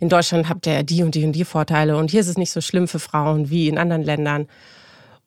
in 0.00 0.08
Deutschland 0.08 0.48
habt 0.48 0.66
ihr 0.66 0.74
ja 0.74 0.82
die 0.82 1.02
und 1.02 1.14
die 1.14 1.24
und 1.24 1.32
die 1.32 1.44
Vorteile 1.44 1.96
und 1.96 2.10
hier 2.10 2.20
ist 2.20 2.28
es 2.28 2.36
nicht 2.36 2.50
so 2.50 2.60
schlimm 2.60 2.88
für 2.88 2.98
Frauen 2.98 3.48
wie 3.50 3.68
in 3.68 3.78
anderen 3.78 4.02
Ländern. 4.02 4.48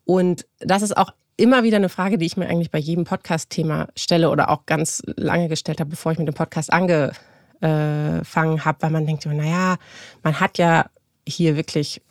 Und 0.05 0.45
das 0.59 0.81
ist 0.81 0.97
auch 0.97 1.11
immer 1.37 1.63
wieder 1.63 1.77
eine 1.77 1.89
Frage, 1.89 2.17
die 2.17 2.25
ich 2.25 2.37
mir 2.37 2.47
eigentlich 2.47 2.71
bei 2.71 2.79
jedem 2.79 3.05
Podcast-Thema 3.05 3.87
stelle 3.95 4.29
oder 4.29 4.49
auch 4.49 4.65
ganz 4.65 5.01
lange 5.15 5.47
gestellt 5.47 5.79
habe, 5.79 5.91
bevor 5.91 6.11
ich 6.11 6.19
mit 6.19 6.27
dem 6.27 6.35
Podcast 6.35 6.71
ange, 6.73 7.13
angefangen 7.61 8.65
habe, 8.65 8.81
weil 8.81 8.91
man 8.91 9.05
denkt, 9.05 9.25
naja, 9.25 9.77
man 10.23 10.39
hat 10.39 10.57
ja 10.57 10.85
hier 11.27 11.55
wirklich 11.55 12.01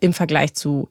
im 0.00 0.12
Vergleich 0.12 0.54
zu 0.54 0.88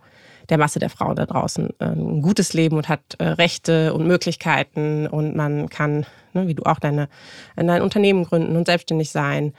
der 0.50 0.58
Masse 0.58 0.80
der 0.80 0.90
Frauen 0.90 1.16
da 1.16 1.26
draußen 1.26 1.70
äh, 1.80 1.86
ein 1.86 2.22
gutes 2.22 2.54
Leben 2.54 2.78
und 2.78 2.88
hat 2.90 3.16
äh, 3.20 3.26
Rechte 3.26 3.94
und 3.94 4.08
Möglichkeiten 4.08 5.08
und 5.08 5.36
man 5.36 5.70
kann, 5.70 6.06
ne, 6.34 6.48
wie 6.48 6.54
du 6.54 6.64
auch, 6.64 6.80
deine, 6.80 7.10
dein 7.56 7.82
Unternehmen 7.82 8.24
gründen 8.24 8.56
und 8.56 8.66
selbstständig 8.66 9.12
sein. 9.12 9.54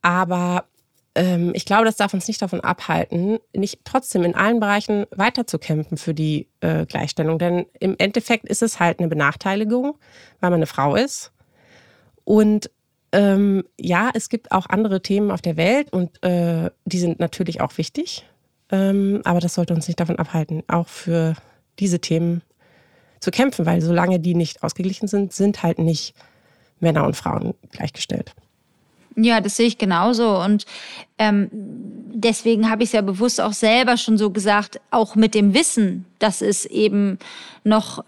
Aber 0.00 0.64
ähm, 1.14 1.52
ich 1.54 1.64
glaube, 1.64 1.84
das 1.84 1.96
darf 1.96 2.14
uns 2.14 2.26
nicht 2.26 2.42
davon 2.42 2.60
abhalten, 2.60 3.38
nicht 3.54 3.80
trotzdem 3.84 4.24
in 4.24 4.34
allen 4.34 4.60
Bereichen 4.60 5.06
weiterzukämpfen 5.10 5.96
für 5.96 6.14
die 6.14 6.48
äh, 6.60 6.86
Gleichstellung. 6.86 7.38
Denn 7.38 7.66
im 7.78 7.94
Endeffekt 7.98 8.48
ist 8.48 8.62
es 8.62 8.80
halt 8.80 8.98
eine 8.98 9.08
Benachteiligung, 9.08 9.96
weil 10.40 10.50
man 10.50 10.58
eine 10.58 10.66
Frau 10.66 10.96
ist. 10.96 11.32
Und 12.24 12.70
ähm, 13.12 13.64
ja, 13.78 14.10
es 14.14 14.28
gibt 14.28 14.52
auch 14.52 14.66
andere 14.66 15.02
Themen 15.02 15.30
auf 15.30 15.42
der 15.42 15.56
Welt 15.56 15.92
und 15.92 16.22
äh, 16.22 16.70
die 16.84 16.98
sind 16.98 17.20
natürlich 17.20 17.60
auch 17.60 17.76
wichtig. 17.76 18.24
Ähm, 18.70 19.20
aber 19.24 19.40
das 19.40 19.54
sollte 19.54 19.74
uns 19.74 19.86
nicht 19.86 20.00
davon 20.00 20.16
abhalten, 20.16 20.62
auch 20.66 20.88
für 20.88 21.34
diese 21.78 22.00
Themen 22.00 22.42
zu 23.20 23.30
kämpfen, 23.30 23.66
weil 23.66 23.82
solange 23.82 24.18
die 24.18 24.34
nicht 24.34 24.62
ausgeglichen 24.62 25.08
sind, 25.08 25.32
sind 25.32 25.62
halt 25.62 25.78
nicht 25.78 26.14
Männer 26.80 27.04
und 27.04 27.14
Frauen 27.14 27.54
gleichgestellt. 27.70 28.34
Ja, 29.14 29.40
das 29.40 29.56
sehe 29.56 29.66
ich 29.66 29.78
genauso. 29.78 30.38
Und 30.38 30.64
ähm, 31.18 31.48
deswegen 31.52 32.70
habe 32.70 32.82
ich 32.82 32.88
es 32.88 32.92
ja 32.92 33.02
bewusst 33.02 33.40
auch 33.40 33.52
selber 33.52 33.96
schon 33.98 34.16
so 34.16 34.30
gesagt, 34.30 34.80
auch 34.90 35.14
mit 35.16 35.34
dem 35.34 35.54
Wissen, 35.54 36.06
dass 36.18 36.40
es 36.40 36.64
eben 36.64 37.18
noch 37.62 38.04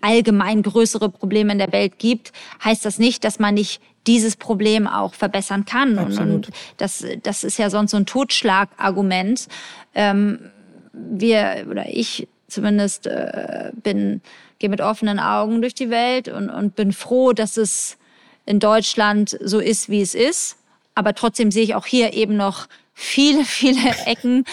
allgemein 0.00 0.62
größere 0.62 1.08
Probleme 1.08 1.52
in 1.52 1.58
der 1.58 1.72
Welt 1.72 1.98
gibt, 1.98 2.32
heißt 2.64 2.84
das 2.84 2.98
nicht, 2.98 3.24
dass 3.24 3.38
man 3.38 3.54
nicht 3.54 3.80
dieses 4.06 4.36
Problem 4.36 4.86
auch 4.86 5.14
verbessern 5.14 5.64
kann. 5.64 5.98
Absolut. 5.98 6.46
Und, 6.46 6.50
das, 6.76 7.04
das 7.22 7.44
ist 7.44 7.58
ja 7.58 7.70
sonst 7.70 7.90
so 7.90 7.96
ein 7.96 8.06
Totschlagargument. 8.06 9.48
Ähm, 9.94 10.50
wir 10.92 11.66
oder 11.70 11.88
ich 11.88 12.28
zumindest 12.48 13.06
äh, 13.06 13.70
bin 13.82 14.20
gehe 14.58 14.70
mit 14.70 14.80
offenen 14.80 15.18
Augen 15.18 15.60
durch 15.60 15.74
die 15.74 15.90
Welt 15.90 16.28
und, 16.28 16.48
und 16.48 16.76
bin 16.76 16.92
froh, 16.92 17.32
dass 17.32 17.56
es 17.56 17.98
in 18.46 18.60
Deutschland 18.60 19.36
so 19.42 19.58
ist, 19.58 19.88
wie 19.88 20.00
es 20.00 20.14
ist. 20.14 20.56
Aber 20.94 21.14
trotzdem 21.14 21.50
sehe 21.50 21.64
ich 21.64 21.74
auch 21.74 21.86
hier 21.86 22.14
eben 22.14 22.36
noch 22.36 22.68
viele, 22.98 23.44
viele 23.44 23.90
Ecken, 24.06 24.44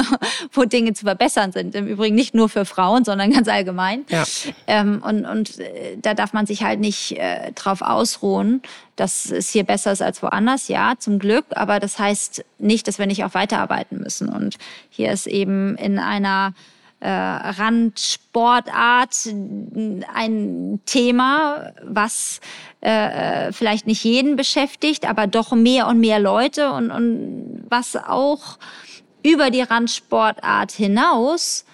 wo 0.52 0.64
Dinge 0.64 0.94
zu 0.94 1.04
verbessern 1.04 1.52
sind. 1.52 1.74
Im 1.74 1.86
Übrigen 1.86 2.16
nicht 2.16 2.34
nur 2.34 2.48
für 2.48 2.64
Frauen, 2.64 3.04
sondern 3.04 3.30
ganz 3.30 3.46
allgemein. 3.46 4.06
Ja. 4.08 4.24
Ähm, 4.66 5.02
und, 5.06 5.26
und 5.26 5.60
äh, 5.60 5.98
da 6.00 6.14
darf 6.14 6.32
man 6.32 6.46
sich 6.46 6.62
halt 6.62 6.80
nicht 6.80 7.12
äh, 7.18 7.52
drauf 7.52 7.82
ausruhen, 7.82 8.62
dass 8.96 9.30
es 9.30 9.50
hier 9.50 9.64
besser 9.64 9.92
ist 9.92 10.00
als 10.00 10.22
woanders. 10.22 10.68
Ja, 10.68 10.94
zum 10.98 11.18
Glück. 11.18 11.44
Aber 11.50 11.78
das 11.78 11.98
heißt 11.98 12.42
nicht, 12.58 12.88
dass 12.88 12.98
wir 12.98 13.06
nicht 13.06 13.22
auch 13.24 13.34
weiterarbeiten 13.34 13.98
müssen. 13.98 14.30
Und 14.30 14.56
hier 14.88 15.12
ist 15.12 15.26
eben 15.26 15.76
in 15.76 15.98
einer 15.98 16.54
äh, 17.00 17.10
Randsportart 17.10 19.28
ein 20.14 20.80
Thema, 20.86 21.72
was 21.82 22.40
äh, 22.80 23.52
vielleicht 23.52 23.86
nicht 23.86 24.04
jeden 24.04 24.36
beschäftigt, 24.36 25.08
aber 25.08 25.26
doch 25.26 25.52
mehr 25.52 25.88
und 25.88 26.00
mehr 26.00 26.20
Leute 26.20 26.72
und, 26.72 26.90
und 26.90 27.64
was 27.68 27.96
auch 27.96 28.58
über 29.22 29.50
die 29.50 29.62
Randsportart 29.62 30.72
hinaus 30.72 31.64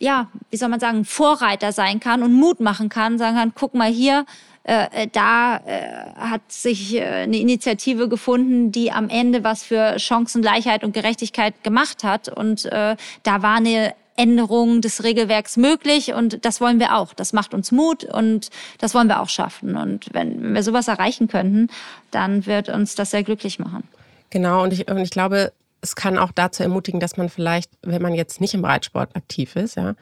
ja, 0.00 0.28
wie 0.50 0.56
soll 0.56 0.68
man 0.68 0.80
sagen, 0.80 1.04
Vorreiter 1.04 1.72
sein 1.72 1.98
kann 1.98 2.22
und 2.22 2.34
Mut 2.34 2.60
machen 2.60 2.90
kann, 2.90 3.16
sagen 3.16 3.36
kann, 3.36 3.52
guck 3.54 3.74
mal 3.74 3.90
hier, 3.90 4.26
äh, 4.64 5.08
da 5.12 5.58
äh, 5.58 6.14
hat 6.16 6.50
sich 6.50 6.94
äh, 6.94 7.02
eine 7.02 7.36
Initiative 7.36 8.08
gefunden, 8.08 8.72
die 8.72 8.90
am 8.90 9.10
Ende 9.10 9.44
was 9.44 9.62
für 9.62 9.98
Chancengleichheit 9.98 10.84
und 10.84 10.94
Gerechtigkeit 10.94 11.62
gemacht 11.62 12.02
hat. 12.02 12.28
Und 12.28 12.64
äh, 12.66 12.96
da 13.22 13.42
war 13.42 13.56
eine 13.56 13.94
Änderung 14.16 14.80
des 14.80 15.02
Regelwerks 15.02 15.56
möglich 15.56 16.14
und 16.14 16.44
das 16.44 16.60
wollen 16.60 16.78
wir 16.78 16.96
auch. 16.96 17.14
Das 17.14 17.32
macht 17.32 17.54
uns 17.54 17.72
Mut 17.72 18.04
und 18.04 18.50
das 18.78 18.94
wollen 18.94 19.08
wir 19.08 19.20
auch 19.20 19.28
schaffen. 19.28 19.76
Und 19.76 20.06
wenn, 20.12 20.54
wir 20.54 20.62
sowas 20.62 20.88
erreichen 20.88 21.28
könnten, 21.28 21.68
dann 22.10 22.46
wird 22.46 22.68
uns 22.68 22.94
das 22.94 23.10
sehr 23.10 23.24
glücklich 23.24 23.58
machen. 23.58 23.84
Genau, 24.30 24.62
und 24.62 24.72
ich, 24.72 24.88
und 24.88 24.98
ich 24.98 25.10
glaube, 25.10 25.52
es 25.80 25.96
kann 25.96 26.18
auch 26.18 26.32
dazu 26.32 26.62
ermutigen, 26.62 27.00
dass 27.00 27.16
man 27.16 27.28
vielleicht, 27.28 27.70
wenn 27.82 28.02
man 28.02 28.14
jetzt 28.14 28.40
nicht 28.40 28.54
im 28.54 28.64
Reitsport 28.64 29.14
aktiv 29.16 29.56
ist, 29.56 29.76
ja, 29.76 29.94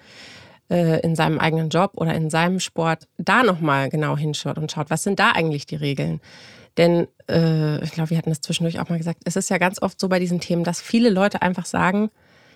äh, 0.71 1.01
in 1.01 1.17
seinem 1.17 1.39
eigenen 1.39 1.71
Job 1.71 1.93
oder 1.95 2.15
in 2.15 2.31
seinem 2.31 2.61
Sport, 2.61 3.09
da 3.19 3.43
nochmal 3.43 3.89
genau 3.89 4.17
hinschaut 4.17 4.59
und 4.59 4.71
schaut, 4.71 4.91
was 4.91 5.03
sind 5.03 5.19
da 5.19 5.33
eigentlich 5.33 5.67
die 5.67 5.77
Regeln? 5.77 6.21
Denn 6.77 7.09
äh, 7.29 7.83
ich 7.83 7.93
glaube, 7.93 8.11
wir 8.11 8.19
hatten 8.19 8.31
das 8.31 8.41
zwischendurch 8.41 8.79
auch 8.79 8.89
mal 8.89 8.99
gesagt, 8.99 9.21
es 9.25 9.37
ist 9.37 9.51
ja 9.51 9.59
ganz 9.59 9.81
oft 9.83 9.99
so 9.99 10.09
bei 10.09 10.19
diesen 10.19 10.41
Themen, 10.41 10.65
dass 10.65 10.81
viele 10.81 11.11
Leute 11.11 11.43
einfach 11.43 11.67
sagen, 11.67 12.11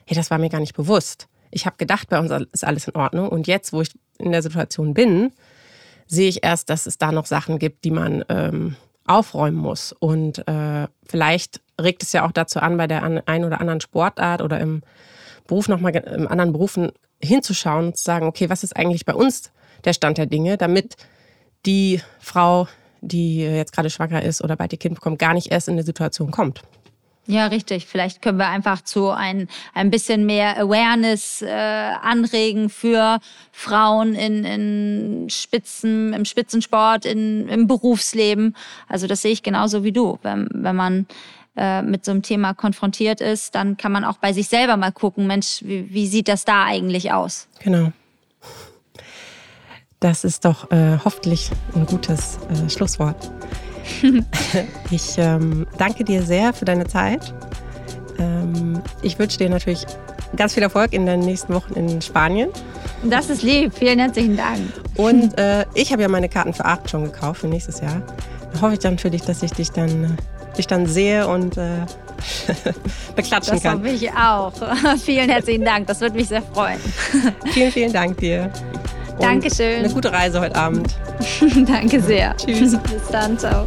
hey, 0.07 0.16
das 0.16 0.30
war 0.30 0.38
mir 0.38 0.48
gar 0.48 0.61
nicht 0.61 0.76
bewusst 0.76 1.28
ich 1.51 1.66
habe 1.66 1.76
gedacht, 1.76 2.09
bei 2.09 2.18
uns 2.18 2.30
ist 2.53 2.64
alles 2.64 2.88
in 2.88 2.94
Ordnung. 2.94 3.28
Und 3.28 3.47
jetzt, 3.47 3.72
wo 3.72 3.80
ich 3.80 3.90
in 4.18 4.32
der 4.32 4.42
Situation 4.42 4.94
bin, 4.94 5.32
sehe 6.07 6.28
ich 6.28 6.44
erst, 6.44 6.70
dass 6.70 6.86
es 6.86 6.99
da 6.99 7.12
noch 7.12 7.26
Sachen 7.26 7.59
gibt, 7.59 7.84
die 7.84 7.90
man 7.90 8.24
ähm, 8.28 8.76
aufräumen 9.07 9.57
muss. 9.57 9.92
Und 9.92 10.47
äh, 10.49 10.86
vielleicht 11.05 11.61
regt 11.80 12.03
es 12.03 12.12
ja 12.12 12.26
auch 12.26 12.32
dazu 12.32 12.61
an, 12.61 12.76
bei 12.76 12.86
der 12.86 13.03
einen 13.03 13.44
oder 13.44 13.61
anderen 13.61 13.80
Sportart 13.80 14.42
oder 14.42 14.61
im 14.61 14.82
Beruf 15.47 15.68
nochmal 15.68 15.94
in 15.94 16.26
anderen 16.26 16.53
Berufen 16.53 16.90
hinzuschauen 17.22 17.86
und 17.86 17.97
zu 17.97 18.05
sagen, 18.05 18.26
okay, 18.26 18.51
was 18.51 18.64
ist 18.64 18.76
eigentlich 18.76 19.05
bei 19.05 19.14
uns 19.14 19.53
der 19.84 19.92
Stand 19.92 20.18
der 20.18 20.26
Dinge, 20.26 20.57
damit 20.57 20.97
die 21.64 22.01
Frau, 22.20 22.68
die 23.01 23.38
jetzt 23.40 23.72
gerade 23.72 23.90
schwanger 23.90 24.22
ist 24.22 24.42
oder 24.42 24.57
bald 24.57 24.72
ihr 24.72 24.78
Kind 24.78 24.97
bekommt, 24.97 25.18
gar 25.18 25.34
nicht 25.34 25.51
erst 25.51 25.68
in 25.68 25.74
eine 25.74 25.82
Situation 25.82 26.30
kommt. 26.30 26.62
Ja, 27.27 27.47
richtig. 27.47 27.87
Vielleicht 27.87 28.22
können 28.22 28.39
wir 28.39 28.49
einfach 28.49 28.83
zu 28.83 29.11
ein, 29.11 29.49
ein 29.74 29.91
bisschen 29.91 30.27
mehr 30.27 30.59
Awareness 30.59 31.43
äh, 31.43 31.49
anregen 31.51 32.70
für 32.70 33.18
Frauen 33.51 34.14
in, 34.14 34.45
in 34.45 35.31
Spitzen, 35.31 36.12
im 36.12 36.24
Spitzensport, 36.24 37.05
in, 37.05 37.49
im 37.49 37.66
Berufsleben. 37.66 38.55
Also 38.89 39.07
das 39.09 39.22
sehe 39.22 39.33
ich 39.33 39.43
genauso 39.43 39.83
wie 39.83 39.93
du. 39.93 40.18
Wenn, 40.22 40.49
wenn 40.53 40.77
man 40.77 41.07
äh, 41.57 41.83
mit 41.83 42.05
so 42.05 42.12
einem 42.12 42.22
Thema 42.22 42.55
konfrontiert 42.55 43.20
ist, 43.20 43.55
dann 43.55 43.77
kann 43.77 43.91
man 43.91 44.05
auch 44.05 44.18
bei 44.18 44.33
sich 44.33 44.49
selber 44.49 44.77
mal 44.77 44.93
gucken, 44.93 45.27
Mensch, 45.27 45.62
wie, 45.62 45.93
wie 45.93 46.07
sieht 46.07 46.29
das 46.29 46.45
da 46.45 46.64
eigentlich 46.64 47.12
aus? 47.12 47.49
Genau. 47.61 47.93
das 50.01 50.22
ist 50.22 50.45
doch 50.45 50.70
äh, 50.70 50.99
hoffentlich 51.05 51.51
ein 51.74 51.87
gutes 51.87 52.39
äh, 52.51 52.70
Schlusswort. 52.70 53.33
ich 54.91 55.18
ähm, 55.18 55.66
danke 55.78 56.05
dir 56.05 56.22
sehr 56.22 56.53
für 56.53 56.64
deine 56.64 56.87
Zeit. 56.87 57.34
Ähm, 58.18 58.80
ich 59.03 59.18
wünsche 59.18 59.39
dir 59.39 59.49
natürlich 59.49 59.87
ganz 60.37 60.55
viel 60.55 60.62
Erfolg 60.62 60.93
in 60.93 61.07
den 61.07 61.20
nächsten 61.20 61.53
Wochen 61.55 61.74
in 61.74 62.01
Spanien. 62.01 62.51
Das 63.05 63.30
ist 63.30 63.43
lieb. 63.43 63.72
Vielen 63.74 63.99
herzlichen 63.99 64.37
Dank. 64.37 64.61
Und 64.97 65.39
äh, 65.39 65.64
ich 65.74 65.93
habe 65.93 66.03
ja 66.03 66.09
meine 66.09 66.28
Karten 66.28 66.53
für 66.53 66.64
Aachen 66.64 66.89
schon 66.89 67.05
gekauft 67.05 67.41
für 67.41 67.49
nächstes 67.49 67.80
Jahr. 67.80 68.03
Da 68.53 68.61
hoffe 68.61 68.74
ich 68.74 68.78
dann 68.80 68.99
für 68.99 69.11
dich, 69.11 69.22
dass 69.22 69.43
ich 69.43 69.53
dich 69.53 69.70
dann, 69.70 70.05
äh, 70.05 70.57
dich 70.57 70.66
dann 70.66 70.87
sehe 70.87 71.26
und 71.28 71.57
äh, 71.57 71.84
beklatschen 73.16 73.55
das 73.55 73.62
kann. 73.62 73.82
Das 73.82 73.93
hoffe 73.93 74.05
ich 74.05 74.12
auch. 74.12 74.53
vielen 75.05 75.28
herzlichen 75.28 75.64
Dank. 75.64 75.87
Das 75.87 76.01
würde 76.01 76.16
mich 76.16 76.28
sehr 76.28 76.43
freuen. 76.43 76.80
vielen, 77.53 77.72
vielen 77.72 77.93
Dank 77.93 78.18
dir. 78.18 78.51
Dankeschön. 79.21 79.79
Eine 79.85 79.91
gute 79.91 80.12
Reise 80.12 80.41
heute 80.41 80.57
Abend. 80.57 80.95
Danke 81.67 82.01
sehr. 82.01 82.37
Tschüss. 82.37 82.77
Bis 82.79 83.09
dann. 83.11 83.39
Ciao. 83.39 83.67